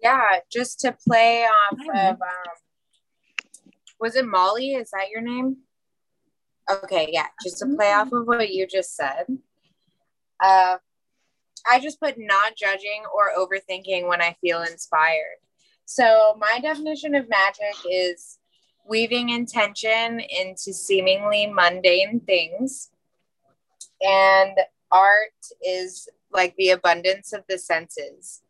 Yeah, 0.02 0.40
just 0.50 0.80
to 0.80 0.96
play 1.06 1.44
off 1.44 1.78
of, 1.94 2.20
um, 2.20 2.54
was 4.00 4.16
it 4.16 4.26
Molly? 4.26 4.74
Is 4.74 4.90
that 4.90 5.08
your 5.10 5.22
name? 5.22 5.58
Okay, 6.70 7.08
yeah, 7.10 7.26
just 7.42 7.58
to 7.58 7.66
play 7.74 7.92
off 7.92 8.12
of 8.12 8.26
what 8.26 8.50
you 8.50 8.66
just 8.66 8.96
said. 8.96 9.26
Uh, 10.40 10.76
I 11.70 11.80
just 11.80 12.00
put 12.00 12.16
not 12.18 12.56
judging 12.56 13.02
or 13.14 13.30
overthinking 13.38 14.08
when 14.08 14.20
I 14.20 14.36
feel 14.40 14.62
inspired. 14.62 15.38
So 15.86 16.36
my 16.38 16.58
definition 16.60 17.14
of 17.14 17.28
magic 17.28 17.74
is 17.90 18.38
weaving 18.86 19.30
intention 19.30 20.20
into 20.20 20.72
seemingly 20.72 21.46
mundane 21.46 22.20
things. 22.20 22.90
And 24.02 24.58
art 24.90 25.32
is 25.66 26.08
like 26.32 26.54
the 26.56 26.70
abundance 26.70 27.32
of 27.32 27.44
the 27.48 27.58
senses, 27.58 28.42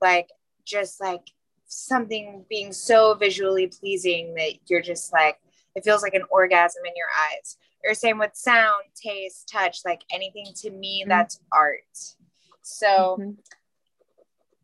like 0.00 0.28
just 0.64 1.00
like 1.00 1.30
something 1.66 2.44
being 2.48 2.72
so 2.72 3.14
visually 3.14 3.68
pleasing 3.68 4.34
that 4.34 4.54
you're 4.66 4.82
just 4.82 5.12
like, 5.12 5.38
it 5.74 5.84
feels 5.84 6.02
like 6.02 6.14
an 6.14 6.24
orgasm 6.30 6.82
in 6.84 6.92
your 6.96 7.06
eyes. 7.30 7.56
Or 7.86 7.94
same 7.94 8.18
with 8.18 8.34
sound, 8.34 8.84
taste, 8.94 9.48
touch, 9.50 9.78
like 9.84 10.02
anything 10.12 10.46
to 10.56 10.70
me, 10.70 11.02
mm-hmm. 11.02 11.10
that's 11.10 11.40
art. 11.52 12.16
So, 12.62 13.18
mm-hmm. 13.20 13.30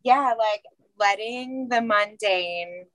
yeah, 0.03 0.33
like 0.37 0.63
letting 0.99 1.69
the 1.69 1.81
mundane 1.81 2.85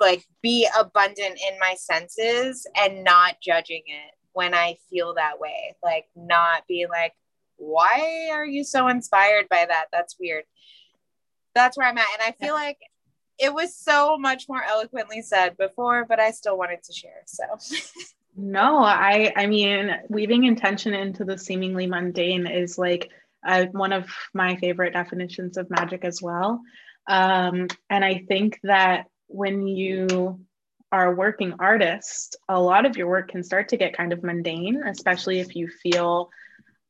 like 0.00 0.24
be 0.42 0.68
abundant 0.78 1.38
in 1.50 1.58
my 1.60 1.74
senses 1.74 2.66
and 2.76 3.04
not 3.04 3.36
judging 3.42 3.82
it 3.86 4.14
when 4.32 4.54
I 4.54 4.76
feel 4.90 5.14
that 5.14 5.40
way. 5.40 5.76
Like 5.82 6.06
not 6.14 6.66
be 6.66 6.86
like, 6.88 7.12
why 7.56 8.28
are 8.32 8.46
you 8.46 8.64
so 8.64 8.88
inspired 8.88 9.48
by 9.48 9.66
that? 9.68 9.86
That's 9.92 10.16
weird. 10.18 10.44
That's 11.54 11.76
where 11.76 11.88
I'm 11.88 11.98
at. 11.98 12.06
And 12.20 12.34
I 12.34 12.44
feel 12.44 12.54
like 12.54 12.78
it 13.38 13.52
was 13.52 13.74
so 13.74 14.18
much 14.18 14.48
more 14.48 14.62
eloquently 14.62 15.22
said 15.22 15.56
before, 15.56 16.04
but 16.04 16.20
I 16.20 16.32
still 16.32 16.58
wanted 16.58 16.82
to 16.84 16.92
share. 16.92 17.22
So 17.26 17.44
no, 18.36 18.78
I 18.78 19.32
I 19.36 19.46
mean 19.46 19.90
weaving 20.08 20.44
intention 20.44 20.94
into 20.94 21.24
the 21.24 21.38
seemingly 21.38 21.86
mundane 21.86 22.46
is 22.46 22.78
like 22.78 23.10
uh, 23.46 23.66
one 23.72 23.92
of 23.92 24.08
my 24.34 24.56
favorite 24.56 24.92
definitions 24.92 25.56
of 25.56 25.70
magic 25.70 26.04
as 26.04 26.20
well. 26.20 26.60
Um, 27.08 27.68
and 27.88 28.04
I 28.04 28.24
think 28.28 28.58
that 28.64 29.06
when 29.28 29.66
you 29.66 30.40
are 30.90 31.12
a 31.12 31.14
working 31.14 31.54
artist, 31.58 32.36
a 32.48 32.60
lot 32.60 32.86
of 32.86 32.96
your 32.96 33.08
work 33.08 33.30
can 33.30 33.42
start 33.42 33.68
to 33.68 33.76
get 33.76 33.96
kind 33.96 34.12
of 34.12 34.22
mundane, 34.22 34.82
especially 34.84 35.40
if 35.40 35.54
you 35.54 35.68
feel 35.68 36.30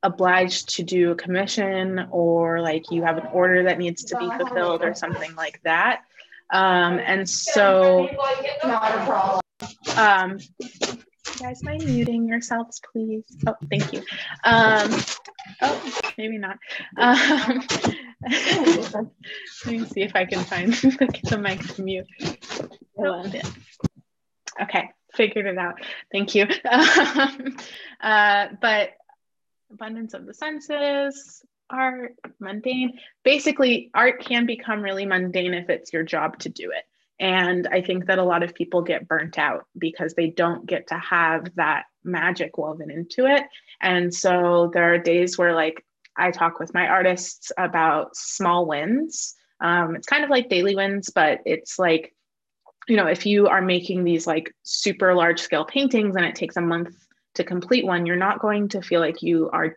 obliged 0.02 0.76
to 0.76 0.84
do 0.84 1.10
a 1.10 1.16
commission 1.16 2.06
or 2.10 2.60
like 2.60 2.90
you 2.90 3.02
have 3.02 3.18
an 3.18 3.26
order 3.32 3.64
that 3.64 3.78
needs 3.78 4.04
to 4.04 4.16
be 4.16 4.28
fulfilled 4.38 4.82
or 4.82 4.94
something 4.94 5.34
like 5.34 5.60
that. 5.64 6.02
Um, 6.50 7.00
and 7.00 7.28
so, 7.28 8.08
um, 9.96 10.38
guys, 11.36 11.62
mind 11.62 11.84
muting 11.84 12.26
yourselves, 12.26 12.80
please? 12.92 13.24
Oh, 13.46 13.54
thank 13.70 13.92
you. 13.92 14.02
Um, 14.44 14.90
oh, 15.62 15.92
maybe 16.16 16.38
not. 16.38 16.58
Um, 16.96 17.62
let 19.64 19.66
me 19.66 19.84
see 19.84 20.02
if 20.02 20.14
I 20.14 20.24
can 20.24 20.44
find 20.44 20.72
the 20.72 21.38
mic 21.40 21.60
to 21.74 21.82
mute. 21.82 22.06
Oh, 22.96 23.24
okay, 24.62 24.90
figured 25.14 25.46
it 25.46 25.58
out. 25.58 25.80
Thank 26.12 26.34
you. 26.34 26.46
Um, 26.64 27.56
uh, 28.00 28.48
but 28.60 28.90
abundance 29.72 30.14
of 30.14 30.26
the 30.26 30.34
senses, 30.34 31.44
art, 31.70 32.14
mundane. 32.38 32.98
Basically, 33.24 33.90
art 33.94 34.24
can 34.24 34.46
become 34.46 34.82
really 34.82 35.06
mundane 35.06 35.54
if 35.54 35.68
it's 35.68 35.92
your 35.92 36.04
job 36.04 36.38
to 36.40 36.48
do 36.48 36.70
it. 36.70 36.84
And 37.20 37.66
I 37.66 37.82
think 37.82 38.06
that 38.06 38.18
a 38.18 38.24
lot 38.24 38.42
of 38.42 38.54
people 38.54 38.82
get 38.82 39.08
burnt 39.08 39.38
out 39.38 39.64
because 39.76 40.14
they 40.14 40.30
don't 40.30 40.66
get 40.66 40.88
to 40.88 40.94
have 40.98 41.54
that 41.56 41.84
magic 42.04 42.56
woven 42.58 42.90
into 42.90 43.26
it. 43.26 43.42
And 43.82 44.14
so 44.14 44.70
there 44.72 44.94
are 44.94 44.98
days 44.98 45.36
where, 45.36 45.54
like, 45.54 45.84
I 46.16 46.30
talk 46.30 46.58
with 46.58 46.74
my 46.74 46.86
artists 46.86 47.52
about 47.56 48.16
small 48.16 48.66
wins. 48.66 49.34
Um, 49.60 49.96
it's 49.96 50.06
kind 50.06 50.24
of 50.24 50.30
like 50.30 50.48
daily 50.48 50.74
wins, 50.74 51.10
but 51.10 51.40
it's 51.44 51.78
like, 51.78 52.14
you 52.88 52.96
know, 52.96 53.06
if 53.06 53.26
you 53.26 53.48
are 53.48 53.62
making 53.62 54.04
these 54.04 54.26
like 54.26 54.52
super 54.62 55.14
large 55.14 55.40
scale 55.40 55.64
paintings 55.64 56.16
and 56.16 56.24
it 56.24 56.34
takes 56.34 56.56
a 56.56 56.60
month 56.60 56.94
to 57.34 57.44
complete 57.44 57.84
one, 57.84 58.06
you're 58.06 58.16
not 58.16 58.40
going 58.40 58.68
to 58.70 58.82
feel 58.82 59.00
like 59.00 59.22
you 59.22 59.50
are 59.52 59.76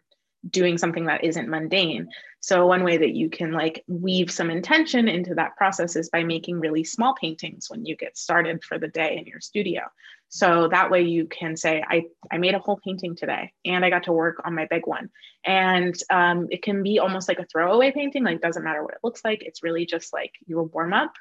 doing 0.50 0.78
something 0.78 1.06
that 1.06 1.24
isn't 1.24 1.50
mundane. 1.50 2.10
So 2.40 2.66
one 2.66 2.84
way 2.84 2.98
that 2.98 3.14
you 3.14 3.30
can 3.30 3.52
like 3.52 3.84
weave 3.88 4.32
some 4.32 4.50
intention 4.50 5.08
into 5.08 5.36
that 5.36 5.56
process 5.56 5.96
is 5.96 6.10
by 6.10 6.24
making 6.24 6.60
really 6.60 6.84
small 6.84 7.14
paintings 7.14 7.70
when 7.70 7.86
you 7.86 7.96
get 7.96 8.18
started 8.18 8.64
for 8.64 8.80
the 8.80 8.88
day 8.88 9.18
in 9.18 9.28
your 9.28 9.40
studio. 9.40 9.84
So 10.30 10.70
that 10.70 10.90
way 10.90 11.02
you 11.04 11.26
can 11.26 11.58
say, 11.58 11.84
I, 11.88 12.06
I 12.32 12.38
made 12.38 12.56
a 12.56 12.60
whole 12.60 12.80
painting 12.84 13.16
today 13.16 13.52
and 13.66 13.84
I 13.84 13.90
got 13.90 14.04
to 14.04 14.14
work 14.14 14.42
on 14.46 14.56
my 14.56 14.66
big 14.66 14.88
one. 14.88 15.10
And 15.46 15.94
um, 16.10 16.48
it 16.50 16.64
can 16.64 16.82
be 16.84 17.00
almost 17.00 17.28
like 17.28 17.40
a 17.40 17.46
throwaway 17.46 17.92
painting, 17.92 18.24
like 18.24 18.42
doesn't 18.42 18.64
matter 18.64 18.82
what 18.82 18.94
it 18.94 19.02
looks 19.04 19.24
like. 19.26 19.44
It's 19.44 19.62
really 19.62 19.86
just 19.86 20.14
like 20.14 20.32
your 20.48 20.64
warm 20.64 20.94
up, 20.94 21.14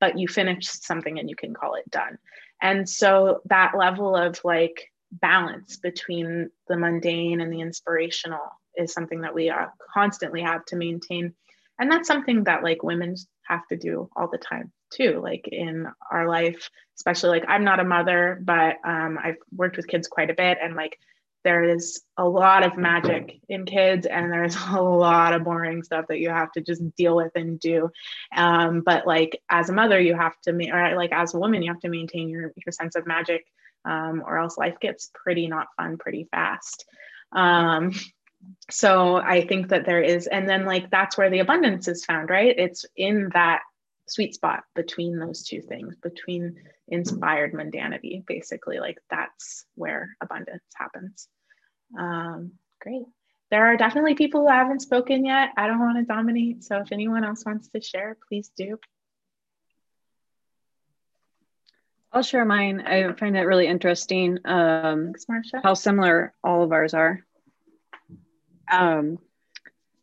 but 0.00 0.18
you 0.18 0.28
finish 0.28 0.68
something 0.68 1.18
and 1.18 1.30
you 1.30 1.34
can 1.34 1.54
call 1.54 1.74
it 1.74 1.90
done. 1.90 2.18
And 2.60 2.88
so 2.88 3.40
that 3.46 3.72
level 3.76 4.14
of 4.14 4.40
like 4.44 4.92
balance 5.12 5.76
between 5.76 6.50
the 6.68 6.76
mundane 6.76 7.40
and 7.40 7.52
the 7.52 7.60
inspirational 7.60 8.40
is 8.76 8.92
something 8.92 9.22
that 9.22 9.34
we 9.34 9.50
are 9.50 9.72
constantly 9.92 10.42
have 10.42 10.64
to 10.66 10.76
maintain. 10.76 11.34
And 11.78 11.90
that's 11.90 12.08
something 12.08 12.44
that 12.44 12.62
like 12.62 12.82
women 12.82 13.16
have 13.44 13.66
to 13.68 13.76
do 13.76 14.10
all 14.16 14.28
the 14.28 14.38
time 14.38 14.72
too 14.90 15.20
like 15.22 15.46
in 15.48 15.86
our 16.10 16.28
life 16.28 16.70
especially 16.96 17.28
like 17.28 17.44
i'm 17.48 17.64
not 17.64 17.80
a 17.80 17.84
mother 17.84 18.40
but 18.42 18.76
um, 18.84 19.18
i've 19.22 19.36
worked 19.54 19.76
with 19.76 19.86
kids 19.86 20.08
quite 20.08 20.30
a 20.30 20.34
bit 20.34 20.56
and 20.62 20.74
like 20.74 20.98
there 21.44 21.62
is 21.62 22.02
a 22.16 22.28
lot 22.28 22.64
of 22.64 22.76
magic 22.76 23.40
in 23.48 23.64
kids 23.64 24.06
and 24.06 24.32
there's 24.32 24.56
a 24.70 24.82
lot 24.82 25.32
of 25.32 25.44
boring 25.44 25.82
stuff 25.82 26.06
that 26.08 26.18
you 26.18 26.30
have 26.30 26.50
to 26.52 26.60
just 26.60 26.82
deal 26.96 27.16
with 27.16 27.32
and 27.36 27.60
do. 27.60 27.88
Um, 28.36 28.82
but 28.84 29.06
like 29.06 29.40
as 29.48 29.70
a 29.70 29.72
mother 29.72 30.00
you 30.00 30.14
have 30.14 30.38
to 30.42 30.52
ma- 30.52 30.72
or 30.72 30.96
like 30.96 31.12
as 31.12 31.34
a 31.34 31.38
woman 31.38 31.62
you 31.62 31.72
have 31.72 31.80
to 31.80 31.88
maintain 31.88 32.28
your, 32.28 32.52
your 32.56 32.72
sense 32.72 32.96
of 32.96 33.06
magic 33.06 33.46
um, 33.88 34.22
or 34.26 34.38
else 34.38 34.58
life 34.58 34.78
gets 34.80 35.10
pretty 35.14 35.48
not 35.48 35.66
fun 35.76 35.96
pretty 35.98 36.28
fast 36.30 36.84
um, 37.32 37.92
so 38.70 39.16
I 39.16 39.46
think 39.46 39.68
that 39.68 39.86
there 39.86 40.02
is, 40.02 40.26
and 40.26 40.48
then 40.48 40.64
like 40.64 40.90
that's 40.90 41.18
where 41.18 41.30
the 41.30 41.40
abundance 41.40 41.88
is 41.88 42.04
found, 42.04 42.30
right? 42.30 42.54
It's 42.56 42.84
in 42.96 43.30
that 43.34 43.62
sweet 44.06 44.34
spot 44.34 44.64
between 44.74 45.18
those 45.18 45.42
two 45.42 45.60
things, 45.60 45.96
between 45.96 46.56
inspired 46.88 47.52
mundanity, 47.52 48.24
basically. 48.26 48.78
Like 48.78 48.98
that's 49.10 49.66
where 49.74 50.16
abundance 50.20 50.62
happens. 50.74 51.28
Um, 51.98 52.52
great. 52.80 53.04
There 53.50 53.66
are 53.66 53.76
definitely 53.76 54.14
people 54.14 54.42
who 54.42 54.52
haven't 54.52 54.82
spoken 54.82 55.24
yet. 55.24 55.50
I 55.56 55.66
don't 55.66 55.80
want 55.80 55.98
to 55.98 56.04
dominate. 56.04 56.62
So 56.64 56.78
if 56.78 56.92
anyone 56.92 57.24
else 57.24 57.44
wants 57.46 57.68
to 57.68 57.80
share, 57.80 58.16
please 58.28 58.50
do. 58.56 58.78
I'll 62.12 62.22
share 62.22 62.44
mine. 62.44 62.80
I 62.80 63.12
find 63.12 63.36
it 63.36 63.42
really 63.42 63.66
interesting 63.66 64.38
um, 64.44 65.12
how 65.62 65.74
similar 65.74 66.32
all 66.42 66.62
of 66.62 66.72
ours 66.72 66.94
are. 66.94 67.20
Um, 68.70 69.18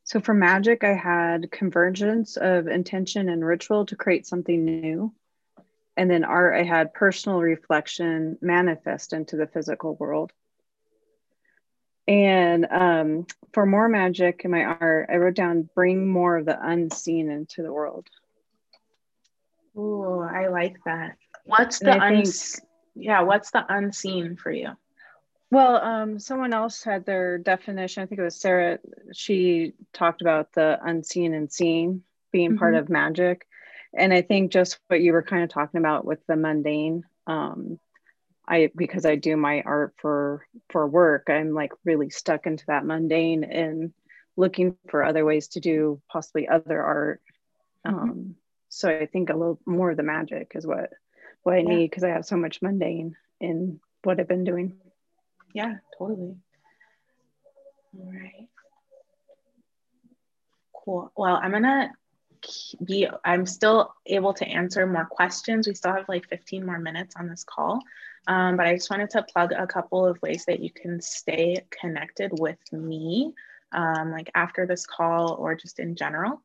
so 0.03 0.19
for 0.19 0.35
magic, 0.35 0.83
I 0.83 0.93
had 0.93 1.51
convergence 1.51 2.37
of 2.37 2.67
intention 2.67 3.27
and 3.27 3.43
ritual 3.43 3.87
to 3.87 3.95
create 3.95 4.27
something 4.27 4.63
new. 4.63 5.13
And 5.97 6.11
then 6.11 6.23
art, 6.23 6.55
I 6.55 6.63
had 6.63 6.93
personal 6.93 7.39
reflection 7.39 8.37
manifest 8.39 9.13
into 9.13 9.35
the 9.35 9.47
physical 9.47 9.95
world. 9.95 10.31
And 12.07 12.67
um, 12.69 13.25
for 13.51 13.65
more 13.65 13.89
magic 13.89 14.41
in 14.45 14.51
my 14.51 14.63
art, 14.63 15.09
I 15.11 15.15
wrote 15.15 15.35
down 15.35 15.69
bring 15.73 16.07
more 16.07 16.37
of 16.37 16.45
the 16.45 16.59
unseen 16.61 17.31
into 17.31 17.63
the 17.63 17.73
world. 17.73 18.07
Ooh, 19.75 20.19
I 20.21 20.47
like 20.49 20.77
that. 20.85 21.17
What's 21.45 21.79
the 21.79 21.99
uns- 21.99 22.59
yeah, 22.95 23.21
what's 23.21 23.51
the 23.51 23.65
unseen 23.67 24.35
for 24.35 24.51
you? 24.51 24.69
Well, 25.51 25.77
um, 25.77 26.19
someone 26.19 26.53
else 26.53 26.83
had 26.83 27.05
their 27.05 27.37
definition. 27.37 28.03
I 28.03 28.07
think 28.07 28.19
it 28.19 28.23
was 28.23 28.39
Sarah. 28.39 28.79
She 29.13 29.73
talked 29.93 30.21
about 30.21 30.51
the 30.53 30.79
unseen 30.83 31.33
and 31.33 31.51
seen 31.51 32.03
being 32.31 32.51
mm-hmm. 32.51 32.59
part 32.59 32.75
of 32.75 32.89
magic. 32.89 33.47
And 33.93 34.13
I 34.13 34.21
think 34.21 34.51
just 34.51 34.79
what 34.87 35.01
you 35.01 35.13
were 35.13 35.23
kind 35.23 35.43
of 35.43 35.49
talking 35.49 35.79
about 35.79 36.03
with 36.03 36.19
the 36.27 36.35
mundane, 36.35 37.03
um, 37.27 37.79
I 38.47 38.69
because 38.75 39.05
I 39.05 39.15
do 39.15 39.37
my 39.37 39.61
art 39.61 39.93
for 39.97 40.45
for 40.69 40.85
work, 40.85 41.29
I'm 41.29 41.53
like 41.53 41.71
really 41.85 42.09
stuck 42.09 42.45
into 42.45 42.65
that 42.67 42.85
mundane 42.85 43.43
and 43.43 43.93
looking 44.35 44.75
for 44.89 45.03
other 45.03 45.23
ways 45.23 45.47
to 45.49 45.59
do 45.59 46.01
possibly 46.09 46.47
other 46.47 46.81
art. 46.81 47.21
Mm-hmm. 47.87 47.97
Um, 47.97 48.35
so 48.69 48.89
I 48.89 49.05
think 49.05 49.29
a 49.29 49.37
little 49.37 49.59
more 49.65 49.91
of 49.91 49.97
the 49.97 50.03
magic 50.03 50.51
is 50.55 50.67
what 50.67 50.91
what 51.45 51.55
I 51.55 51.59
yeah. 51.59 51.69
need 51.69 51.89
because 51.89 52.03
I 52.03 52.09
have 52.09 52.25
so 52.25 52.35
much 52.35 52.61
mundane 52.61 53.15
in 53.39 53.79
what 54.03 54.19
I've 54.19 54.27
been 54.27 54.43
doing. 54.43 54.73
Yeah, 55.53 55.75
totally. 55.97 56.35
All 57.97 58.11
right. 58.11 58.49
Cool. 60.83 61.11
Well, 61.15 61.39
I'm 61.41 61.51
gonna 61.51 61.91
be 62.83 63.07
i'm 63.23 63.45
still 63.45 63.93
able 64.05 64.31
to 64.31 64.47
answer 64.47 64.85
more 64.85 65.05
questions 65.05 65.67
we 65.67 65.73
still 65.73 65.93
have 65.93 66.07
like 66.07 66.27
15 66.29 66.63
more 66.63 66.77
minutes 66.77 67.15
on 67.17 67.27
this 67.27 67.43
call 67.43 67.79
um, 68.27 68.55
but 68.55 68.67
i 68.67 68.75
just 68.75 68.91
wanted 68.91 69.09
to 69.09 69.23
plug 69.23 69.51
a 69.51 69.65
couple 69.65 70.05
of 70.05 70.21
ways 70.21 70.45
that 70.45 70.59
you 70.59 70.69
can 70.69 71.01
stay 71.01 71.65
connected 71.71 72.31
with 72.39 72.59
me 72.71 73.33
um, 73.71 74.11
like 74.11 74.29
after 74.35 74.67
this 74.67 74.85
call 74.85 75.33
or 75.39 75.55
just 75.55 75.79
in 75.79 75.95
general 75.95 76.39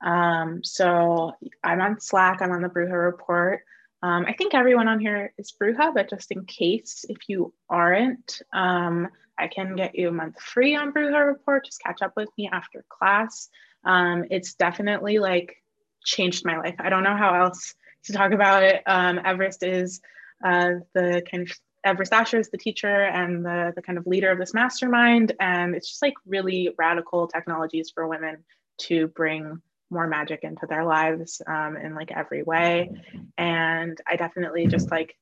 um, 0.00 0.62
so 0.62 1.32
i'm 1.64 1.80
on 1.80 2.00
slack 2.00 2.40
i'm 2.40 2.52
on 2.52 2.62
the 2.62 2.68
bruja 2.68 2.92
report 2.92 3.62
um, 4.02 4.24
i 4.26 4.32
think 4.32 4.54
everyone 4.54 4.88
on 4.88 5.00
here 5.00 5.32
is 5.38 5.52
bruja 5.60 5.92
but 5.94 6.10
just 6.10 6.30
in 6.30 6.44
case 6.44 7.04
if 7.08 7.18
you 7.28 7.52
aren't 7.68 8.40
um, 8.52 9.08
i 9.38 9.46
can 9.48 9.76
get 9.76 9.94
you 9.94 10.08
a 10.08 10.12
month 10.12 10.40
free 10.40 10.74
on 10.76 10.92
bruja 10.92 11.26
report 11.26 11.64
just 11.64 11.82
catch 11.82 12.02
up 12.02 12.12
with 12.16 12.28
me 12.36 12.48
after 12.52 12.84
class 12.88 13.48
um, 13.84 14.24
it's 14.30 14.54
definitely 14.54 15.18
like 15.18 15.56
changed 16.04 16.44
my 16.44 16.58
life. 16.58 16.76
I 16.78 16.88
don't 16.88 17.02
know 17.02 17.16
how 17.16 17.34
else 17.34 17.74
to 18.04 18.12
talk 18.12 18.32
about 18.32 18.62
it. 18.62 18.82
Um, 18.86 19.20
Everest 19.24 19.62
is 19.62 20.00
uh, 20.44 20.70
the 20.94 21.22
kind 21.30 21.48
of 21.48 21.56
Everest 21.84 22.12
Asher 22.12 22.38
is 22.38 22.50
the 22.50 22.58
teacher 22.58 23.04
and 23.04 23.44
the, 23.44 23.72
the 23.74 23.82
kind 23.82 23.98
of 23.98 24.06
leader 24.06 24.30
of 24.30 24.38
this 24.38 24.54
mastermind. 24.54 25.32
And 25.40 25.74
it's 25.74 25.88
just 25.88 26.02
like 26.02 26.14
really 26.26 26.70
radical 26.78 27.26
technologies 27.26 27.90
for 27.92 28.06
women 28.06 28.44
to 28.82 29.08
bring 29.08 29.60
more 29.92 30.06
magic 30.06 30.40
into 30.42 30.66
their 30.66 30.84
lives 30.84 31.42
um, 31.46 31.76
in 31.76 31.94
like 31.94 32.10
every 32.10 32.42
way. 32.42 32.90
And 33.38 34.00
I 34.06 34.16
definitely 34.16 34.66
just 34.66 34.90
like 34.90 35.16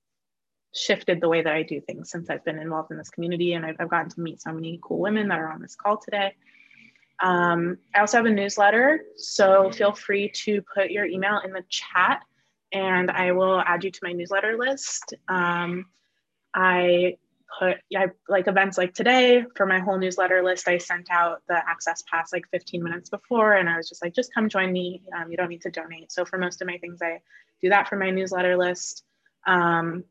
shifted 0.75 1.21
the 1.21 1.29
way 1.29 1.43
that 1.43 1.53
I 1.53 1.63
do 1.63 1.81
things 1.81 2.11
since 2.11 2.31
I've 2.31 2.45
been 2.45 2.59
involved 2.59 2.91
in 2.91 2.99
this 2.99 3.11
community. 3.11 3.55
And 3.55 3.67
I've, 3.67 3.77
I've 3.79 3.91
gotten 3.91 4.11
to 4.11 4.21
meet 4.21 4.41
so 4.41 4.53
many 4.53 4.79
cool 4.83 4.99
women 4.99 5.29
that 5.29 5.39
are 5.39 5.51
on 5.51 5.61
this 5.61 5.75
call 5.75 5.99
today. 5.99 6.35
Um, 7.23 7.77
I 7.95 8.01
also 8.01 8.17
have 8.17 8.27
a 8.27 8.31
newsletter, 8.31 9.05
so 9.17 9.71
feel 9.73 9.93
free 9.93 10.31
to 10.37 10.63
put 10.75 10.91
your 10.91 11.05
email 11.05 11.41
in 11.45 11.53
the 11.53 11.63
chat 11.69 12.23
and 12.73 13.11
I 13.11 13.33
will 13.33 13.61
add 13.61 13.85
you 13.85 13.91
to 13.91 14.01
my 14.03 14.13
newsletter 14.13 14.57
list. 14.57 15.15
Um, 15.29 15.87
I 16.55 17.17
put 17.59 17.77
yeah, 17.89 18.07
like 18.29 18.49
events 18.49 18.79
like 18.79 18.95
today 18.95 19.45
for 19.57 19.67
my 19.67 19.79
whole 19.81 19.99
newsletter 19.99 20.43
list. 20.43 20.69
I 20.69 20.79
sent 20.79 21.09
out 21.11 21.43
the 21.49 21.57
access 21.69 22.03
pass 22.11 22.33
like 22.33 22.45
15 22.51 22.83
minutes 22.83 23.11
before, 23.11 23.55
and 23.55 23.69
I 23.69 23.77
was 23.77 23.89
just 23.89 24.03
like, 24.03 24.15
just 24.15 24.35
come 24.35 24.49
join 24.49 24.73
me. 24.73 25.03
Um, 25.17 25.31
you 25.31 25.37
don't 25.37 25.49
need 25.49 25.63
to 25.63 25.71
donate. 25.71 26.13
So 26.13 26.25
for 26.25 26.39
most 26.39 26.63
of 26.63 26.69
my 26.69 26.79
things, 26.79 27.01
I 27.03 27.21
do 27.61 27.69
that 27.71 27.89
for 27.89 27.97
my 27.97 28.11
newsletter 28.11 28.57
list. 28.57 29.05
Um, 29.47 30.05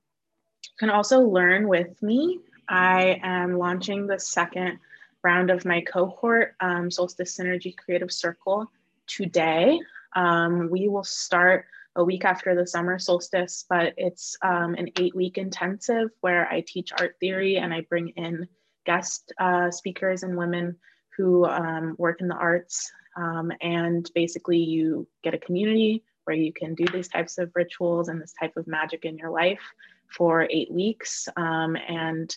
you 0.63 0.71
can 0.79 0.89
also 0.89 1.21
learn 1.21 1.67
with 1.67 2.01
me. 2.01 2.39
I 2.67 3.19
am 3.23 3.57
launching 3.57 4.07
the 4.07 4.19
second 4.19 4.79
round 5.23 5.49
of 5.49 5.65
my 5.65 5.81
cohort, 5.81 6.55
um, 6.59 6.91
Solstice 6.91 7.37
Synergy 7.37 7.75
Creative 7.75 8.11
Circle, 8.11 8.71
today. 9.07 9.79
Um, 10.15 10.69
we 10.69 10.87
will 10.87 11.03
start 11.03 11.65
a 11.99 12.03
week 12.03 12.23
after 12.23 12.55
the 12.55 12.65
summer 12.65 12.97
solstice, 12.97 13.65
but 13.69 13.93
it's 13.97 14.37
um, 14.41 14.73
an 14.75 14.87
eight 14.97 15.13
week 15.13 15.37
intensive 15.37 16.09
where 16.21 16.47
I 16.47 16.63
teach 16.65 16.93
art 16.97 17.17
theory 17.19 17.57
and 17.57 17.73
I 17.73 17.81
bring 17.81 18.09
in 18.15 18.47
guest 18.85 19.33
uh, 19.37 19.69
speakers 19.69 20.23
and 20.23 20.37
women 20.37 20.77
who 21.17 21.45
um, 21.45 21.95
work 21.97 22.21
in 22.21 22.29
the 22.29 22.35
arts. 22.35 22.89
Um, 23.17 23.51
and 23.59 24.09
basically, 24.15 24.59
you 24.59 25.09
get 25.23 25.33
a 25.33 25.39
community 25.39 26.05
where 26.23 26.37
you 26.37 26.53
can 26.53 26.73
do 26.73 26.85
these 26.85 27.09
types 27.09 27.37
of 27.37 27.51
rituals 27.53 28.07
and 28.07 28.21
this 28.21 28.33
type 28.39 28.55
of 28.55 28.65
magic 28.65 29.03
in 29.03 29.17
your 29.17 29.29
life 29.29 29.59
for 30.07 30.47
eight 30.49 30.71
weeks. 30.71 31.27
Um, 31.35 31.75
and 31.75 32.33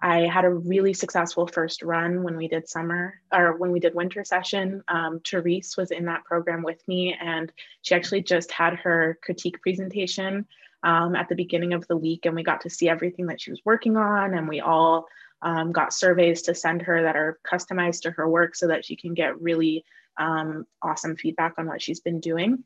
I 0.00 0.26
had 0.26 0.44
a 0.44 0.50
really 0.50 0.92
successful 0.92 1.46
first 1.46 1.82
run 1.82 2.22
when 2.22 2.36
we 2.36 2.48
did 2.48 2.68
summer 2.68 3.20
or 3.32 3.56
when 3.56 3.72
we 3.72 3.80
did 3.80 3.94
winter 3.94 4.24
session. 4.24 4.82
Um, 4.88 5.20
Therese 5.26 5.76
was 5.76 5.90
in 5.90 6.04
that 6.04 6.24
program 6.24 6.62
with 6.62 6.86
me, 6.86 7.16
and 7.18 7.50
she 7.82 7.94
actually 7.94 8.22
just 8.22 8.52
had 8.52 8.74
her 8.74 9.18
critique 9.22 9.60
presentation 9.62 10.46
um, 10.82 11.16
at 11.16 11.28
the 11.28 11.34
beginning 11.34 11.72
of 11.72 11.86
the 11.88 11.96
week, 11.96 12.26
and 12.26 12.34
we 12.34 12.42
got 12.42 12.60
to 12.62 12.70
see 12.70 12.88
everything 12.88 13.26
that 13.26 13.40
she 13.40 13.50
was 13.50 13.62
working 13.64 13.96
on, 13.96 14.34
and 14.34 14.48
we 14.48 14.60
all 14.60 15.06
um, 15.42 15.72
got 15.72 15.94
surveys 15.94 16.42
to 16.42 16.54
send 16.54 16.82
her 16.82 17.02
that 17.02 17.16
are 17.16 17.38
customized 17.50 18.02
to 18.02 18.10
her 18.10 18.28
work 18.28 18.54
so 18.54 18.68
that 18.68 18.84
she 18.84 18.96
can 18.96 19.14
get 19.14 19.40
really 19.40 19.84
um, 20.18 20.66
awesome 20.82 21.16
feedback 21.16 21.54
on 21.58 21.66
what 21.66 21.80
she's 21.80 22.00
been 22.00 22.20
doing. 22.20 22.64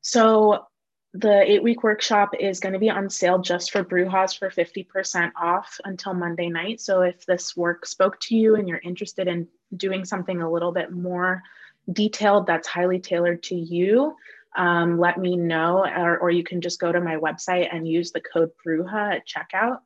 So 0.00 0.66
the 1.14 1.42
eight 1.50 1.62
week 1.62 1.82
workshop 1.82 2.34
is 2.38 2.60
going 2.60 2.74
to 2.74 2.78
be 2.78 2.90
on 2.90 3.08
sale 3.08 3.38
just 3.38 3.70
for 3.70 3.82
Brujas 3.82 4.38
for 4.38 4.50
50% 4.50 5.32
off 5.40 5.80
until 5.84 6.12
Monday 6.12 6.48
night. 6.48 6.80
So 6.80 7.00
if 7.02 7.24
this 7.24 7.56
work 7.56 7.86
spoke 7.86 8.20
to 8.20 8.36
you 8.36 8.56
and 8.56 8.68
you're 8.68 8.80
interested 8.82 9.26
in 9.26 9.48
doing 9.74 10.04
something 10.04 10.42
a 10.42 10.50
little 10.50 10.72
bit 10.72 10.92
more 10.92 11.42
detailed 11.90 12.46
that's 12.46 12.68
highly 12.68 12.98
tailored 12.98 13.42
to 13.44 13.54
you, 13.54 14.14
um, 14.56 14.98
let 14.98 15.18
me 15.18 15.36
know, 15.36 15.84
or, 15.84 16.18
or 16.18 16.30
you 16.30 16.44
can 16.44 16.60
just 16.60 16.80
go 16.80 16.92
to 16.92 17.00
my 17.00 17.16
website 17.16 17.74
and 17.74 17.88
use 17.88 18.12
the 18.12 18.20
code 18.20 18.50
Bruja 18.64 19.16
at 19.16 19.26
checkout. 19.26 19.78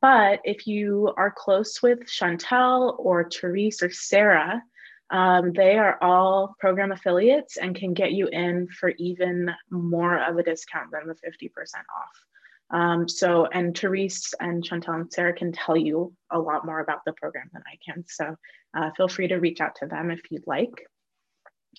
But 0.00 0.40
if 0.44 0.66
you 0.66 1.12
are 1.16 1.30
close 1.30 1.82
with 1.82 2.00
Chantel 2.00 2.94
or 2.98 3.28
Therese 3.28 3.82
or 3.82 3.90
Sarah, 3.90 4.62
um, 5.10 5.52
they 5.52 5.76
are 5.76 5.98
all 6.00 6.54
program 6.58 6.92
affiliates 6.92 7.56
and 7.56 7.76
can 7.76 7.92
get 7.92 8.12
you 8.12 8.28
in 8.28 8.68
for 8.68 8.90
even 8.98 9.50
more 9.70 10.18
of 10.18 10.38
a 10.38 10.42
discount 10.42 10.90
than 10.90 11.06
the 11.06 11.14
50% 11.14 11.50
off. 11.50 12.78
Um, 12.78 13.08
so, 13.08 13.46
and 13.46 13.76
Therese 13.76 14.32
and 14.40 14.64
Chantal 14.64 14.94
and 14.94 15.12
Sarah 15.12 15.34
can 15.34 15.52
tell 15.52 15.76
you 15.76 16.14
a 16.30 16.38
lot 16.38 16.64
more 16.64 16.80
about 16.80 17.04
the 17.04 17.12
program 17.12 17.50
than 17.52 17.62
I 17.66 17.76
can. 17.84 18.04
So, 18.08 18.34
uh, 18.74 18.90
feel 18.96 19.08
free 19.08 19.28
to 19.28 19.36
reach 19.36 19.60
out 19.60 19.76
to 19.76 19.86
them 19.86 20.10
if 20.10 20.20
you'd 20.30 20.46
like. 20.46 20.86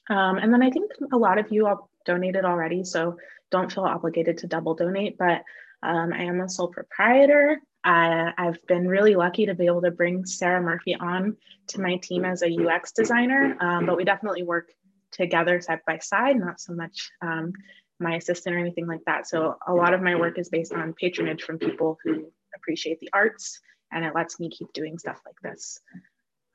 Um, 0.09 0.37
and 0.37 0.53
then 0.53 0.61
I 0.61 0.69
think 0.69 0.91
a 1.11 1.17
lot 1.17 1.39
of 1.39 1.51
you 1.51 1.67
all 1.67 1.89
donated 2.05 2.45
already, 2.45 2.83
so 2.83 3.17
don't 3.49 3.71
feel 3.71 3.85
obligated 3.85 4.39
to 4.39 4.47
double 4.47 4.75
donate, 4.75 5.17
but 5.17 5.41
um, 5.81 6.13
I 6.13 6.23
am 6.23 6.41
a 6.41 6.49
sole 6.49 6.67
proprietor. 6.67 7.59
I, 7.83 8.33
I've 8.37 8.65
been 8.67 8.87
really 8.87 9.15
lucky 9.15 9.45
to 9.45 9.53
be 9.53 9.65
able 9.65 9.81
to 9.81 9.91
bring 9.91 10.25
Sarah 10.25 10.61
Murphy 10.61 10.95
on 10.95 11.35
to 11.67 11.81
my 11.81 11.97
team 11.97 12.25
as 12.25 12.41
a 12.41 12.51
UX 12.51 12.91
designer, 12.91 13.57
um, 13.59 13.85
but 13.85 13.97
we 13.97 14.03
definitely 14.03 14.43
work 14.43 14.71
together 15.11 15.61
side 15.61 15.81
by 15.85 15.99
side, 15.99 16.37
not 16.37 16.59
so 16.59 16.73
much 16.73 17.11
um, 17.21 17.53
my 17.99 18.15
assistant 18.15 18.55
or 18.55 18.59
anything 18.59 18.87
like 18.87 19.03
that. 19.05 19.27
So 19.27 19.55
a 19.67 19.73
lot 19.73 19.93
of 19.93 20.01
my 20.01 20.15
work 20.15 20.39
is 20.39 20.49
based 20.49 20.73
on 20.73 20.93
patronage 20.93 21.43
from 21.43 21.59
people 21.59 21.97
who 22.03 22.31
appreciate 22.55 22.99
the 22.99 23.09
arts, 23.13 23.59
and 23.91 24.05
it 24.05 24.15
lets 24.15 24.39
me 24.39 24.49
keep 24.49 24.71
doing 24.73 24.97
stuff 24.97 25.19
like 25.25 25.39
this. 25.41 25.79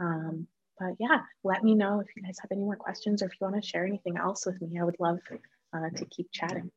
Um, 0.01 0.47
but 0.79 0.95
yeah, 0.99 1.21
let 1.45 1.65
me 1.65 1.75
know 1.75 2.01
if 2.01 2.07
you 2.17 2.23
guys 2.23 2.39
have 2.41 2.53
any 2.53 2.63
more 2.63 2.77
questions 2.77 3.23
or 3.23 3.27
if 3.27 3.33
you 3.41 3.47
want 3.47 3.61
to 3.61 3.69
share 3.69 3.85
anything 3.85 4.17
else 4.17 4.47
with 4.47 4.61
me. 4.63 4.79
I 4.79 4.85
would 4.85 5.01
love 5.01 5.19
uh, 5.75 5.91
to 5.97 6.05
keep 6.07 6.31
chatting. 6.33 6.71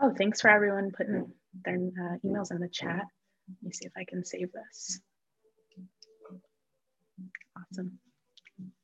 Oh, 0.00 0.14
thanks 0.16 0.40
for 0.40 0.48
everyone 0.48 0.92
putting 0.96 1.30
their 1.64 1.76
uh, 1.76 2.16
emails 2.24 2.50
in 2.50 2.58
the 2.60 2.68
chat. 2.68 3.04
Let 3.48 3.62
me 3.62 3.72
see 3.72 3.86
if 3.86 3.92
I 3.96 4.04
can 4.04 4.24
save 4.24 4.50
this. 4.52 5.00
Awesome. 7.56 7.98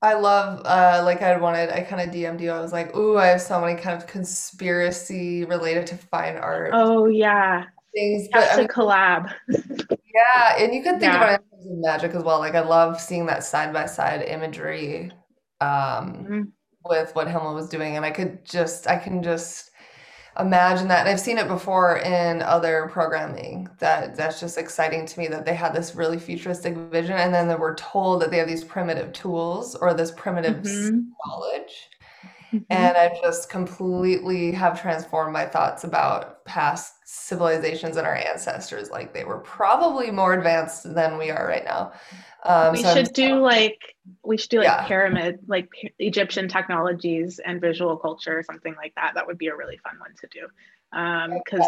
I 0.02 0.14
love, 0.14 0.62
uh, 0.64 1.02
like 1.04 1.22
I 1.22 1.36
wanted, 1.36 1.70
I 1.70 1.80
kind 1.80 2.06
of 2.06 2.14
DM'd 2.14 2.40
you. 2.40 2.50
I 2.50 2.60
was 2.60 2.72
like, 2.72 2.94
ooh, 2.94 3.16
I 3.16 3.26
have 3.26 3.40
so 3.40 3.60
many 3.60 3.80
kind 3.80 3.96
of 3.96 4.06
conspiracy 4.06 5.44
related 5.44 5.86
to 5.88 5.96
fine 5.96 6.36
art. 6.36 6.70
Oh 6.72 7.06
yeah. 7.06 7.64
Things, 7.94 8.28
but 8.32 8.52
I 8.52 8.56
mean, 8.56 8.68
collab. 8.68 9.32
yeah, 9.48 10.56
and 10.58 10.74
you 10.74 10.82
could 10.82 10.98
think 10.98 11.12
yeah. 11.12 11.16
about 11.16 11.32
it 11.34 11.58
as 11.58 11.66
magic 11.68 12.14
as 12.14 12.22
well. 12.22 12.38
Like 12.38 12.54
I 12.54 12.60
love 12.60 13.00
seeing 13.00 13.26
that 13.26 13.44
side 13.44 13.72
by 13.72 13.86
side 13.86 14.22
imagery 14.22 15.12
um, 15.60 15.68
mm-hmm. 15.68 16.42
with 16.86 17.14
what 17.14 17.28
Hilma 17.28 17.52
was 17.52 17.68
doing, 17.68 17.96
and 17.96 18.04
I 18.04 18.10
could 18.10 18.44
just, 18.46 18.88
I 18.88 18.96
can 18.96 19.22
just 19.22 19.71
imagine 20.38 20.88
that. 20.88 21.00
And 21.00 21.08
I've 21.08 21.20
seen 21.20 21.38
it 21.38 21.48
before 21.48 21.98
in 21.98 22.42
other 22.42 22.88
programming. 22.92 23.68
That 23.78 24.16
that's 24.16 24.40
just 24.40 24.58
exciting 24.58 25.06
to 25.06 25.18
me 25.18 25.28
that 25.28 25.44
they 25.44 25.54
had 25.54 25.74
this 25.74 25.94
really 25.94 26.18
futuristic 26.18 26.76
vision, 26.76 27.16
and 27.16 27.32
then 27.34 27.48
they 27.48 27.54
were 27.56 27.74
told 27.74 28.22
that 28.22 28.30
they 28.30 28.38
have 28.38 28.48
these 28.48 28.64
primitive 28.64 29.12
tools 29.12 29.74
or 29.74 29.94
this 29.94 30.10
primitive 30.12 30.56
Mm-hmm. 30.62 31.00
knowledge. 31.26 31.90
Mhm. 32.52 32.64
And 32.70 32.96
I 32.96 33.10
just 33.22 33.48
completely 33.50 34.52
have 34.52 34.80
transformed 34.80 35.32
my 35.32 35.46
thoughts 35.46 35.84
about 35.84 36.44
past 36.44 36.96
civilizations 37.04 37.96
and 37.96 38.06
our 38.06 38.16
ancestors. 38.16 38.90
Like 38.90 39.14
they 39.14 39.24
were 39.24 39.38
probably 39.40 40.10
more 40.10 40.34
advanced 40.34 40.94
than 40.94 41.18
we 41.18 41.30
are 41.30 41.46
right 41.46 41.64
now. 41.64 41.92
Um, 42.44 42.72
we 42.72 42.82
so 42.82 42.88
I'm 42.88 43.04
should 43.04 43.12
do 43.12 43.36
like 43.40 43.78
we 44.24 44.36
should 44.36 44.50
do 44.50 44.58
like 44.58 44.66
Yeah. 44.66 44.86
pyramid 44.86 45.40
like 45.46 45.68
egyptian 45.98 46.48
technologies 46.48 47.38
and 47.44 47.60
visual 47.60 47.96
culture 47.96 48.42
something 48.46 48.74
like 48.74 48.94
that. 48.96 49.12
That 49.14 49.26
would 49.26 49.38
be 49.38 49.48
a 49.48 49.56
really 49.56 49.78
fun 49.78 49.98
one 49.98 50.14
to 50.20 50.28
do. 50.28 50.48
Because 51.44 51.66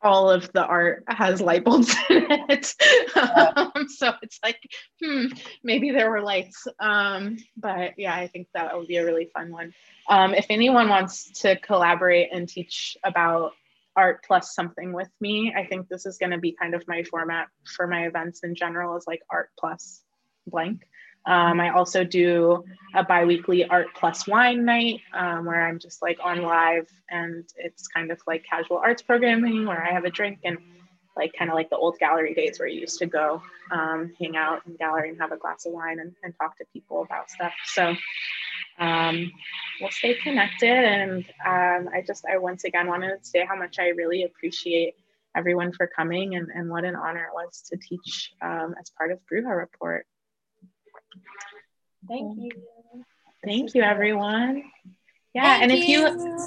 all 0.00 0.30
of 0.30 0.52
the 0.52 0.64
art 0.64 1.02
has 1.08 1.40
light 1.40 1.64
bulbs 1.64 1.92
in 2.10 2.26
it. 2.30 2.74
Um, 3.16 3.88
so 3.88 4.12
it's 4.22 4.38
like 4.42 4.60
hmm 5.02 5.26
maybe 5.64 5.90
there 5.90 6.10
were 6.10 6.22
lights. 6.22 6.66
Um, 6.78 7.38
but 7.56 7.94
yeah 7.98 8.14
i 8.14 8.28
think 8.28 8.46
that 8.54 8.76
would 8.76 8.86
be 8.86 8.96
a 8.96 9.04
really 9.04 9.28
fun 9.34 9.50
one. 9.50 9.74
Um, 10.08 10.34
if 10.34 10.46
anyone 10.50 10.88
wants 10.88 11.30
to 11.42 11.56
collaborate 11.58 12.28
and 12.32 12.48
teach 12.48 12.96
about 13.04 13.52
art 13.98 14.24
plus 14.24 14.54
something 14.54 14.92
with 14.92 15.10
me. 15.20 15.52
I 15.56 15.66
think 15.66 15.88
this 15.88 16.06
is 16.06 16.18
going 16.18 16.30
to 16.30 16.38
be 16.38 16.52
kind 16.52 16.76
of 16.76 16.86
my 16.86 17.02
format 17.02 17.48
for 17.76 17.88
my 17.88 18.06
events 18.06 18.40
in 18.44 18.54
general 18.54 18.96
is 18.96 19.04
like 19.08 19.22
art 19.28 19.50
plus 19.58 20.02
blank. 20.46 20.86
Um, 21.26 21.60
I 21.60 21.70
also 21.70 22.04
do 22.04 22.64
a 22.94 23.02
biweekly 23.02 23.64
art 23.64 23.88
plus 23.94 24.26
wine 24.28 24.64
night 24.64 25.00
um, 25.12 25.44
where 25.46 25.66
I'm 25.66 25.80
just 25.80 26.00
like 26.00 26.18
on 26.22 26.42
live 26.42 26.88
and 27.10 27.44
it's 27.56 27.88
kind 27.88 28.12
of 28.12 28.20
like 28.26 28.44
casual 28.48 28.78
arts 28.78 29.02
programming 29.02 29.66
where 29.66 29.84
I 29.84 29.92
have 29.92 30.04
a 30.04 30.10
drink 30.10 30.38
and 30.44 30.58
like 31.16 31.32
kind 31.36 31.50
of 31.50 31.56
like 31.56 31.70
the 31.70 31.76
old 31.76 31.98
gallery 31.98 32.34
days 32.34 32.60
where 32.60 32.68
you 32.68 32.80
used 32.80 33.00
to 33.00 33.06
go 33.06 33.42
um, 33.72 34.12
hang 34.20 34.36
out 34.36 34.62
in 34.66 34.76
gallery 34.76 35.10
and 35.10 35.20
have 35.20 35.32
a 35.32 35.36
glass 35.36 35.66
of 35.66 35.72
wine 35.72 35.98
and, 35.98 36.14
and 36.22 36.32
talk 36.40 36.56
to 36.58 36.64
people 36.72 37.02
about 37.02 37.28
stuff. 37.28 37.52
So 37.66 37.94
um, 38.78 39.30
we'll 39.80 39.90
stay 39.90 40.14
connected. 40.14 40.68
And 40.68 41.24
um, 41.46 41.92
I 41.92 42.02
just, 42.06 42.24
I 42.26 42.38
once 42.38 42.64
again 42.64 42.86
wanted 42.88 43.18
to 43.18 43.24
say 43.24 43.44
how 43.46 43.56
much 43.56 43.78
I 43.78 43.88
really 43.88 44.24
appreciate 44.24 44.94
everyone 45.36 45.72
for 45.72 45.86
coming 45.86 46.34
and, 46.34 46.48
and 46.54 46.68
what 46.68 46.84
an 46.84 46.96
honor 46.96 47.24
it 47.24 47.34
was 47.34 47.62
to 47.70 47.76
teach 47.76 48.32
um, 48.42 48.74
as 48.80 48.90
part 48.90 49.12
of 49.12 49.18
Bruja 49.30 49.56
Report. 49.56 50.06
Thank 52.08 52.38
you. 52.38 52.50
Thank 53.44 53.74
you, 53.74 53.82
everyone. 53.82 54.64
Yeah, 55.34 55.58
Thank 55.58 55.62
and 55.62 55.72
if 55.72 55.88
you, 55.88 56.02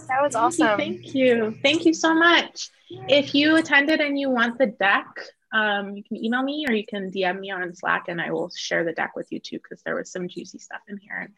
that 0.08 0.22
was 0.22 0.36
awesome. 0.36 0.78
Thank 0.78 1.14
you. 1.14 1.56
Thank 1.62 1.86
you 1.86 1.94
so 1.94 2.14
much. 2.14 2.70
If 2.90 3.34
you 3.34 3.56
attended 3.56 4.02
and 4.02 4.20
you 4.20 4.30
want 4.30 4.58
the 4.58 4.66
deck, 4.66 5.08
um, 5.54 5.96
you 5.96 6.04
can 6.04 6.18
email 6.24 6.44
me 6.44 6.66
or 6.68 6.74
you 6.74 6.86
can 6.86 7.12
DM 7.12 7.40
me 7.40 7.52
on 7.52 7.74
Slack 7.76 8.06
and 8.08 8.20
I 8.20 8.32
will 8.32 8.50
share 8.56 8.84
the 8.84 8.94
deck 8.94 9.16
with 9.16 9.28
you 9.32 9.40
too 9.40 9.58
because 9.58 9.82
there 9.84 9.96
was 9.96 10.12
some 10.12 10.28
juicy 10.28 10.58
stuff 10.58 10.82
in 10.88 10.98
here. 10.98 11.30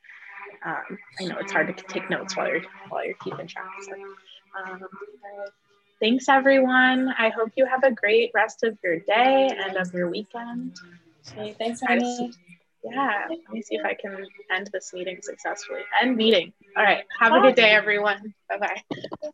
Um, 0.65 0.97
I 1.19 1.25
know 1.25 1.37
it's 1.39 1.51
hard 1.51 1.75
to 1.75 1.83
take 1.87 2.09
notes 2.09 2.37
while 2.37 2.47
you're 2.47 2.61
while 2.89 3.05
you're 3.05 3.15
keeping 3.23 3.47
track. 3.47 3.65
So, 3.81 3.93
um, 4.59 4.81
thanks 5.99 6.29
everyone. 6.29 7.13
I 7.17 7.29
hope 7.29 7.51
you 7.55 7.65
have 7.65 7.83
a 7.83 7.91
great 7.91 8.31
rest 8.33 8.63
of 8.63 8.77
your 8.83 8.99
day 8.99 9.49
and 9.65 9.75
of 9.77 9.93
your 9.93 10.09
weekend. 10.09 10.77
Okay, 11.31 11.55
thanks, 11.57 11.81
honey. 11.85 12.31
Yeah, 12.83 13.25
let 13.29 13.39
me 13.51 13.61
see 13.61 13.75
if 13.75 13.85
I 13.85 13.93
can 13.93 14.25
end 14.51 14.69
this 14.73 14.93
meeting 14.93 15.19
successfully. 15.21 15.81
End 16.01 16.17
meeting. 16.17 16.51
All 16.75 16.83
right. 16.83 17.03
Have 17.19 17.33
a 17.33 17.39
good 17.39 17.55
day, 17.55 17.71
everyone. 17.71 18.33
Bye 18.49 18.57
bye. 18.57 19.29